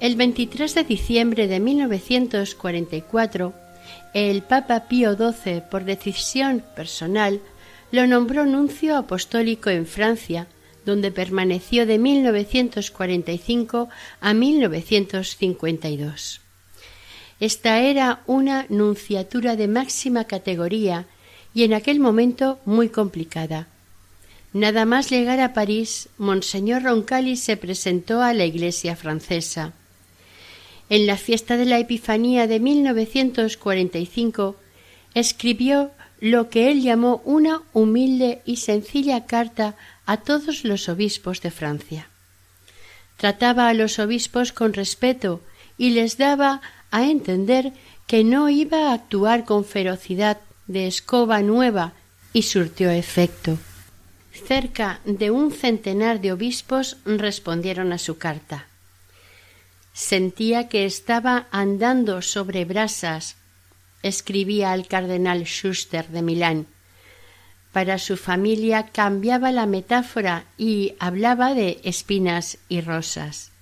El 0.00 0.16
23 0.16 0.74
de 0.76 0.84
diciembre 0.84 1.46
de 1.46 1.60
1944, 1.60 3.52
el 4.14 4.42
Papa 4.42 4.88
Pío 4.88 5.14
XII, 5.14 5.62
por 5.70 5.84
decisión 5.84 6.64
personal, 6.74 7.42
lo 7.92 8.06
nombró 8.06 8.46
nuncio 8.46 8.96
apostólico 8.96 9.68
en 9.68 9.84
Francia, 9.84 10.46
donde 10.86 11.10
permaneció 11.10 11.84
de 11.84 11.98
1945 11.98 13.90
a 14.22 14.32
1952. 14.32 16.40
Esta 17.38 17.80
era 17.80 18.22
una 18.26 18.64
nunciatura 18.70 19.54
de 19.54 19.68
máxima 19.68 20.24
categoría 20.24 21.04
y 21.52 21.64
en 21.64 21.74
aquel 21.74 22.00
momento 22.00 22.58
muy 22.64 22.88
complicada. 22.88 23.68
Nada 24.54 24.86
más 24.86 25.10
llegar 25.10 25.40
a 25.40 25.52
París, 25.52 26.08
Monseñor 26.16 26.84
Roncalli 26.84 27.36
se 27.36 27.58
presentó 27.58 28.22
a 28.22 28.32
la 28.32 28.46
Iglesia 28.46 28.96
francesa. 28.96 29.74
En 30.90 31.06
la 31.06 31.16
fiesta 31.16 31.56
de 31.56 31.66
la 31.66 31.78
Epifanía 31.78 32.48
de 32.48 32.58
1945 32.58 34.56
escribió 35.14 35.92
lo 36.18 36.50
que 36.50 36.72
él 36.72 36.82
llamó 36.82 37.22
una 37.24 37.62
humilde 37.72 38.42
y 38.44 38.56
sencilla 38.56 39.24
carta 39.24 39.76
a 40.04 40.16
todos 40.16 40.64
los 40.64 40.88
obispos 40.88 41.40
de 41.42 41.52
Francia. 41.52 42.08
Trataba 43.16 43.68
a 43.68 43.74
los 43.74 44.00
obispos 44.00 44.52
con 44.52 44.72
respeto 44.72 45.40
y 45.78 45.90
les 45.90 46.18
daba 46.18 46.60
a 46.90 47.06
entender 47.06 47.72
que 48.08 48.24
no 48.24 48.48
iba 48.48 48.88
a 48.88 48.94
actuar 48.94 49.44
con 49.44 49.64
ferocidad 49.64 50.38
de 50.66 50.88
escoba 50.88 51.40
nueva 51.40 51.92
y 52.32 52.42
surtió 52.42 52.90
efecto. 52.90 53.58
Cerca 54.32 54.98
de 55.04 55.30
un 55.30 55.52
centenar 55.52 56.20
de 56.20 56.32
obispos 56.32 56.96
respondieron 57.04 57.92
a 57.92 57.98
su 57.98 58.18
carta. 58.18 58.66
Sentía 60.00 60.70
que 60.70 60.86
estaba 60.86 61.46
andando 61.50 62.22
sobre 62.22 62.64
brasas, 62.64 63.36
escribía 64.02 64.72
al 64.72 64.88
cardenal 64.88 65.44
Schuster 65.44 66.08
de 66.08 66.22
Milán. 66.22 66.66
Para 67.70 67.98
su 67.98 68.16
familia 68.16 68.86
cambiaba 68.86 69.52
la 69.52 69.66
metáfora 69.66 70.46
y 70.56 70.94
hablaba 71.00 71.52
de 71.52 71.82
espinas 71.84 72.56
y 72.70 72.80
rosas. 72.80 73.52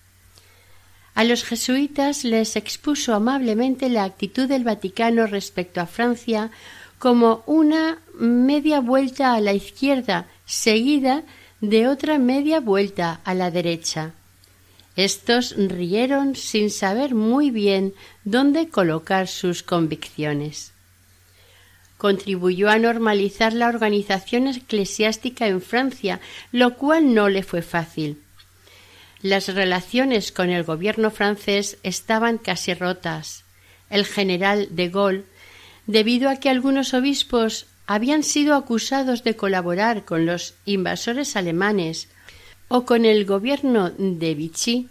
A 1.17 1.25
los 1.25 1.43
jesuitas 1.43 2.23
les 2.23 2.55
expuso 2.55 3.17
amablemente 3.17 3.89
la 3.89 4.05
actitud 4.05 4.47
del 4.47 4.63
Vaticano 4.63 5.27
respecto 5.27 5.81
a 5.81 5.87
Francia 5.87 6.53
como 7.01 7.43
una 7.47 7.99
media 8.15 8.79
vuelta 8.79 9.35
a 9.35 9.41
la 9.41 9.55
izquierda 9.55 10.29
seguida 10.47 11.25
de 11.61 11.89
otra 11.89 12.17
media 12.19 12.61
vuelta 12.61 13.21
a 13.25 13.35
la 13.35 13.51
derecha. 13.51 14.15
Estos 14.99 15.55
rieron 15.57 16.35
sin 16.35 16.73
saber 16.73 17.15
muy 17.15 17.53
bien 17.53 17.95
dónde 18.25 18.69
colocar 18.69 19.29
sus 19.29 19.63
convicciones. 19.63 20.73
Contribuyó 21.99 22.69
a 22.69 22.81
normalizar 22.81 23.53
la 23.53 23.69
organización 23.69 24.49
eclesiástica 24.49 25.47
en 25.47 25.63
Francia, 25.63 26.19
lo 26.51 26.75
cual 26.75 27.15
no 27.15 27.29
le 27.29 27.45
fue 27.45 27.63
fácil. 27.63 28.21
Las 29.23 29.47
relaciones 29.47 30.33
con 30.33 30.51
el 30.51 30.65
gobierno 30.65 31.13
francés 31.13 31.79
estaban 31.85 32.37
casi 32.37 32.75
rotas. 32.75 33.45
El 33.91 34.05
general 34.05 34.67
de 34.73 34.89
Gaulle, 34.89 35.25
debido 35.87 36.29
a 36.29 36.41
que 36.41 36.51
algunos 36.51 36.93
obispos 36.93 37.67
habían 37.87 38.25
sido 38.25 38.57
acusados 38.57 39.23
de 39.23 39.37
colaborar 39.37 40.05
con 40.05 40.27
los 40.27 40.55
invasores 40.65 41.37
alemanes 41.37 42.09
o 42.69 42.85
con 42.85 43.05
el 43.05 43.25
gobierno 43.25 43.91
de 43.91 44.35
Vichy 44.35 44.89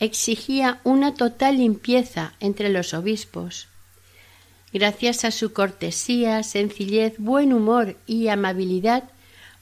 exigía 0.00 0.80
una 0.84 1.14
total 1.14 1.58
limpieza 1.58 2.34
entre 2.40 2.68
los 2.68 2.94
obispos. 2.94 3.68
Gracias 4.72 5.24
a 5.24 5.30
su 5.30 5.52
cortesía, 5.52 6.42
sencillez, 6.42 7.14
buen 7.18 7.52
humor 7.52 7.96
y 8.06 8.28
amabilidad, 8.28 9.04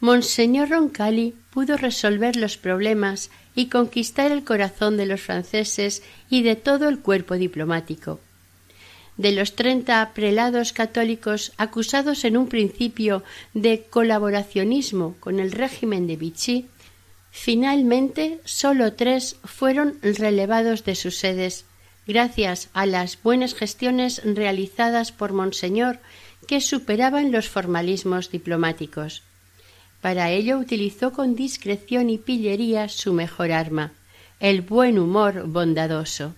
Monseñor 0.00 0.70
Roncalli 0.70 1.35
pudo 1.50 1.77
resolver 1.77 2.37
los 2.37 2.57
problemas 2.59 3.31
y 3.55 3.66
conquistar 3.66 4.33
el 4.33 4.44
corazón 4.44 4.96
de 4.96 5.07
los 5.07 5.20
franceses 5.20 6.03
y 6.29 6.42
de 6.42 6.57
todo 6.57 6.88
el 6.88 6.98
cuerpo 6.98 7.37
diplomático. 7.37 8.20
De 9.16 9.31
los 9.31 9.55
treinta 9.55 10.11
prelados 10.12 10.72
católicos 10.72 11.53
acusados 11.57 12.24
en 12.24 12.37
un 12.37 12.48
principio 12.48 13.22
de 13.55 13.87
colaboracionismo 13.88 15.14
con 15.20 15.38
el 15.38 15.53
régimen 15.53 16.09
de 16.09 16.16
Vichy, 16.16 16.66
finalmente 17.37 18.40
sólo 18.44 18.92
tres 18.92 19.37
fueron 19.42 19.99
relevados 20.03 20.85
de 20.85 20.94
sus 20.94 21.16
sedes 21.18 21.64
gracias 22.07 22.68
a 22.75 22.87
las 22.87 23.20
buenas 23.20 23.55
gestiones 23.55 24.23
realizadas 24.25 25.11
por 25.11 25.33
Monseñor 25.33 25.99
que 26.47 26.61
superaban 26.61 27.33
los 27.33 27.49
formalismos 27.49 28.31
diplomáticos. 28.31 29.25
Para 30.01 30.31
ello 30.31 30.59
utilizó 30.59 31.12
con 31.12 31.35
discreción 31.35 32.09
y 32.09 32.18
pillería 32.18 32.88
su 32.88 33.12
mejor 33.12 33.51
arma, 33.51 33.90
el 34.38 34.62
buen 34.62 34.97
humor 34.97 35.49
bondadoso. 35.49 36.35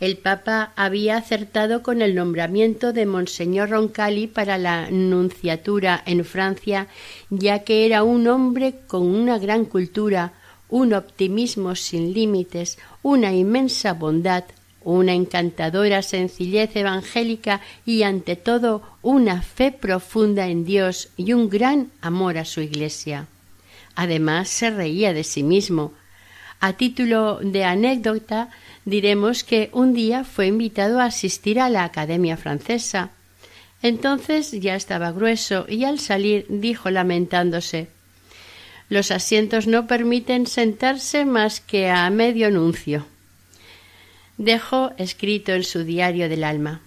El 0.00 0.16
Papa 0.16 0.72
había 0.76 1.18
acertado 1.18 1.82
con 1.82 2.00
el 2.00 2.14
nombramiento 2.14 2.94
de 2.94 3.04
Monseñor 3.04 3.68
Roncalli 3.68 4.26
para 4.26 4.56
la 4.56 4.90
nunciatura 4.90 6.02
en 6.06 6.24
Francia, 6.24 6.86
ya 7.28 7.64
que 7.64 7.84
era 7.84 8.02
un 8.02 8.26
hombre 8.26 8.76
con 8.86 9.02
una 9.02 9.38
gran 9.38 9.66
cultura, 9.66 10.32
un 10.70 10.94
optimismo 10.94 11.74
sin 11.74 12.14
límites, 12.14 12.78
una 13.02 13.34
inmensa 13.34 13.92
bondad, 13.92 14.44
una 14.82 15.12
encantadora 15.12 16.00
sencillez 16.00 16.74
evangélica 16.76 17.60
y 17.84 18.02
ante 18.02 18.36
todo 18.36 18.82
una 19.02 19.42
fe 19.42 19.70
profunda 19.70 20.46
en 20.48 20.64
Dios 20.64 21.10
y 21.18 21.34
un 21.34 21.50
gran 21.50 21.90
amor 22.00 22.38
a 22.38 22.46
su 22.46 22.62
Iglesia. 22.62 23.26
Además 23.96 24.48
se 24.48 24.70
reía 24.70 25.12
de 25.12 25.24
sí 25.24 25.42
mismo. 25.42 25.92
A 26.60 26.74
título 26.74 27.40
de 27.42 27.64
anécdota 27.64 28.50
diremos 28.84 29.44
que 29.44 29.70
un 29.72 29.94
día 29.94 30.24
fue 30.24 30.46
invitado 30.46 31.00
a 31.00 31.06
asistir 31.06 31.60
a 31.60 31.70
la 31.70 31.84
Academia 31.84 32.36
Francesa. 32.36 33.10
Entonces 33.82 34.52
ya 34.52 34.74
estaba 34.74 35.12
grueso 35.12 35.66
y 35.68 35.84
al 35.84 35.98
salir 35.98 36.46
dijo 36.48 36.90
lamentándose 36.90 37.88
los 38.90 39.12
asientos 39.12 39.68
no 39.68 39.86
permiten 39.86 40.46
sentarse 40.46 41.24
más 41.24 41.60
que 41.60 41.88
a 41.88 42.10
medio 42.10 42.50
nuncio. 42.50 43.06
Dejó 44.36 44.92
escrito 44.98 45.52
en 45.52 45.62
su 45.62 45.84
diario 45.84 46.28
del 46.28 46.42
alma. 46.42 46.80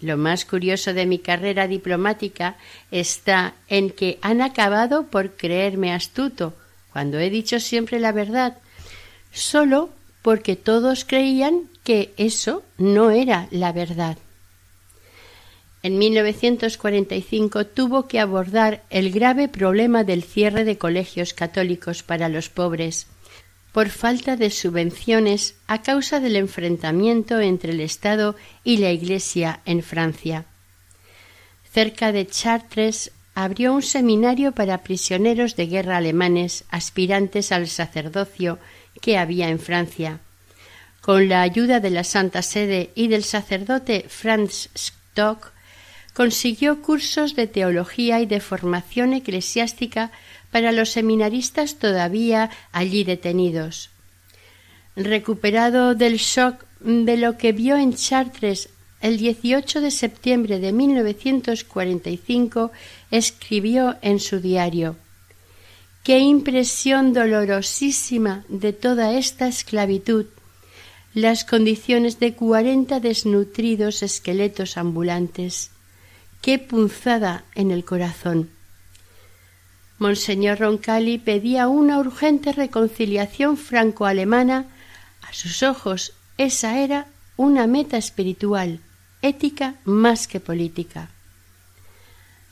Lo 0.00 0.16
más 0.16 0.44
curioso 0.44 0.92
de 0.92 1.06
mi 1.06 1.20
carrera 1.20 1.68
diplomática 1.68 2.56
está 2.90 3.54
en 3.68 3.90
que 3.90 4.18
han 4.20 4.42
acabado 4.42 5.06
por 5.06 5.36
creerme 5.36 5.94
astuto, 5.94 6.54
cuando 6.92 7.20
he 7.20 7.30
dicho 7.30 7.60
siempre 7.60 8.00
la 8.00 8.10
verdad, 8.10 8.58
solo 9.32 9.90
porque 10.24 10.56
todos 10.56 11.04
creían 11.04 11.68
que 11.82 12.14
eso 12.16 12.62
no 12.78 13.10
era 13.10 13.46
la 13.50 13.72
verdad. 13.72 14.16
En 15.82 15.98
1945 15.98 17.66
tuvo 17.66 18.08
que 18.08 18.20
abordar 18.20 18.84
el 18.88 19.10
grave 19.10 19.48
problema 19.48 20.02
del 20.02 20.22
cierre 20.22 20.64
de 20.64 20.78
colegios 20.78 21.34
católicos 21.34 22.02
para 22.02 22.30
los 22.30 22.48
pobres, 22.48 23.06
por 23.70 23.90
falta 23.90 24.36
de 24.36 24.48
subvenciones 24.48 25.56
a 25.66 25.82
causa 25.82 26.20
del 26.20 26.36
enfrentamiento 26.36 27.38
entre 27.40 27.72
el 27.72 27.82
Estado 27.82 28.34
y 28.64 28.78
la 28.78 28.92
Iglesia 28.92 29.60
en 29.66 29.82
Francia. 29.82 30.46
Cerca 31.70 32.12
de 32.12 32.26
Chartres 32.26 33.12
abrió 33.34 33.74
un 33.74 33.82
seminario 33.82 34.52
para 34.52 34.84
prisioneros 34.84 35.54
de 35.54 35.66
guerra 35.66 35.98
alemanes 35.98 36.64
aspirantes 36.70 37.52
al 37.52 37.68
sacerdocio 37.68 38.58
que 39.04 39.18
había 39.18 39.50
en 39.50 39.58
Francia. 39.58 40.20
Con 41.02 41.28
la 41.28 41.42
ayuda 41.42 41.78
de 41.78 41.90
la 41.90 42.04
Santa 42.04 42.40
Sede 42.40 42.90
y 42.94 43.08
del 43.08 43.22
sacerdote 43.22 44.06
Franz 44.08 44.70
Stock, 44.74 45.52
consiguió 46.14 46.80
cursos 46.80 47.36
de 47.36 47.46
teología 47.46 48.20
y 48.20 48.26
de 48.26 48.40
formación 48.40 49.12
eclesiástica 49.12 50.10
para 50.50 50.72
los 50.72 50.88
seminaristas 50.88 51.78
todavía 51.78 52.48
allí 52.72 53.04
detenidos. 53.04 53.90
Recuperado 54.96 55.94
del 55.94 56.16
shock 56.16 56.64
de 56.80 57.18
lo 57.18 57.36
que 57.36 57.52
vio 57.52 57.76
en 57.76 57.94
Chartres 57.94 58.70
el 59.02 59.18
18 59.18 59.82
de 59.82 59.90
septiembre 59.90 60.60
de 60.60 60.72
1945, 60.72 62.72
escribió 63.10 63.96
en 64.00 64.18
su 64.18 64.40
diario 64.40 64.96
Qué 66.04 66.20
impresión 66.20 67.12
dolorosísima 67.12 68.44
de 68.48 68.72
toda 68.72 69.12
esta 69.12 69.48
esclavitud, 69.48 70.26
las 71.14 71.44
condiciones 71.44 72.20
de 72.20 72.34
cuarenta 72.34 73.00
desnutridos 73.00 74.02
esqueletos 74.02 74.76
ambulantes 74.76 75.70
qué 76.44 76.58
punzada 76.58 77.44
en 77.54 77.70
el 77.70 77.86
corazón. 77.86 78.50
Monseñor 79.98 80.58
Roncalli 80.58 81.16
pedía 81.16 81.68
una 81.68 81.98
urgente 81.98 82.52
reconciliación 82.52 83.56
franco-alemana. 83.56 84.66
A 85.22 85.32
sus 85.32 85.62
ojos 85.62 86.12
esa 86.36 86.80
era 86.80 87.06
una 87.38 87.66
meta 87.66 87.96
espiritual, 87.96 88.80
ética 89.22 89.76
más 89.86 90.28
que 90.28 90.38
política. 90.38 91.08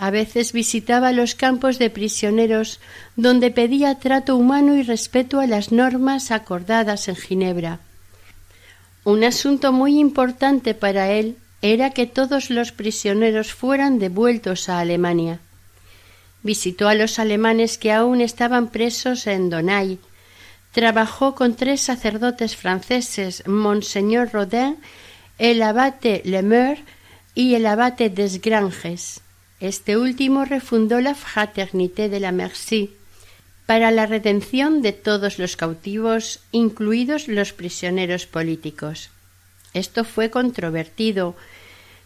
A 0.03 0.11
veces 0.11 0.53
visitaba 0.53 1.13
los 1.13 1.37
campos 1.37 1.79
de 1.79 1.89
prisioneros 1.89 2.81
donde 3.15 3.53
pedía 3.53 4.01
trato 4.01 4.35
humano 4.37 4.75
y 4.75 4.83
respeto 4.83 5.39
a 5.39 5.47
las 5.47 5.71
normas 5.71 6.33
acordadas 6.33 7.07
en 7.07 7.15
Ginebra. 7.15 7.79
Un 9.05 9.23
asunto 9.23 9.71
muy 9.71 10.01
importante 10.01 10.75
para 10.75 11.13
él 11.13 11.37
era 11.61 11.91
que 11.91 12.07
todos 12.07 12.51
los 12.51 12.73
prisioneros 12.73 13.55
fueran 13.55 14.01
devueltos 14.01 14.69
a 14.69 14.81
Alemania. 14.81 15.39
Visitó 16.43 16.89
a 16.89 16.97
los 16.97 17.21
alemanes 17.21 17.79
que 17.79 17.93
aún 17.93 18.21
estaban 18.21 18.71
presos 18.71 19.29
en 19.29 19.51
Donay. 19.51 20.01
Trabajó 20.73 21.37
con 21.37 21.55
tres 21.55 21.81
sacerdotes 21.81 22.57
franceses, 22.57 23.47
Monseñor 23.47 24.33
Rodin, 24.33 24.79
el 25.39 25.63
abate 25.63 26.23
Lemeur 26.25 26.79
y 27.37 27.55
el 27.55 27.67
abate 27.67 28.11
Desgranges. 28.11 29.23
Este 29.63 29.97
último 29.97 30.45
refundó 30.45 31.01
la 31.01 31.15
Fraternité 31.15 32.09
de 32.09 32.19
la 32.19 32.33
Merci 32.33 32.97
para 33.65 33.93
la 33.93 34.07
redención 34.07 34.83
de 34.83 34.91
todos 34.91 35.39
los 35.39 35.57
cautivos, 35.57 36.41
incluidos 36.51 37.29
los 37.29 37.53
prisioneros 37.53 38.27
políticos. 38.27 39.11
Esto 39.73 40.03
fue 40.03 40.31
controvertido, 40.31 41.37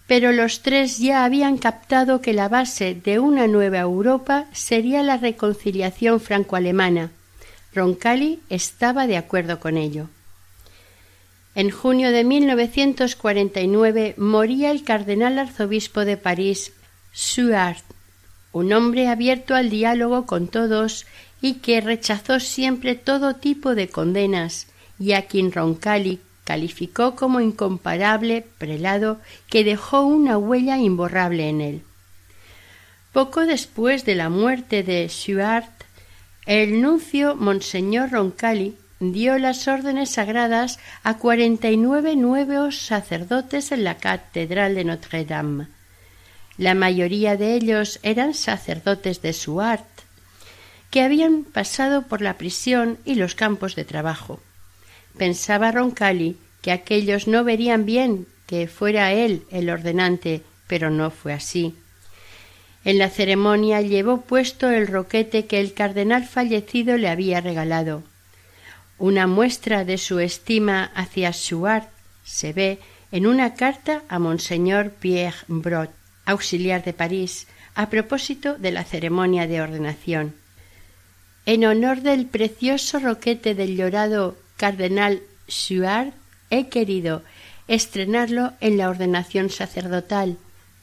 pero 0.06 0.32
los 0.32 0.60
tres 0.60 0.98
ya 0.98 1.24
habían 1.24 1.56
captado 1.56 2.20
que 2.20 2.34
la 2.34 2.50
base 2.50 2.94
de 2.94 3.20
una 3.20 3.46
nueva 3.46 3.78
Europa 3.78 4.44
sería 4.52 5.02
la 5.02 5.16
reconciliación 5.16 6.20
franco-alemana. 6.20 7.10
Roncalli 7.74 8.40
estaba 8.50 9.06
de 9.06 9.16
acuerdo 9.16 9.60
con 9.60 9.78
ello. 9.78 10.10
En 11.54 11.70
junio 11.70 12.12
de 12.12 12.22
1949 12.22 14.12
moría 14.18 14.70
el 14.70 14.84
cardenal 14.84 15.38
arzobispo 15.38 16.04
de 16.04 16.18
París, 16.18 16.74
Suard, 17.18 17.78
un 18.52 18.74
hombre 18.74 19.08
abierto 19.08 19.54
al 19.54 19.70
diálogo 19.70 20.26
con 20.26 20.48
todos 20.48 21.06
y 21.40 21.54
que 21.54 21.80
rechazó 21.80 22.40
siempre 22.40 22.94
todo 22.94 23.36
tipo 23.36 23.74
de 23.74 23.88
condenas, 23.88 24.66
y 24.98 25.12
a 25.12 25.22
quien 25.22 25.50
Roncalli 25.50 26.20
calificó 26.44 27.16
como 27.16 27.40
incomparable 27.40 28.44
prelado 28.58 29.18
que 29.48 29.64
dejó 29.64 30.02
una 30.02 30.36
huella 30.36 30.76
imborrable 30.76 31.48
en 31.48 31.60
él. 31.62 31.82
Poco 33.14 33.46
después 33.46 34.04
de 34.04 34.14
la 34.14 34.28
muerte 34.28 34.82
de 34.82 35.08
Suart, 35.08 35.72
el 36.44 36.82
nuncio 36.82 37.34
Monseñor 37.34 38.10
Roncalli 38.10 38.76
dio 39.00 39.38
las 39.38 39.66
órdenes 39.68 40.10
sagradas 40.10 40.78
a 41.02 41.16
cuarenta 41.16 41.70
y 41.70 41.78
nueve 41.78 42.14
nuevos 42.14 42.76
sacerdotes 42.76 43.72
en 43.72 43.84
la 43.84 43.96
catedral 43.96 44.74
de 44.74 44.84
Notre 44.84 45.24
Dame. 45.24 45.75
La 46.58 46.74
mayoría 46.74 47.36
de 47.36 47.54
ellos 47.54 47.98
eran 48.02 48.32
sacerdotes 48.32 49.20
de 49.20 49.32
Suart, 49.32 49.84
que 50.90 51.02
habían 51.02 51.44
pasado 51.44 52.02
por 52.02 52.22
la 52.22 52.38
prisión 52.38 52.98
y 53.04 53.16
los 53.16 53.34
campos 53.34 53.74
de 53.74 53.84
trabajo. 53.84 54.40
Pensaba 55.18 55.72
Roncalli 55.72 56.36
que 56.62 56.72
aquellos 56.72 57.28
no 57.28 57.44
verían 57.44 57.84
bien 57.84 58.26
que 58.46 58.68
fuera 58.68 59.12
él 59.12 59.42
el 59.50 59.68
ordenante, 59.68 60.42
pero 60.66 60.90
no 60.90 61.10
fue 61.10 61.32
así. 61.32 61.74
En 62.84 62.98
la 62.98 63.10
ceremonia 63.10 63.80
llevó 63.82 64.22
puesto 64.22 64.70
el 64.70 64.86
roquete 64.86 65.46
que 65.46 65.60
el 65.60 65.74
cardenal 65.74 66.24
fallecido 66.24 66.96
le 66.96 67.08
había 67.08 67.40
regalado. 67.40 68.04
Una 68.98 69.26
muestra 69.26 69.84
de 69.84 69.98
su 69.98 70.20
estima 70.20 70.90
hacia 70.94 71.32
Suart 71.32 71.88
se 72.24 72.52
ve 72.52 72.78
en 73.12 73.26
una 73.26 73.54
carta 73.54 74.02
a 74.08 74.18
Monseñor 74.18 74.90
Pierre 74.90 75.36
Brot, 75.48 75.90
auxiliar 76.26 76.84
de 76.84 76.92
París, 76.92 77.46
a 77.74 77.88
propósito 77.88 78.58
de 78.58 78.72
la 78.72 78.84
ceremonia 78.84 79.46
de 79.46 79.60
ordenación. 79.60 80.34
En 81.46 81.64
honor 81.64 82.02
del 82.02 82.26
precioso 82.26 82.98
roquete 82.98 83.54
del 83.54 83.76
llorado 83.76 84.36
cardenal 84.56 85.22
Suard, 85.46 86.12
he 86.50 86.68
querido 86.68 87.22
estrenarlo 87.68 88.52
en 88.60 88.78
la 88.78 88.88
ordenación 88.88 89.50
sacerdotal. 89.50 90.38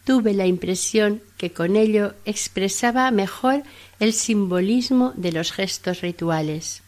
Tuve 0.06 0.34
la 0.34 0.46
impresión 0.46 1.22
que 1.38 1.52
con 1.52 1.76
ello 1.76 2.14
expresaba 2.26 3.10
mejor 3.12 3.64
el 4.00 4.14
simbolismo 4.14 5.14
de 5.16 5.32
los 5.32 5.52
gestos 5.52 6.02
rituales. 6.02 6.82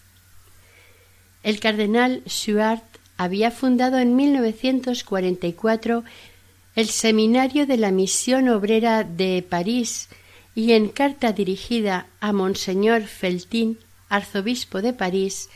El 1.44 1.60
cardenal 1.60 2.24
Suard 2.26 2.82
había 3.18 3.52
fundado 3.52 4.00
en 4.00 4.16
1944 4.16 6.04
el 6.76 6.90
Seminario 6.90 7.66
de 7.66 7.78
la 7.78 7.92
Misión 7.92 8.50
Obrera 8.50 9.06
de 9.06 9.46
París 9.48 10.10
y 10.54 10.74
en 10.74 10.90
carta 10.90 11.32
dirigida 11.32 12.08
a 12.20 12.34
Monseñor 12.34 13.04
Feltín, 13.04 13.80
arzobispo 14.10 14.82
de 14.82 14.92
París, 14.92 15.50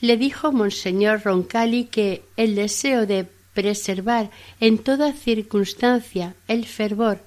le 0.00 0.16
dijo 0.16 0.50
Monseñor 0.50 1.22
Roncalli 1.24 1.84
que 1.84 2.22
el 2.36 2.56
deseo 2.56 3.06
de 3.06 3.26
preservar 3.54 4.30
en 4.58 4.78
toda 4.78 5.12
circunstancia 5.12 6.34
el 6.48 6.66
fervor, 6.66 7.20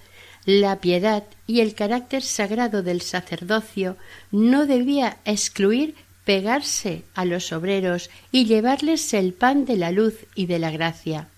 la 0.45 0.81
piedad 0.81 1.23
y 1.45 1.61
el 1.61 1.73
carácter 1.73 2.23
sagrado 2.23 2.83
del 2.83 3.01
sacerdocio 3.01 3.95
no 4.29 4.65
debía 4.65 5.17
excluir 5.23 5.95
pegarse 6.25 7.03
a 7.15 7.23
los 7.23 7.53
obreros 7.53 8.09
y 8.31 8.45
llevarles 8.45 9.13
el 9.13 9.33
pan 9.33 9.63
de 9.63 9.77
la 9.77 9.91
luz 9.91 10.15
y 10.35 10.45
de 10.47 10.59
la 10.59 10.71
gracia. 10.71 11.29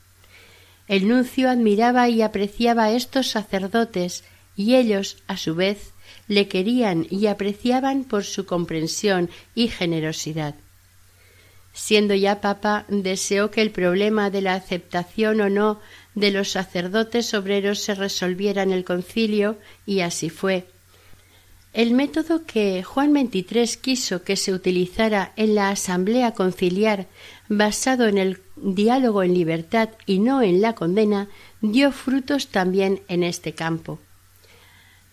El 0.89 1.07
nuncio 1.07 1.51
admiraba 1.51 2.09
y 2.09 2.23
apreciaba 2.23 2.85
a 2.85 2.91
estos 2.91 3.27
sacerdotes 3.27 4.23
y 4.55 4.75
ellos, 4.75 5.23
a 5.27 5.37
su 5.37 5.53
vez, 5.53 5.93
le 6.27 6.47
querían 6.47 7.05
y 7.11 7.27
apreciaban 7.27 8.03
por 8.03 8.23
su 8.23 8.47
comprensión 8.47 9.29
y 9.53 9.67
generosidad. 9.67 10.55
Siendo 11.73 12.15
ya 12.15 12.41
papa, 12.41 12.85
deseó 12.87 13.51
que 13.51 13.61
el 13.61 13.69
problema 13.69 14.31
de 14.31 14.41
la 14.41 14.55
aceptación 14.55 15.41
o 15.41 15.49
no 15.49 15.79
de 16.15 16.31
los 16.31 16.49
sacerdotes 16.49 17.35
obreros 17.35 17.79
se 17.79 17.93
resolviera 17.93 18.63
en 18.63 18.71
el 18.71 18.83
concilio, 18.83 19.59
y 19.85 19.99
así 19.99 20.31
fue. 20.31 20.67
El 21.71 21.93
método 21.93 22.45
que 22.45 22.81
Juan 22.83 23.13
XXIII 23.13 23.79
quiso 23.79 24.23
que 24.23 24.35
se 24.35 24.53
utilizara 24.53 25.33
en 25.35 25.53
la 25.53 25.69
asamblea 25.69 26.33
conciliar, 26.33 27.07
basado 27.47 28.07
en 28.07 28.17
el 28.17 28.41
diálogo 28.55 29.21
en 29.21 29.35
libertad 29.35 29.89
y 30.07 30.17
no 30.19 30.41
en 30.41 30.61
la 30.61 30.73
condena, 30.73 31.29
dio 31.61 31.91
frutos 31.91 32.47
también 32.47 33.01
en 33.07 33.23
este 33.23 33.53
campo. 33.53 33.99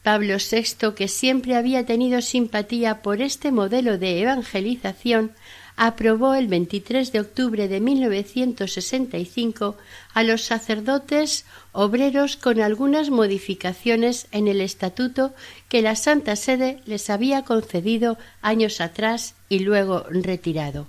Pablo 0.03 0.37
VI, 0.37 0.95
que 0.95 1.09
siempre 1.09 1.57
había 1.57 1.85
tenido 1.85 2.23
simpatía 2.23 3.03
por 3.03 3.21
este 3.21 3.53
modelo 3.53 3.99
de 3.99 4.23
evangelización, 4.23 5.33
aprobó 5.77 6.35
el 6.35 6.49
23 6.49 7.13
de 7.13 7.21
octubre 7.21 7.69
de 7.69 7.81
1965 7.81 9.77
a 10.15 10.23
los 10.23 10.43
sacerdotes 10.43 11.45
obreros 11.73 12.37
con 12.37 12.61
algunas 12.61 13.11
modificaciones 13.11 14.27
en 14.33 14.49
el 14.49 14.61
estatuto 14.61 15.35
que 15.69 15.83
la 15.83 15.95
Santa 15.95 16.37
Sede 16.37 16.81
les 16.87 17.11
había 17.11 17.43
concedido 17.43 18.17
años 18.41 18.81
atrás 18.81 19.35
y 19.49 19.61
luego 19.61 20.05
retirado. 20.11 20.87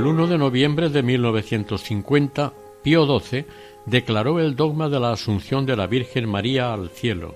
El 0.00 0.06
1 0.06 0.28
de 0.28 0.38
noviembre 0.38 0.88
de 0.88 1.02
1950, 1.02 2.54
Pío 2.82 3.20
XII 3.20 3.44
declaró 3.84 4.40
el 4.40 4.56
dogma 4.56 4.88
de 4.88 4.98
la 4.98 5.12
Asunción 5.12 5.66
de 5.66 5.76
la 5.76 5.86
Virgen 5.86 6.26
María 6.26 6.72
al 6.72 6.88
cielo. 6.88 7.34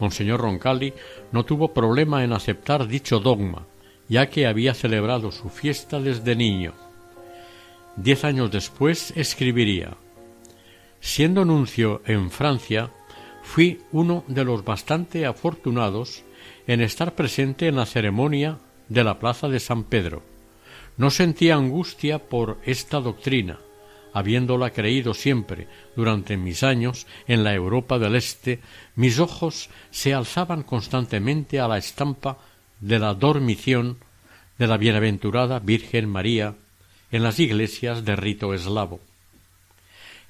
Monseñor 0.00 0.40
Roncalli 0.40 0.94
no 1.30 1.44
tuvo 1.44 1.74
problema 1.74 2.24
en 2.24 2.32
aceptar 2.32 2.88
dicho 2.88 3.20
dogma, 3.20 3.66
ya 4.08 4.30
que 4.30 4.46
había 4.46 4.72
celebrado 4.72 5.30
su 5.30 5.50
fiesta 5.50 6.00
desde 6.00 6.34
niño. 6.34 6.72
Diez 7.96 8.24
años 8.24 8.50
después 8.50 9.12
escribiría 9.14 9.98
Siendo 11.00 11.44
nuncio 11.44 12.00
en 12.06 12.30
Francia, 12.30 12.92
fui 13.42 13.82
uno 13.92 14.24
de 14.26 14.42
los 14.42 14.64
bastante 14.64 15.26
afortunados 15.26 16.24
en 16.66 16.80
estar 16.80 17.14
presente 17.14 17.68
en 17.68 17.76
la 17.76 17.84
ceremonia 17.84 18.56
de 18.88 19.04
la 19.04 19.18
plaza 19.18 19.48
de 19.48 19.60
San 19.60 19.84
Pedro 19.84 20.37
no 20.98 21.10
sentía 21.10 21.54
angustia 21.54 22.18
por 22.18 22.58
esta 22.64 23.00
doctrina, 23.00 23.58
habiéndola 24.12 24.70
creído 24.70 25.14
siempre 25.14 25.68
durante 25.96 26.36
mis 26.36 26.62
años 26.62 27.06
en 27.26 27.44
la 27.44 27.54
Europa 27.54 27.98
del 27.98 28.16
Este, 28.16 28.60
mis 28.96 29.18
ojos 29.18 29.70
se 29.90 30.12
alzaban 30.12 30.62
constantemente 30.62 31.60
a 31.60 31.68
la 31.68 31.78
estampa 31.78 32.38
de 32.80 32.98
la 32.98 33.14
dormición 33.14 33.98
de 34.58 34.66
la 34.66 34.76
bienaventurada 34.76 35.60
Virgen 35.60 36.08
María 36.08 36.56
en 37.10 37.22
las 37.22 37.38
iglesias 37.38 38.04
de 38.04 38.16
rito 38.16 38.52
eslavo. 38.52 39.00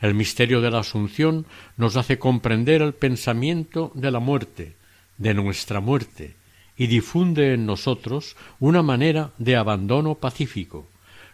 El 0.01 0.15
misterio 0.15 0.61
de 0.61 0.71
la 0.71 0.81
Asunción 0.81 1.47
nos 1.77 1.97
hace 1.97 2.19
comprender 2.19 2.83
el 2.83 2.95
pensamiento 2.95 3.91
de 3.95 4.11
la 4.11 4.21
muerte, 4.21 4.77
de 5.17 5.35
nuestra 5.35 5.81
muerte, 5.81 6.37
y 6.79 6.87
difunde 6.87 7.55
en 7.55 7.67
nosotros 7.67 8.37
una 8.61 8.83
manera 8.83 9.33
de 9.37 9.57
abandono 9.57 10.15
pacífico, 10.15 10.89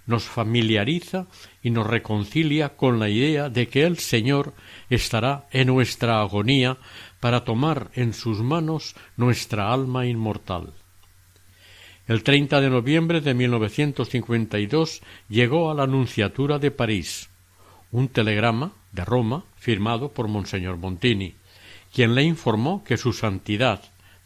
nos 0.07 0.24
familiariza 0.24 1.26
y 1.62 1.70
nos 1.70 1.86
reconcilia 1.86 2.70
con 2.70 2.99
la 2.99 3.11
idea 3.11 3.51
de 3.51 3.68
que 3.68 3.84
el 3.84 3.99
Señor 3.99 4.55
estará 4.88 5.47
en 5.53 5.68
nuestra 5.68 6.20
agonía 6.20 6.78
para 7.20 7.45
tomar 7.45 7.90
en 7.95 8.14
sus 8.14 8.40
manos 8.40 8.97
nuestra 9.16 9.72
alma 9.72 10.07
inmortal. 10.07 10.72
El 12.07 12.22
30 12.22 12.61
de 12.61 12.70
noviembre 12.70 13.20
de 13.20 13.32
1952 13.32 15.03
llegó 15.28 15.70
a 15.70 15.74
la 15.74 15.86
Nunciatura 15.86 16.59
de 16.59 16.70
París 16.70 17.30
un 17.92 18.09
telegrama 18.09 18.72
de 18.92 19.05
Roma 19.05 19.45
firmado 19.57 20.12
por 20.12 20.28
Monseñor 20.28 20.76
Montini, 20.76 21.34
quien 21.95 22.14
le 22.14 22.24
informó 22.24 22.82
que 22.82 22.97
su 22.97 23.12
santidad 23.12 23.80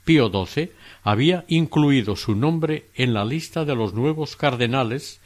Pío 0.05 0.31
XII 0.31 0.73
había 1.03 1.45
incluido 1.49 2.17
su 2.17 2.35
nombre 2.35 2.87
en 2.95 3.15
la 3.15 3.25
lista 3.25 3.65
de 3.65 3.75
los 3.75 3.95
nuevos 3.95 4.37
cardenales 4.37 5.21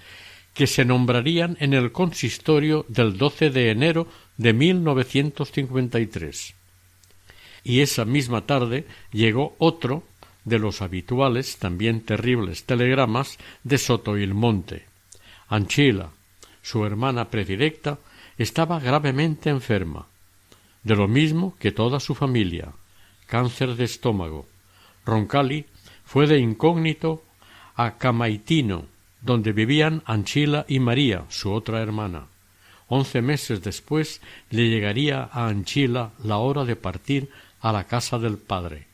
que 0.55 0.67
se 0.67 0.85
nombrarían 0.85 1.57
en 1.61 1.75
el 1.75 1.93
consistorio 1.93 2.85
del 2.89 3.17
12 3.17 3.51
de 3.51 3.71
enero 3.71 4.07
de 4.37 4.53
1953. 4.53 6.55
Y 7.65 7.81
esa 7.81 8.05
misma 8.05 8.47
tarde 8.47 8.87
llegó 9.13 9.55
otro 9.59 10.05
de 10.45 10.59
los 10.59 10.83
habituales, 10.83 11.59
también 11.59 12.01
terribles 12.01 12.65
telegramas 12.65 13.39
de 13.63 13.79
Sotoilmonte. 13.79 14.87
Anchila, 15.49 16.11
su 16.63 16.85
hermana 16.85 17.31
predilecta, 17.31 17.99
estaba 18.39 18.81
gravemente 18.81 19.51
enferma, 19.51 20.07
de 20.83 20.97
lo 20.97 21.07
mismo 21.07 21.57
que 21.59 21.71
toda 21.71 22.01
su 22.01 22.15
familia, 22.15 22.73
cáncer 23.27 23.77
de 23.77 23.85
estómago. 23.85 24.49
Roncalli 25.05 25.67
fue 26.05 26.27
de 26.27 26.39
incógnito 26.39 27.23
a 27.75 27.99
Camaitino, 27.99 28.87
donde 29.21 29.53
vivían 29.53 30.03
Anchila 30.05 30.65
y 30.69 30.79
María, 30.79 31.25
su 31.29 31.53
otra 31.53 31.81
hermana. 31.81 32.27
Once 32.89 33.23
meses 33.23 33.63
después 33.63 34.21
le 34.51 34.69
llegaría 34.69 35.29
a 35.33 35.49
Anchila 35.49 36.11
la 36.23 36.37
hora 36.37 36.65
de 36.65 36.77
partir 36.77 37.31
a 37.61 37.73
la 37.73 37.85
casa 37.85 38.19
del 38.19 38.37
padre. 38.37 38.87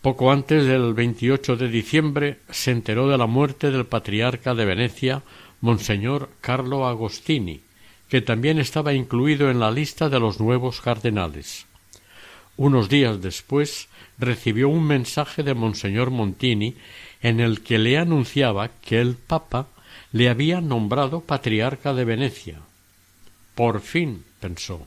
Poco 0.00 0.32
antes 0.32 0.64
del 0.64 0.94
28 0.94 1.56
de 1.56 1.68
diciembre 1.68 2.38
se 2.48 2.70
enteró 2.70 3.06
de 3.08 3.18
la 3.18 3.26
muerte 3.26 3.70
del 3.70 3.84
patriarca 3.84 4.54
de 4.54 4.64
Venecia, 4.64 5.22
Monseñor 5.60 6.30
Carlo 6.40 6.88
Agostini, 6.88 7.60
que 8.08 8.22
también 8.22 8.58
estaba 8.58 8.94
incluido 8.94 9.50
en 9.50 9.60
la 9.60 9.70
lista 9.70 10.08
de 10.08 10.18
los 10.18 10.40
nuevos 10.40 10.80
cardenales. 10.80 11.66
Unos 12.56 12.88
días 12.88 13.20
después 13.20 13.89
recibió 14.20 14.68
un 14.68 14.84
mensaje 14.86 15.42
de 15.42 15.54
Monseñor 15.54 16.10
Montini 16.10 16.76
en 17.22 17.40
el 17.40 17.62
que 17.62 17.78
le 17.78 17.98
anunciaba 17.98 18.68
que 18.82 19.00
el 19.00 19.14
Papa 19.16 19.68
le 20.12 20.28
había 20.28 20.60
nombrado 20.60 21.20
patriarca 21.20 21.94
de 21.94 22.04
Venecia. 22.04 22.60
Por 23.54 23.80
fin, 23.80 24.24
pensó, 24.40 24.86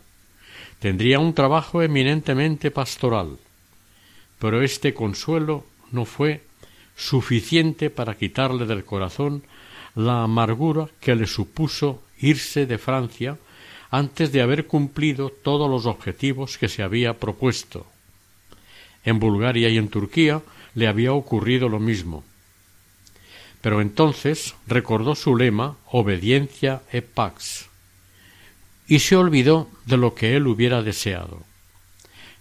tendría 0.80 1.20
un 1.20 1.34
trabajo 1.34 1.82
eminentemente 1.82 2.72
pastoral. 2.72 3.38
Pero 4.40 4.62
este 4.62 4.94
consuelo 4.94 5.66
no 5.92 6.06
fue 6.06 6.44
suficiente 6.96 7.90
para 7.90 8.16
quitarle 8.16 8.66
del 8.66 8.84
corazón 8.84 9.44
la 9.96 10.24
amargura 10.24 10.90
que 11.00 11.16
le 11.16 11.28
supuso 11.28 12.04
irse 12.20 12.66
de 12.66 12.78
Francia 12.78 13.38
antes 13.90 14.32
de 14.32 14.42
haber 14.42 14.66
cumplido 14.66 15.30
todos 15.30 15.70
los 15.70 15.86
objetivos 15.86 16.58
que 16.58 16.68
se 16.68 16.82
había 16.84 17.20
propuesto. 17.20 17.86
En 19.06 19.20
Bulgaria 19.20 19.70
y 19.70 19.78
en 19.78 19.90
Turquía 19.90 20.42
le 20.76 20.88
había 20.88 21.14
ocurrido 21.14 21.70
lo 21.70 21.80
mismo. 21.80 22.24
Pero 23.62 23.82
entonces 23.82 24.56
recordó 24.68 25.16
su 25.16 25.36
lema 25.36 25.78
obediencia 25.92 26.82
e 26.92 27.02
pax 27.02 27.70
y 28.88 29.00
se 29.00 29.16
olvidó 29.16 29.70
de 29.86 29.98
lo 29.98 30.14
que 30.14 30.36
él 30.36 30.48
hubiera 30.48 30.82
deseado. 30.82 31.44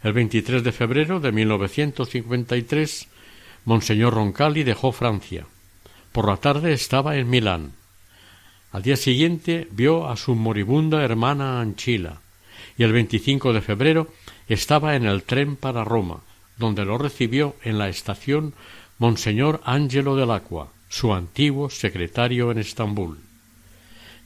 El 0.03 0.13
23 0.13 0.65
de 0.65 0.73
febrero 0.73 1.21
de 1.21 1.31
1953, 1.31 3.09
Monseñor 3.65 4.15
Roncalli 4.15 4.65
dejó 4.65 4.91
Francia. 4.91 5.47
Por 6.11 6.29
la 6.29 6.37
tarde 6.37 6.73
estaba 6.73 7.17
en 7.17 7.31
Milán. 7.31 7.73
Al 8.73 8.83
día 8.83 8.97
siguiente 8.97 9.69
vio 9.71 10.09
a 10.09 10.17
su 10.17 10.35
moribunda 10.35 11.05
hermana 11.05 11.61
Anchila 11.61 12.21
y 12.77 12.83
el 12.83 12.93
25 12.93 13.53
de 13.53 13.61
febrero 13.61 14.09
estaba 14.49 14.97
en 14.97 15.07
el 15.07 15.23
tren 15.23 15.57
para 15.57 15.85
Roma, 15.85 16.21
donde 16.57 16.85
lo 16.85 16.99
recibió 16.99 17.57
en 17.63 17.79
la 17.79 17.89
estación 17.89 18.55
Monseñor 18.99 19.61
Angelo 19.65 20.17
del 20.17 20.31
Aqua, 20.31 20.69
su 20.89 21.13
antiguo 21.13 21.71
secretario 21.71 22.51
en 22.51 22.59
Estambul. 22.59 23.19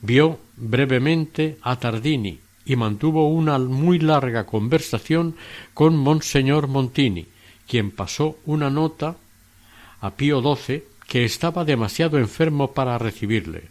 Vio 0.03 0.39
brevemente 0.57 1.59
a 1.62 1.77
Tardini 1.77 2.41
y 2.64 2.77
mantuvo 2.77 3.29
una 3.29 3.59
muy 3.59 3.99
larga 3.99 4.45
conversación 4.45 5.37
con 5.72 5.97
Monseñor 5.97 6.66
Montini, 6.66 7.27
quien 7.66 7.91
pasó 7.91 8.39
una 8.45 8.68
nota 8.68 9.16
a 10.01 10.11
Pío 10.11 10.43
XII 10.43 10.83
que 11.07 11.24
estaba 11.24 11.64
demasiado 11.64 12.18
enfermo 12.18 12.72
para 12.72 12.99
recibirle. 12.99 13.68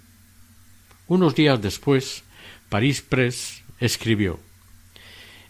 Unos 1.08 1.36
días 1.36 1.62
después, 1.62 2.24
París 2.70 3.02
Press 3.02 3.62
escribió 3.80 4.40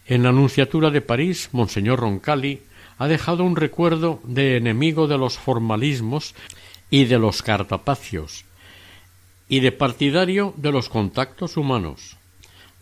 En 0.06 0.22
la 0.22 0.28
Anunciatura 0.30 0.90
de 0.90 1.00
París, 1.00 1.48
Monseñor 1.52 2.00
Roncalli 2.00 2.60
ha 2.98 3.08
dejado 3.08 3.44
un 3.44 3.56
recuerdo 3.56 4.20
de 4.24 4.56
enemigo 4.56 5.06
de 5.06 5.18
los 5.18 5.38
formalismos 5.38 6.34
y 6.90 7.04
de 7.04 7.18
los 7.18 7.42
cartapacios, 7.42 8.44
y 9.48 9.60
de 9.60 9.72
partidario 9.72 10.54
de 10.56 10.72
los 10.72 10.88
contactos 10.88 11.56
humanos. 11.56 12.16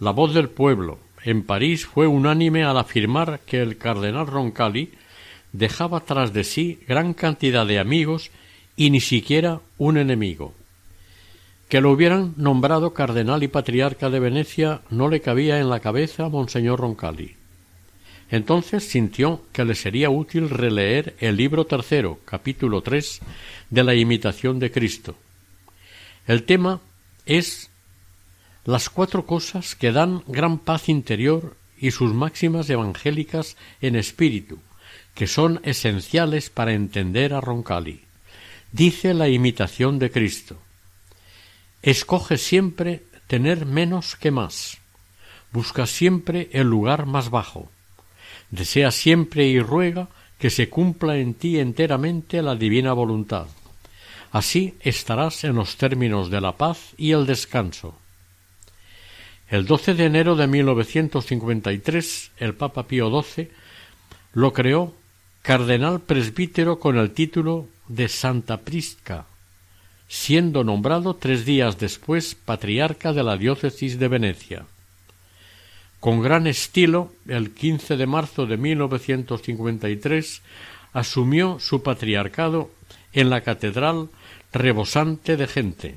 La 0.00 0.10
voz 0.10 0.34
del 0.34 0.48
pueblo 0.48 0.98
en 1.24 1.42
París 1.42 1.86
fue 1.86 2.06
unánime 2.06 2.64
al 2.64 2.78
afirmar 2.78 3.40
que 3.46 3.60
el 3.62 3.78
cardenal 3.78 4.26
Roncalli 4.26 4.92
dejaba 5.52 6.00
tras 6.00 6.32
de 6.32 6.44
sí 6.44 6.80
gran 6.86 7.14
cantidad 7.14 7.66
de 7.66 7.78
amigos 7.78 8.30
y 8.76 8.90
ni 8.90 9.00
siquiera 9.00 9.60
un 9.78 9.96
enemigo. 9.96 10.54
Que 11.68 11.80
lo 11.80 11.90
hubieran 11.92 12.34
nombrado 12.36 12.92
cardenal 12.92 13.42
y 13.42 13.48
patriarca 13.48 14.10
de 14.10 14.20
Venecia 14.20 14.82
no 14.90 15.08
le 15.08 15.20
cabía 15.20 15.60
en 15.60 15.70
la 15.70 15.80
cabeza 15.80 16.26
a 16.26 16.28
Monseñor 16.28 16.80
Roncalli. 16.80 17.36
Entonces 18.34 18.82
sintió 18.88 19.42
que 19.52 19.64
le 19.64 19.76
sería 19.76 20.10
útil 20.10 20.50
releer 20.50 21.14
el 21.20 21.36
libro 21.36 21.66
tercero, 21.66 22.18
capítulo 22.24 22.82
tres, 22.82 23.20
de 23.70 23.84
la 23.84 23.94
imitación 23.94 24.58
de 24.58 24.72
Cristo. 24.72 25.14
El 26.26 26.42
tema 26.42 26.80
es 27.26 27.70
las 28.64 28.90
cuatro 28.90 29.24
cosas 29.24 29.76
que 29.76 29.92
dan 29.92 30.24
gran 30.26 30.58
paz 30.58 30.88
interior 30.88 31.56
y 31.78 31.92
sus 31.92 32.12
máximas 32.12 32.68
evangélicas 32.68 33.56
en 33.80 33.94
espíritu, 33.94 34.58
que 35.14 35.28
son 35.28 35.60
esenciales 35.62 36.50
para 36.50 36.72
entender 36.72 37.34
a 37.34 37.40
Roncalli. 37.40 38.00
Dice 38.72 39.14
la 39.14 39.28
imitación 39.28 40.00
de 40.00 40.10
Cristo. 40.10 40.58
Escoge 41.82 42.36
siempre 42.38 43.04
tener 43.28 43.64
menos 43.64 44.16
que 44.16 44.32
más. 44.32 44.78
Busca 45.52 45.86
siempre 45.86 46.48
el 46.50 46.66
lugar 46.66 47.06
más 47.06 47.30
bajo. 47.30 47.70
Desea 48.54 48.90
siempre 48.90 49.46
y 49.46 49.58
ruega 49.58 50.08
que 50.38 50.48
se 50.48 50.68
cumpla 50.68 51.16
en 51.16 51.34
ti 51.34 51.58
enteramente 51.58 52.40
la 52.40 52.54
divina 52.54 52.92
voluntad. 52.92 53.46
Así 54.30 54.74
estarás 54.80 55.42
en 55.42 55.56
los 55.56 55.76
términos 55.76 56.30
de 56.30 56.40
la 56.40 56.56
paz 56.56 56.94
y 56.96 57.10
el 57.10 57.26
descanso. 57.26 57.98
El 59.48 59.66
12 59.66 59.94
de 59.94 60.04
enero 60.04 60.36
de 60.36 60.46
1953, 60.46 62.30
el 62.38 62.54
Papa 62.54 62.86
Pío 62.86 63.10
XII 63.22 63.48
lo 64.34 64.52
creó 64.52 64.94
cardenal 65.42 66.00
presbítero 66.00 66.78
con 66.78 66.96
el 66.96 67.10
título 67.10 67.66
de 67.88 68.08
Santa 68.08 68.58
Prisca 68.58 69.26
siendo 70.08 70.62
nombrado 70.62 71.14
tres 71.14 71.44
días 71.44 71.78
después 71.78 72.34
patriarca 72.36 73.12
de 73.12 73.24
la 73.24 73.36
diócesis 73.36 73.98
de 73.98 74.08
Venecia. 74.08 74.66
Con 76.04 76.20
gran 76.20 76.46
estilo, 76.46 77.14
el 77.28 77.54
15 77.54 77.96
de 77.96 78.06
marzo 78.06 78.44
de 78.44 78.58
1953 78.58 80.42
asumió 80.92 81.58
su 81.60 81.82
patriarcado 81.82 82.70
en 83.14 83.30
la 83.30 83.40
catedral 83.40 84.10
rebosante 84.52 85.38
de 85.38 85.46
gente, 85.46 85.94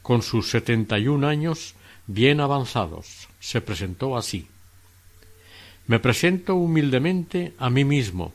con 0.00 0.22
sus 0.22 0.48
setenta 0.48 0.98
y 0.98 1.08
un 1.08 1.24
años 1.24 1.74
bien 2.06 2.40
avanzados. 2.40 3.28
Se 3.38 3.60
presentó 3.60 4.16
así. 4.16 4.46
Me 5.86 5.98
presento 5.98 6.54
humildemente 6.54 7.52
a 7.58 7.68
mí 7.68 7.84
mismo, 7.84 8.32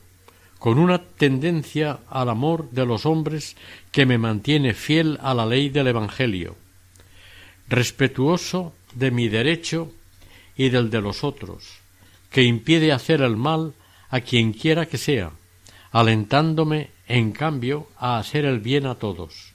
con 0.60 0.78
una 0.78 1.02
tendencia 1.02 2.02
al 2.08 2.30
amor 2.30 2.70
de 2.70 2.86
los 2.86 3.08
hombres 3.08 3.58
que 3.92 4.06
me 4.06 4.20
mantiene 4.20 4.76
fiel 4.76 5.18
a 5.24 5.34
la 5.34 5.48
ley 5.48 5.70
del 5.70 5.88
Evangelio, 5.88 6.56
respetuoso 7.68 8.76
de 8.94 9.10
mi 9.10 9.28
derecho 9.28 9.92
y 10.58 10.70
del 10.70 10.89
de 10.89 11.01
los 11.01 11.24
otros, 11.24 11.80
que 12.30 12.43
impide 12.43 12.91
hacer 12.91 13.22
el 13.22 13.36
mal 13.36 13.74
a 14.10 14.22
quien 14.22 14.53
quiera 14.53 14.86
que 14.86 14.97
sea, 14.97 15.32
alentándome, 15.91 16.89
en 17.08 17.32
cambio, 17.32 17.88
a 17.97 18.18
hacer 18.18 18.45
el 18.45 18.60
bien 18.60 18.86
a 18.86 18.95
todos. 18.95 19.53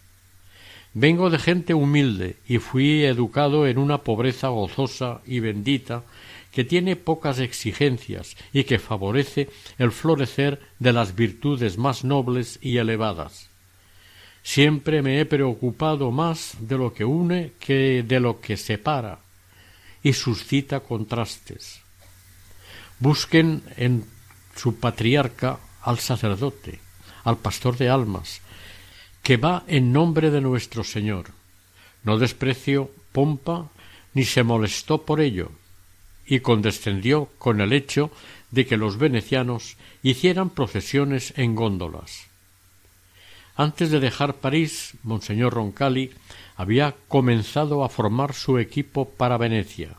Vengo 0.92 1.30
de 1.30 1.38
gente 1.38 1.72
humilde 1.74 2.36
y 2.48 2.58
fui 2.58 3.04
educado 3.04 3.66
en 3.66 3.78
una 3.78 3.98
pobreza 3.98 4.48
gozosa 4.48 5.20
y 5.24 5.40
bendita 5.40 6.02
que 6.52 6.64
tiene 6.64 6.96
pocas 6.96 7.38
exigencias 7.38 8.36
y 8.52 8.64
que 8.64 8.80
favorece 8.80 9.48
el 9.78 9.92
florecer 9.92 10.60
de 10.80 10.92
las 10.92 11.14
virtudes 11.14 11.78
más 11.78 12.02
nobles 12.02 12.58
y 12.60 12.78
elevadas. 12.78 13.50
Siempre 14.42 15.00
me 15.02 15.20
he 15.20 15.26
preocupado 15.26 16.10
más 16.10 16.56
de 16.60 16.76
lo 16.76 16.92
que 16.92 17.04
une 17.04 17.52
que 17.60 18.02
de 18.02 18.18
lo 18.18 18.40
que 18.40 18.56
separa 18.56 19.20
y 20.02 20.12
suscita 20.12 20.80
contrastes. 20.80 21.80
Busquen 22.98 23.62
en 23.76 24.04
su 24.56 24.76
patriarca 24.76 25.58
al 25.82 25.98
sacerdote, 25.98 26.80
al 27.24 27.38
pastor 27.38 27.76
de 27.76 27.88
almas, 27.88 28.40
que 29.22 29.36
va 29.36 29.64
en 29.66 29.92
nombre 29.92 30.30
de 30.30 30.40
nuestro 30.40 30.84
Señor. 30.84 31.30
No 32.02 32.18
despreció 32.18 32.90
pompa 33.12 33.70
ni 34.14 34.24
se 34.24 34.42
molestó 34.42 35.02
por 35.02 35.20
ello, 35.20 35.52
y 36.26 36.40
condescendió 36.40 37.28
con 37.38 37.60
el 37.60 37.72
hecho 37.72 38.10
de 38.50 38.66
que 38.66 38.76
los 38.76 38.98
venecianos 38.98 39.76
hicieran 40.02 40.50
procesiones 40.50 41.34
en 41.36 41.54
góndolas. 41.54 42.26
Antes 43.56 43.90
de 43.90 44.00
dejar 44.00 44.36
París, 44.36 44.94
Monseñor 45.02 45.54
Roncalli 45.54 46.12
había 46.60 46.94
comenzado 47.08 47.84
a 47.84 47.88
formar 47.88 48.34
su 48.34 48.58
equipo 48.58 49.08
para 49.08 49.38
Venecia. 49.38 49.96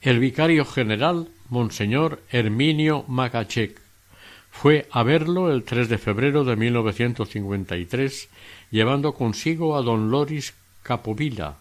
El 0.00 0.18
vicario 0.18 0.64
general, 0.64 1.28
Monseñor 1.50 2.22
Herminio 2.30 3.04
Magachek, 3.06 3.78
fue 4.50 4.88
a 4.90 5.02
verlo 5.02 5.52
el 5.52 5.64
3 5.64 5.90
de 5.90 5.98
febrero 5.98 6.44
de 6.44 6.56
1953, 6.56 8.30
llevando 8.70 9.12
consigo 9.12 9.76
a 9.76 9.82
don 9.82 10.10
Loris 10.10 10.54
Capovilla, 10.82 11.56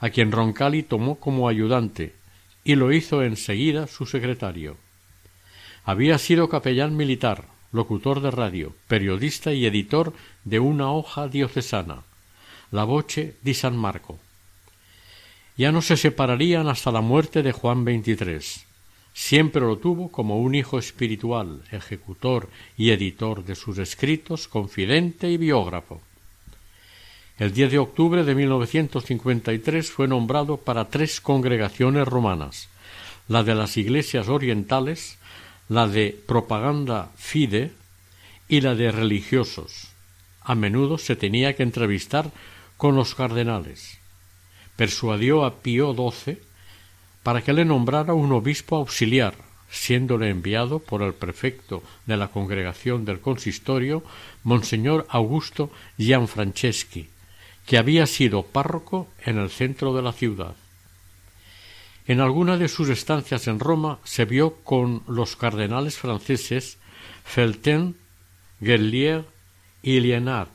a 0.00 0.08
quien 0.08 0.32
Roncalli 0.32 0.82
tomó 0.82 1.16
como 1.16 1.46
ayudante, 1.46 2.14
y 2.64 2.74
lo 2.74 2.90
hizo 2.90 3.22
enseguida 3.22 3.86
su 3.86 4.06
secretario. 4.06 4.78
Había 5.84 6.16
sido 6.16 6.48
capellán 6.48 6.96
militar, 6.96 7.44
locutor 7.70 8.22
de 8.22 8.30
radio, 8.30 8.72
periodista 8.88 9.52
y 9.52 9.66
editor 9.66 10.14
de 10.44 10.58
una 10.58 10.90
hoja 10.90 11.28
diocesana, 11.28 12.05
La 12.76 12.84
Voce 12.84 13.36
di 13.40 13.54
San 13.54 13.74
Marco. 13.74 14.18
Ya 15.56 15.72
no 15.72 15.80
se 15.80 15.96
separarían 15.96 16.68
hasta 16.68 16.92
la 16.92 17.00
muerte 17.00 17.42
de 17.42 17.52
Juan 17.52 17.84
XXIII. 17.84 18.66
Siempre 19.14 19.62
lo 19.62 19.78
tuvo 19.78 20.12
como 20.12 20.38
un 20.40 20.54
hijo 20.54 20.78
espiritual, 20.78 21.62
ejecutor 21.72 22.50
y 22.76 22.90
editor 22.90 23.46
de 23.46 23.54
sus 23.54 23.78
escritos, 23.78 24.46
confidente 24.46 25.30
y 25.30 25.38
biógrafo. 25.38 26.02
El 27.38 27.54
10 27.54 27.70
de 27.70 27.78
octubre 27.78 28.24
de 28.24 28.34
1953 28.34 29.90
fue 29.90 30.06
nombrado 30.06 30.58
para 30.58 30.90
tres 30.90 31.22
congregaciones 31.22 32.06
romanas, 32.06 32.68
la 33.26 33.42
de 33.42 33.54
las 33.54 33.78
iglesias 33.78 34.28
orientales, 34.28 35.16
la 35.70 35.88
de 35.88 36.14
propaganda 36.26 37.10
fide 37.16 37.72
y 38.50 38.60
la 38.60 38.74
de 38.74 38.92
religiosos. 38.92 39.88
A 40.42 40.54
menudo 40.54 40.98
se 40.98 41.16
tenía 41.16 41.56
que 41.56 41.62
entrevistar 41.62 42.30
con 42.76 42.96
los 42.96 43.14
cardenales. 43.14 43.98
Persuadió 44.76 45.44
a 45.44 45.60
Pío 45.60 45.94
XII 45.94 46.38
para 47.22 47.42
que 47.42 47.52
le 47.52 47.64
nombrara 47.64 48.14
un 48.14 48.32
obispo 48.32 48.76
auxiliar, 48.76 49.34
siéndole 49.70 50.30
enviado 50.30 50.78
por 50.78 51.02
el 51.02 51.14
prefecto 51.14 51.82
de 52.06 52.16
la 52.16 52.28
congregación 52.28 53.04
del 53.04 53.20
consistorio, 53.20 54.04
Monseñor 54.44 55.06
Augusto 55.08 55.70
Gianfranceschi, 55.98 57.08
que 57.66 57.78
había 57.78 58.06
sido 58.06 58.44
párroco 58.44 59.08
en 59.24 59.38
el 59.38 59.50
centro 59.50 59.94
de 59.94 60.02
la 60.02 60.12
ciudad. 60.12 60.54
En 62.06 62.20
alguna 62.20 62.56
de 62.56 62.68
sus 62.68 62.88
estancias 62.88 63.48
en 63.48 63.58
Roma 63.58 63.98
se 64.04 64.24
vio 64.24 64.54
con 64.62 65.02
los 65.08 65.34
cardenales 65.34 65.96
franceses 65.96 66.78
Felten, 67.24 67.96
Guerlier 68.60 69.24
y 69.82 69.98
Lienard, 69.98 70.48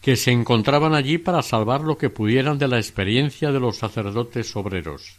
que 0.00 0.16
se 0.16 0.30
encontraban 0.30 0.94
allí 0.94 1.18
para 1.18 1.42
salvar 1.42 1.82
lo 1.82 1.98
que 1.98 2.10
pudieran 2.10 2.58
de 2.58 2.68
la 2.68 2.78
experiencia 2.78 3.52
de 3.52 3.60
los 3.60 3.76
sacerdotes 3.76 4.54
obreros. 4.56 5.18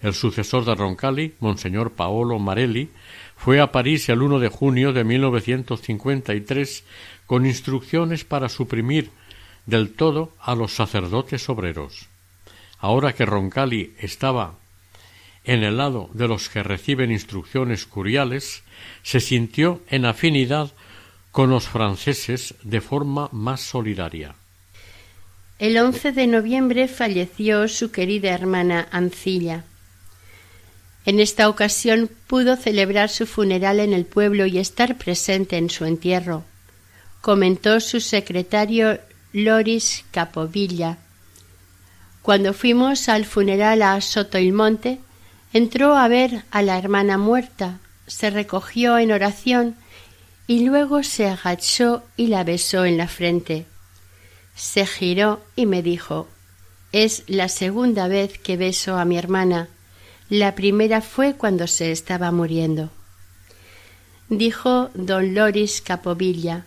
El 0.00 0.14
sucesor 0.14 0.64
de 0.64 0.74
Roncalli, 0.74 1.34
Monseñor 1.40 1.92
Paolo 1.92 2.38
Marelli, 2.38 2.90
fue 3.36 3.60
a 3.60 3.72
París 3.72 4.08
el 4.08 4.22
1 4.22 4.38
de 4.38 4.48
junio 4.48 4.92
de 4.92 5.04
1953 5.04 6.84
con 7.26 7.46
instrucciones 7.46 8.24
para 8.24 8.48
suprimir 8.48 9.10
del 9.66 9.94
todo 9.94 10.32
a 10.40 10.54
los 10.54 10.72
sacerdotes 10.72 11.48
obreros. 11.48 12.08
Ahora 12.78 13.14
que 13.14 13.24
Roncalli 13.24 13.94
estaba 13.98 14.56
en 15.44 15.62
el 15.62 15.76
lado 15.76 16.10
de 16.12 16.26
los 16.26 16.48
que 16.48 16.62
reciben 16.62 17.10
instrucciones 17.10 17.86
curiales, 17.86 18.62
se 19.02 19.20
sintió 19.20 19.80
en 19.88 20.06
afinidad 20.06 20.72
con 21.34 21.50
los 21.50 21.66
franceses 21.66 22.54
de 22.62 22.80
forma 22.80 23.28
más 23.32 23.60
solidaria. 23.60 24.36
El 25.58 25.76
11 25.76 26.12
de 26.12 26.28
noviembre 26.28 26.86
falleció 26.86 27.66
su 27.66 27.90
querida 27.90 28.30
hermana 28.30 28.86
Ancilla. 28.92 29.64
En 31.04 31.18
esta 31.18 31.48
ocasión 31.48 32.08
pudo 32.28 32.54
celebrar 32.54 33.08
su 33.08 33.26
funeral 33.26 33.80
en 33.80 33.92
el 33.92 34.06
pueblo 34.06 34.46
y 34.46 34.58
estar 34.58 34.96
presente 34.96 35.56
en 35.56 35.70
su 35.70 35.86
entierro. 35.86 36.44
Comentó 37.20 37.80
su 37.80 37.98
secretario 37.98 39.00
Loris 39.32 40.04
Capovilla. 40.12 40.98
Cuando 42.22 42.54
fuimos 42.54 43.08
al 43.08 43.24
funeral 43.24 43.82
a 43.82 44.00
Sotoilmonte, 44.00 45.00
entró 45.52 45.96
a 45.96 46.06
ver 46.06 46.44
a 46.52 46.62
la 46.62 46.78
hermana 46.78 47.18
muerta, 47.18 47.80
se 48.06 48.30
recogió 48.30 48.98
en 48.98 49.10
oración 49.10 49.74
y 50.46 50.66
luego 50.66 51.02
se 51.02 51.26
agachó 51.28 52.02
y 52.16 52.26
la 52.28 52.44
besó 52.44 52.84
en 52.84 52.96
la 52.96 53.08
frente. 53.08 53.66
Se 54.54 54.86
giró 54.86 55.40
y 55.56 55.66
me 55.66 55.82
dijo 55.82 56.28
Es 56.92 57.24
la 57.26 57.48
segunda 57.48 58.08
vez 58.08 58.38
que 58.38 58.56
beso 58.56 58.96
a 58.96 59.04
mi 59.04 59.18
hermana. 59.18 59.68
La 60.28 60.54
primera 60.54 61.00
fue 61.00 61.34
cuando 61.34 61.66
se 61.66 61.92
estaba 61.92 62.30
muriendo. 62.30 62.90
Dijo 64.28 64.90
don 64.94 65.34
Loris 65.34 65.80
Capovilla 65.80 66.64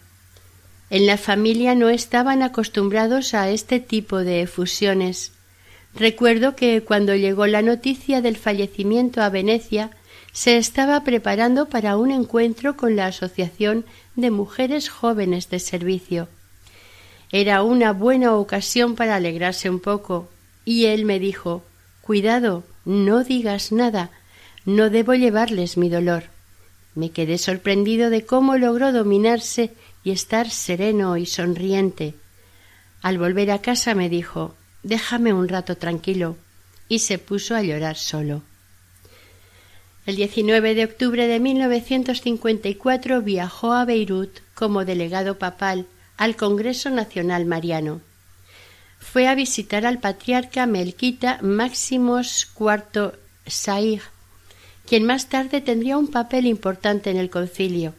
en 0.90 1.06
la 1.06 1.18
familia 1.18 1.76
no 1.76 1.90
estaban 1.90 2.42
acostumbrados 2.42 3.34
a 3.34 3.50
este 3.50 3.80
tipo 3.80 4.20
de 4.20 4.42
efusiones. 4.42 5.34
Recuerdo 5.94 6.56
que 6.56 6.82
cuando 6.82 7.14
llegó 7.16 7.46
la 7.46 7.62
noticia 7.62 8.22
del 8.22 8.38
fallecimiento 8.38 9.22
a 9.22 9.30
Venecia, 9.30 9.92
se 10.38 10.58
estaba 10.58 11.04
preparando 11.04 11.68
para 11.68 11.98
un 11.98 12.12
encuentro 12.12 12.78
con 12.78 12.96
la 12.96 13.08
Asociación 13.08 13.86
de 14.16 14.30
Mujeres 14.30 14.88
Jóvenes 14.88 15.50
de 15.50 15.58
Servicio. 15.58 16.30
Era 17.32 17.64
una 17.64 17.92
buena 17.92 18.36
ocasión 18.36 18.94
para 18.94 19.16
alegrarse 19.16 19.68
un 19.68 19.80
poco, 19.80 20.30
y 20.64 20.86
él 20.86 21.06
me 21.06 21.18
dijo 21.18 21.64
Cuidado, 22.02 22.64
no 22.86 23.24
digas 23.24 23.72
nada, 23.72 24.12
no 24.64 24.92
debo 24.92 25.16
llevarles 25.16 25.76
mi 25.76 25.90
dolor. 25.90 26.26
Me 26.94 27.10
quedé 27.10 27.40
sorprendido 27.40 28.12
de 28.12 28.24
cómo 28.24 28.58
logró 28.58 28.92
dominarse 28.92 29.74
y 30.04 30.12
estar 30.12 30.52
sereno 30.52 31.18
y 31.18 31.26
sonriente. 31.26 32.14
Al 33.02 33.18
volver 33.18 33.50
a 33.50 33.60
casa 33.64 33.96
me 33.96 34.08
dijo 34.08 34.54
Déjame 34.84 35.34
un 35.34 35.48
rato 35.48 35.78
tranquilo 35.78 36.38
y 36.88 37.00
se 37.00 37.18
puso 37.18 37.56
a 37.56 37.64
llorar 37.64 37.96
solo. 37.98 38.44
El 40.08 40.16
19 40.16 40.74
de 40.74 40.86
octubre 40.86 41.28
de 41.28 41.38
1954 41.38 43.22
viajó 43.22 43.74
a 43.74 43.84
Beirut 43.84 44.40
como 44.56 44.86
delegado 44.86 45.38
papal 45.38 45.86
al 46.16 46.38
Congreso 46.38 46.90
Nacional 46.90 47.46
Mariano. 47.46 48.00
Fue 49.00 49.28
a 49.28 49.36
visitar 49.36 49.86
al 49.86 50.00
patriarca 50.00 50.66
melquita 50.66 51.40
Máximos 51.42 52.48
IV 52.58 53.16
Saig, 53.48 54.00
quien 54.86 55.04
más 55.04 55.28
tarde 55.28 55.60
tendría 55.60 55.98
un 55.98 56.08
papel 56.08 56.46
importante 56.46 57.10
en 57.10 57.18
el 57.18 57.30
concilio. 57.30 57.94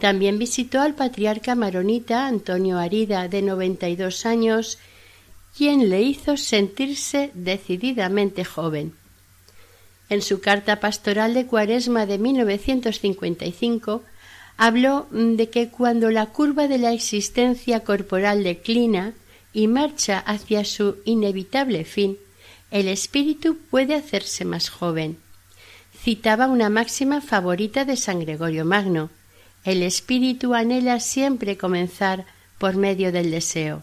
También 0.00 0.36
visitó 0.36 0.80
al 0.80 0.96
patriarca 0.96 1.54
maronita 1.54 2.26
Antonio 2.26 2.76
Arida, 2.76 3.28
de 3.28 3.42
noventa 3.42 3.88
y 3.88 3.94
dos 3.94 4.26
años, 4.26 4.78
quien 5.56 5.90
le 5.90 6.02
hizo 6.02 6.36
sentirse 6.36 7.30
decididamente 7.34 8.44
joven. 8.44 8.94
En 10.10 10.20
su 10.20 10.40
carta 10.40 10.80
pastoral 10.80 11.32
de 11.32 11.46
Cuaresma 11.46 12.04
de 12.04 12.18
1955 12.18 14.02
habló 14.58 15.06
de 15.10 15.48
que 15.48 15.70
cuando 15.70 16.10
la 16.10 16.26
curva 16.26 16.68
de 16.68 16.76
la 16.76 16.92
existencia 16.92 17.80
corporal 17.80 18.44
declina 18.44 19.14
y 19.54 19.66
marcha 19.66 20.18
hacia 20.18 20.66
su 20.66 20.96
inevitable 21.06 21.84
fin, 21.86 22.18
el 22.70 22.88
espíritu 22.88 23.56
puede 23.70 23.94
hacerse 23.94 24.44
más 24.44 24.68
joven. 24.68 25.16
Citaba 25.98 26.46
una 26.46 26.68
máxima 26.68 27.22
favorita 27.22 27.86
de 27.86 27.96
San 27.96 28.20
Gregorio 28.20 28.66
Magno 28.66 29.08
el 29.64 29.82
espíritu 29.82 30.54
anhela 30.54 31.00
siempre 31.00 31.58
comenzar 31.58 32.24
por 32.58 32.76
medio 32.76 33.12
del 33.12 33.30
deseo. 33.30 33.82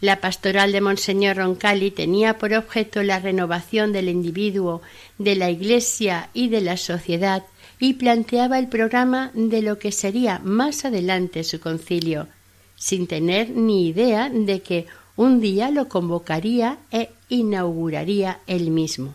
La 0.00 0.20
pastoral 0.20 0.72
de 0.72 0.82
Monseñor 0.82 1.36
Roncalli 1.38 1.90
tenía 1.90 2.36
por 2.36 2.52
objeto 2.52 3.02
la 3.02 3.18
renovación 3.18 3.92
del 3.92 4.10
individuo, 4.10 4.82
de 5.16 5.36
la 5.36 5.50
Iglesia 5.50 6.28
y 6.34 6.48
de 6.48 6.60
la 6.60 6.76
sociedad 6.76 7.44
y 7.78 7.94
planteaba 7.94 8.58
el 8.58 8.68
programa 8.68 9.30
de 9.34 9.62
lo 9.62 9.78
que 9.78 9.92
sería 9.92 10.38
más 10.40 10.84
adelante 10.84 11.44
su 11.44 11.60
concilio, 11.60 12.28
sin 12.76 13.06
tener 13.06 13.50
ni 13.50 13.88
idea 13.88 14.28
de 14.28 14.60
que 14.60 14.86
un 15.16 15.40
día 15.40 15.70
lo 15.70 15.88
convocaría 15.88 16.78
e 16.90 17.10
inauguraría 17.30 18.40
él 18.46 18.70
mismo. 18.70 19.14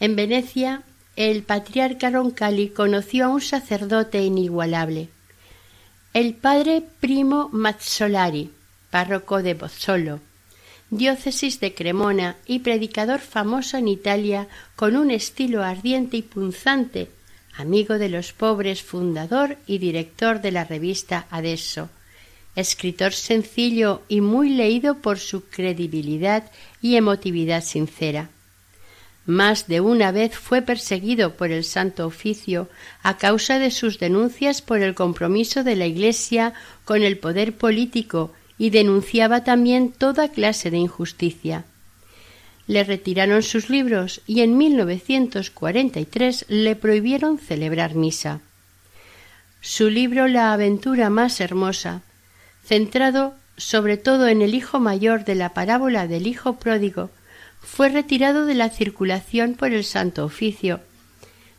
En 0.00 0.16
Venecia 0.16 0.82
el 1.14 1.44
patriarca 1.44 2.10
Roncalli 2.10 2.70
conoció 2.70 3.26
a 3.26 3.28
un 3.28 3.40
sacerdote 3.40 4.22
inigualable, 4.22 5.10
el 6.14 6.34
padre 6.34 6.82
Primo 7.00 7.48
Mazzolari, 7.52 8.50
párroco 8.92 9.42
de 9.42 9.54
Bozzolo, 9.54 10.20
diócesis 10.90 11.58
de 11.60 11.74
Cremona 11.74 12.36
y 12.46 12.58
predicador 12.58 13.20
famoso 13.20 13.78
en 13.78 13.88
Italia 13.88 14.48
con 14.76 14.96
un 14.96 15.10
estilo 15.10 15.64
ardiente 15.64 16.18
y 16.18 16.22
punzante, 16.22 17.08
amigo 17.56 17.96
de 17.96 18.10
los 18.10 18.34
pobres, 18.34 18.82
fundador 18.82 19.56
y 19.66 19.78
director 19.78 20.42
de 20.42 20.52
la 20.52 20.64
revista 20.64 21.26
Adesso, 21.30 21.88
escritor 22.54 23.14
sencillo 23.14 24.02
y 24.08 24.20
muy 24.20 24.50
leído 24.50 24.98
por 24.98 25.18
su 25.18 25.46
credibilidad 25.46 26.50
y 26.82 26.96
emotividad 26.96 27.64
sincera. 27.64 28.28
Más 29.24 29.68
de 29.68 29.80
una 29.80 30.12
vez 30.12 30.36
fue 30.36 30.60
perseguido 30.60 31.34
por 31.36 31.50
el 31.50 31.64
Santo 31.64 32.06
Oficio 32.06 32.68
a 33.02 33.16
causa 33.16 33.58
de 33.58 33.70
sus 33.70 33.98
denuncias 33.98 34.60
por 34.60 34.82
el 34.82 34.94
compromiso 34.94 35.64
de 35.64 35.76
la 35.76 35.86
Iglesia 35.86 36.52
con 36.84 37.02
el 37.02 37.16
poder 37.16 37.56
político 37.56 38.32
y 38.62 38.70
denunciaba 38.70 39.42
también 39.42 39.90
toda 39.90 40.28
clase 40.28 40.70
de 40.70 40.76
injusticia. 40.76 41.64
Le 42.68 42.84
retiraron 42.84 43.42
sus 43.42 43.68
libros 43.68 44.20
y 44.24 44.42
en 44.42 44.56
1943 44.56 46.44
le 46.46 46.76
prohibieron 46.76 47.38
celebrar 47.38 47.96
misa. 47.96 48.38
Su 49.60 49.90
libro 49.90 50.28
La 50.28 50.52
aventura 50.52 51.10
más 51.10 51.40
hermosa, 51.40 52.02
centrado 52.64 53.34
sobre 53.56 53.96
todo 53.96 54.28
en 54.28 54.42
el 54.42 54.54
hijo 54.54 54.78
mayor 54.78 55.24
de 55.24 55.34
la 55.34 55.54
parábola 55.54 56.06
del 56.06 56.28
hijo 56.28 56.52
pródigo, 56.60 57.10
fue 57.60 57.88
retirado 57.88 58.46
de 58.46 58.54
la 58.54 58.68
circulación 58.68 59.54
por 59.54 59.72
el 59.72 59.82
Santo 59.82 60.24
Oficio, 60.24 60.78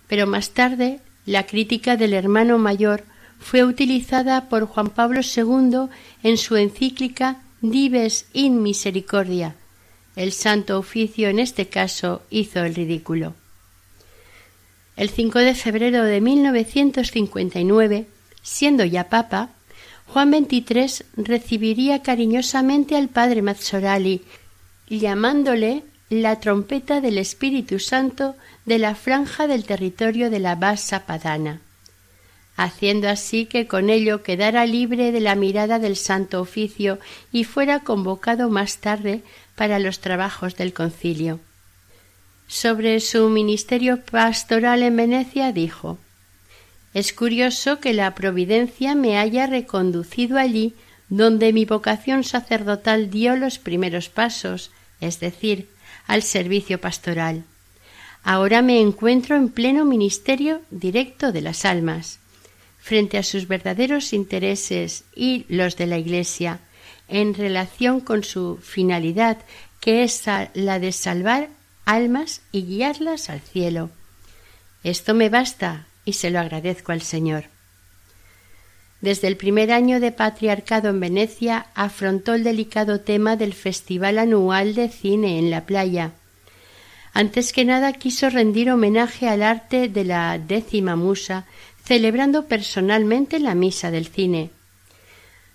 pero 0.08 0.26
más 0.26 0.52
tarde 0.52 1.02
la 1.26 1.48
crítica 1.48 1.98
del 1.98 2.14
hermano 2.14 2.58
mayor 2.60 3.04
fue 3.44 3.66
utilizada 3.66 4.48
por 4.48 4.66
Juan 4.66 4.90
Pablo 4.90 5.22
II 5.22 5.90
en 6.24 6.38
su 6.38 6.56
encíclica 6.56 7.42
Dives 7.62 8.26
in 8.34 8.64
Misericordia. 8.64 9.56
El 10.16 10.32
Santo 10.32 10.80
Oficio 10.80 11.28
en 11.30 11.40
este 11.40 11.68
caso 11.68 12.22
hizo 12.30 12.64
el 12.64 12.74
ridículo. 12.74 13.34
El 14.96 15.10
5 15.10 15.40
de 15.40 15.56
febrero 15.56 16.04
de 16.04 16.22
1959, 16.22 18.08
siendo 18.42 18.86
ya 18.86 19.10
papa, 19.10 19.50
Juan 20.08 20.32
XXIII 20.32 21.06
recibiría 21.18 22.02
cariñosamente 22.02 22.96
al 22.96 23.10
padre 23.10 23.42
Mazzorali, 23.42 24.22
llamándole 24.88 25.84
la 26.10 26.40
trompeta 26.40 27.02
del 27.02 27.18
Espíritu 27.18 27.80
Santo 27.80 28.36
de 28.66 28.78
la 28.78 28.96
franja 28.96 29.48
del 29.48 29.66
territorio 29.66 30.30
de 30.30 30.40
la 30.40 30.56
Bassa 30.56 31.06
Padana, 31.06 31.60
haciendo 32.56 33.10
así 33.10 33.46
que 33.46 33.68
con 33.68 33.90
ello 33.90 34.24
quedara 34.24 34.66
libre 34.66 35.12
de 35.12 35.20
la 35.20 35.36
mirada 35.36 35.80
del 35.80 35.96
Santo 35.96 36.42
Oficio 36.42 37.00
y 37.32 37.44
fuera 37.44 37.80
convocado 37.80 38.50
más 38.50 38.78
tarde 38.78 39.24
para 39.56 39.80
los 39.80 40.00
trabajos 40.00 40.56
del 40.56 40.74
concilio. 40.74 41.40
Sobre 42.48 43.00
su 43.00 43.30
ministerio 43.30 44.02
pastoral 44.02 44.84
en 44.84 44.96
Venecia 44.96 45.52
dijo 45.52 45.98
Es 46.94 47.14
curioso 47.14 47.80
que 47.80 47.94
la 47.94 48.14
providencia 48.14 48.94
me 48.94 49.18
haya 49.18 49.48
reconducido 49.48 50.38
allí 50.38 50.76
donde 51.10 51.54
mi 51.54 51.66
vocación 51.66 52.24
sacerdotal 52.24 53.10
dio 53.10 53.36
los 53.36 53.60
primeros 53.60 54.10
pasos, 54.10 54.72
es 55.00 55.20
decir, 55.20 55.70
al 56.08 56.24
servicio 56.24 56.80
pastoral. 56.80 57.44
Ahora 58.24 58.62
me 58.62 58.80
encuentro 58.80 59.36
en 59.36 59.50
pleno 59.50 59.86
ministerio 59.86 60.62
directo 60.72 61.32
de 61.32 61.42
las 61.42 61.66
almas, 61.66 62.20
frente 62.84 63.18
a 63.18 63.24
sus 63.24 63.48
verdaderos 63.48 64.12
intereses 64.12 65.06
y 65.16 65.46
los 65.48 65.78
de 65.78 65.88
la 65.88 65.98
Iglesia, 65.98 66.60
en 67.08 67.34
relación 67.34 68.02
con 68.02 68.26
su 68.26 68.60
finalidad, 68.62 69.38
que 69.80 70.04
es 70.04 70.24
la 70.54 70.80
de 70.80 70.92
salvar 70.92 71.48
almas 71.86 72.42
y 72.52 72.64
guiarlas 72.64 73.30
al 73.30 73.40
cielo. 73.40 73.90
Esto 74.84 75.14
me 75.14 75.30
basta 75.30 75.88
y 76.04 76.14
se 76.14 76.30
lo 76.30 76.42
agradezco 76.42 76.92
al 76.92 77.02
Señor. 77.02 77.46
Desde 79.00 79.30
el 79.30 79.38
primer 79.38 79.72
año 79.72 80.02
de 80.02 80.12
patriarcado 80.12 80.90
en 80.90 81.00
Venecia 81.00 81.68
afrontó 81.76 82.34
el 82.34 82.44
delicado 82.44 83.00
tema 83.00 83.38
del 83.38 83.54
Festival 83.54 84.20
Anual 84.20 84.76
de 84.76 84.90
Cine 84.90 85.40
en 85.40 85.50
la 85.50 85.66
playa. 85.66 86.12
Antes 87.14 87.54
que 87.54 87.64
nada 87.64 87.94
quiso 87.94 88.30
rendir 88.30 88.72
homenaje 88.72 89.30
al 89.30 89.44
arte 89.44 89.88
de 89.88 90.04
la 90.04 90.38
décima 90.40 90.96
musa, 90.96 91.46
celebrando 91.84 92.46
personalmente 92.46 93.40
la 93.40 93.56
misa 93.56 93.92
del 93.92 94.08
cine. 94.08 94.52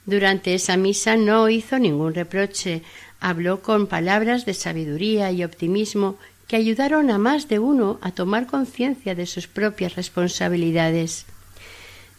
Durante 0.05 0.55
esa 0.55 0.77
misa 0.77 1.17
no 1.17 1.49
hizo 1.49 1.79
ningún 1.79 2.15
reproche, 2.15 2.83
habló 3.21 3.63
con 3.63 3.87
palabras 3.87 4.47
de 4.47 4.55
sabiduría 4.55 5.33
y 5.33 5.45
optimismo 5.45 6.19
que 6.47 6.57
ayudaron 6.57 7.11
a 7.11 7.19
más 7.19 7.49
de 7.49 7.59
uno 7.59 7.99
a 8.01 8.13
tomar 8.13 8.47
conciencia 8.47 9.15
de 9.15 9.27
sus 9.27 9.47
propias 9.47 9.97
responsabilidades. 9.97 11.27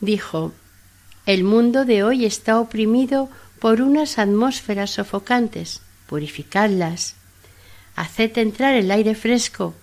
Dijo 0.01 0.53
el 1.26 1.43
mundo 1.43 1.86
de 1.86 2.03
hoy 2.03 2.26
está 2.26 2.60
oprimido 2.60 3.30
por 3.60 3.82
unas 3.82 4.18
atmósferas 4.18 4.91
sofocantes. 4.91 5.82
Purificadlas. 6.07 7.16
Haced 7.95 8.36
entrar 8.39 8.74
el 8.74 8.89
aire 8.89 9.14
fresco 9.14 9.76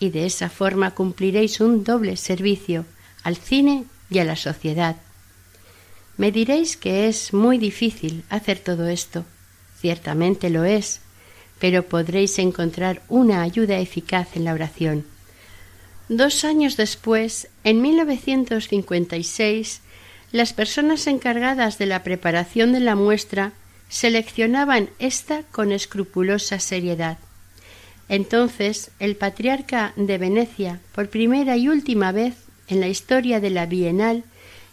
y 0.00 0.10
de 0.10 0.26
esa 0.26 0.48
forma 0.48 0.90
cumpliréis 0.92 1.60
un 1.60 1.84
doble 1.84 2.16
servicio 2.16 2.84
al 3.22 3.36
cine 3.36 3.84
y 4.10 4.18
a 4.18 4.24
la 4.24 4.36
sociedad. 4.36 4.96
Me 6.16 6.30
diréis 6.30 6.76
que 6.76 7.08
es 7.08 7.32
muy 7.32 7.58
difícil 7.58 8.24
hacer 8.28 8.58
todo 8.58 8.88
esto. 8.88 9.24
Ciertamente 9.80 10.50
lo 10.50 10.64
es, 10.64 11.00
pero 11.58 11.84
podréis 11.84 12.38
encontrar 12.38 13.02
una 13.08 13.42
ayuda 13.42 13.78
eficaz 13.78 14.36
en 14.36 14.44
la 14.44 14.52
oración. 14.52 15.06
Dos 16.08 16.44
años 16.44 16.76
después, 16.76 17.48
en 17.64 17.80
1956, 17.80 19.80
las 20.32 20.52
personas 20.52 21.06
encargadas 21.06 21.78
de 21.78 21.86
la 21.86 22.02
preparación 22.02 22.72
de 22.72 22.80
la 22.80 22.96
muestra 22.96 23.52
seleccionaban 23.88 24.90
esta 24.98 25.42
con 25.44 25.72
escrupulosa 25.72 26.58
seriedad. 26.58 27.18
Entonces 28.08 28.90
el 28.98 29.16
patriarca 29.16 29.92
de 29.96 30.18
Venecia, 30.18 30.80
por 30.94 31.08
primera 31.08 31.56
y 31.56 31.68
última 31.68 32.12
vez 32.12 32.34
en 32.72 32.80
la 32.80 32.88
historia 32.88 33.38
de 33.40 33.50
la 33.50 33.66
Bienal, 33.66 34.24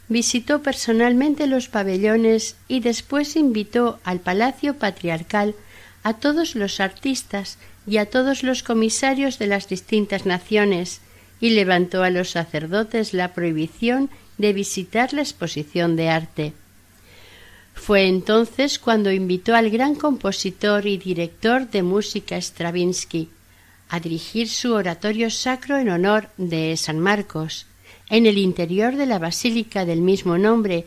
visitó 0.08 0.64
personalmente 0.64 1.46
los 1.48 1.68
pabellones 1.68 2.56
y 2.68 2.80
después 2.80 3.36
invitó 3.36 4.00
al 4.04 4.20
Palacio 4.20 4.78
Patriarcal 4.78 5.54
a 6.02 6.14
todos 6.14 6.56
los 6.56 6.80
artistas 6.80 7.58
y 7.86 7.98
a 7.98 8.08
todos 8.08 8.44
los 8.44 8.64
comisarios 8.64 9.38
de 9.38 9.48
las 9.48 9.68
distintas 9.68 10.26
naciones 10.26 11.02
y 11.40 11.52
levantó 11.52 12.04
a 12.04 12.10
los 12.10 12.32
sacerdotes 12.32 13.14
la 13.14 13.34
prohibición 13.34 14.10
de 14.38 14.54
visitar 14.54 15.14
la 15.14 15.22
exposición 15.22 15.96
de 15.96 16.10
arte. 16.10 16.54
Fue 17.74 18.08
entonces 18.08 18.80
cuando 18.80 19.12
invitó 19.12 19.56
al 19.56 19.70
gran 19.70 19.96
compositor 19.96 20.86
y 20.86 20.98
director 20.98 21.70
de 21.70 21.84
música 21.84 22.38
Stravinsky 22.38 23.30
a 23.90 24.00
dirigir 24.00 24.50
su 24.50 24.74
oratorio 24.74 25.30
sacro 25.30 25.78
en 25.78 25.90
honor 25.90 26.30
de 26.38 26.76
San 26.78 27.00
Marcos, 27.00 27.66
en 28.10 28.26
el 28.26 28.38
interior 28.38 28.96
de 28.96 29.06
la 29.06 29.20
basílica 29.20 29.86
del 29.86 30.02
mismo 30.02 30.38
nombre, 30.38 30.86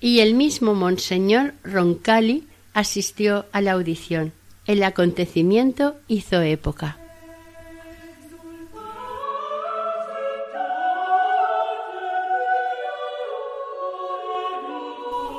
y 0.00 0.20
el 0.20 0.34
mismo 0.34 0.74
Monseñor 0.74 1.54
Roncalli 1.62 2.44
asistió 2.74 3.46
a 3.52 3.60
la 3.60 3.72
audición. 3.72 4.32
El 4.66 4.82
acontecimiento 4.82 5.96
hizo 6.08 6.40
época. 6.40 6.98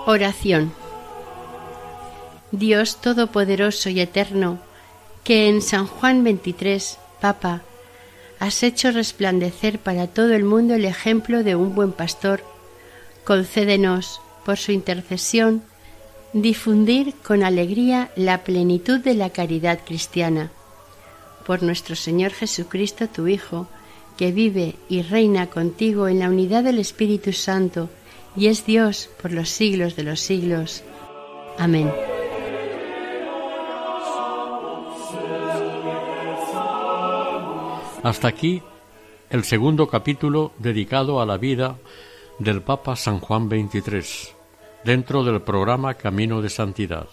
Oración. 0.06 0.74
Dios 2.52 2.98
Todopoderoso 3.02 3.90
y 3.90 4.02
Eterno, 4.02 4.60
que 5.24 5.48
en 5.48 5.62
San 5.62 5.88
Juan 5.88 6.24
XXIII, 6.24 6.98
Papa, 7.22 7.64
has 8.44 8.62
hecho 8.62 8.92
resplandecer 8.92 9.80
para 9.80 10.08
todo 10.08 10.34
el 10.34 10.44
mundo 10.44 10.74
el 10.74 10.84
ejemplo 10.84 11.44
de 11.44 11.56
un 11.56 11.76
buen 11.76 11.94
pastor, 11.94 12.44
concédenos, 13.24 14.20
por 14.44 14.58
su 14.58 14.74
intercesión, 14.74 15.64
difundir 16.34 17.14
con 17.24 17.42
alegría 17.42 18.12
la 18.18 18.44
plenitud 18.44 19.00
de 19.00 19.14
la 19.14 19.30
caridad 19.30 19.80
cristiana. 19.86 20.52
Por 21.46 21.64
nuestro 21.64 21.96
Señor 21.96 22.32
Jesucristo, 22.32 23.08
tu 23.08 23.30
Hijo, 23.30 23.70
que 24.18 24.34
vive 24.34 24.76
y 24.90 25.04
reina 25.04 25.48
contigo 25.48 26.10
en 26.10 26.20
la 26.20 26.28
unidad 26.28 26.66
del 26.66 26.80
Espíritu 26.80 27.32
Santo, 27.32 27.90
y 28.36 28.48
es 28.48 28.66
Dios 28.66 29.10
por 29.22 29.32
los 29.32 29.48
siglos 29.48 29.96
de 29.96 30.04
los 30.04 30.20
siglos. 30.20 30.84
Amén. 31.58 31.90
Hasta 38.04 38.28
aquí 38.28 38.62
el 39.30 39.46
segundo 39.46 39.88
capítulo 39.88 40.52
dedicado 40.60 41.22
a 41.22 41.26
la 41.26 41.38
vida 41.38 41.78
del 42.38 42.62
Papa 42.62 42.98
San 42.98 43.20
Juan 43.20 43.50
XXIII, 43.50 44.36
dentro 44.84 45.24
del 45.24 45.42
programa 45.42 45.94
Camino 45.94 46.42
de 46.42 46.50
Santidad. 46.50 47.08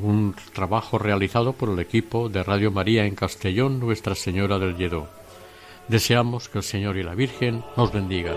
Un 0.00 0.36
trabajo 0.52 0.96
realizado 0.96 1.54
por 1.54 1.70
el 1.70 1.80
equipo 1.80 2.28
de 2.28 2.44
Radio 2.44 2.70
María 2.70 3.04
en 3.04 3.16
Castellón, 3.16 3.80
Nuestra 3.80 4.14
Señora 4.14 4.60
del 4.60 4.76
Lledó. 4.76 5.08
Deseamos 5.88 6.48
que 6.48 6.58
el 6.58 6.64
Señor 6.64 6.96
y 6.96 7.02
la 7.02 7.16
Virgen 7.16 7.64
nos 7.76 7.92
bendigan. 7.92 8.36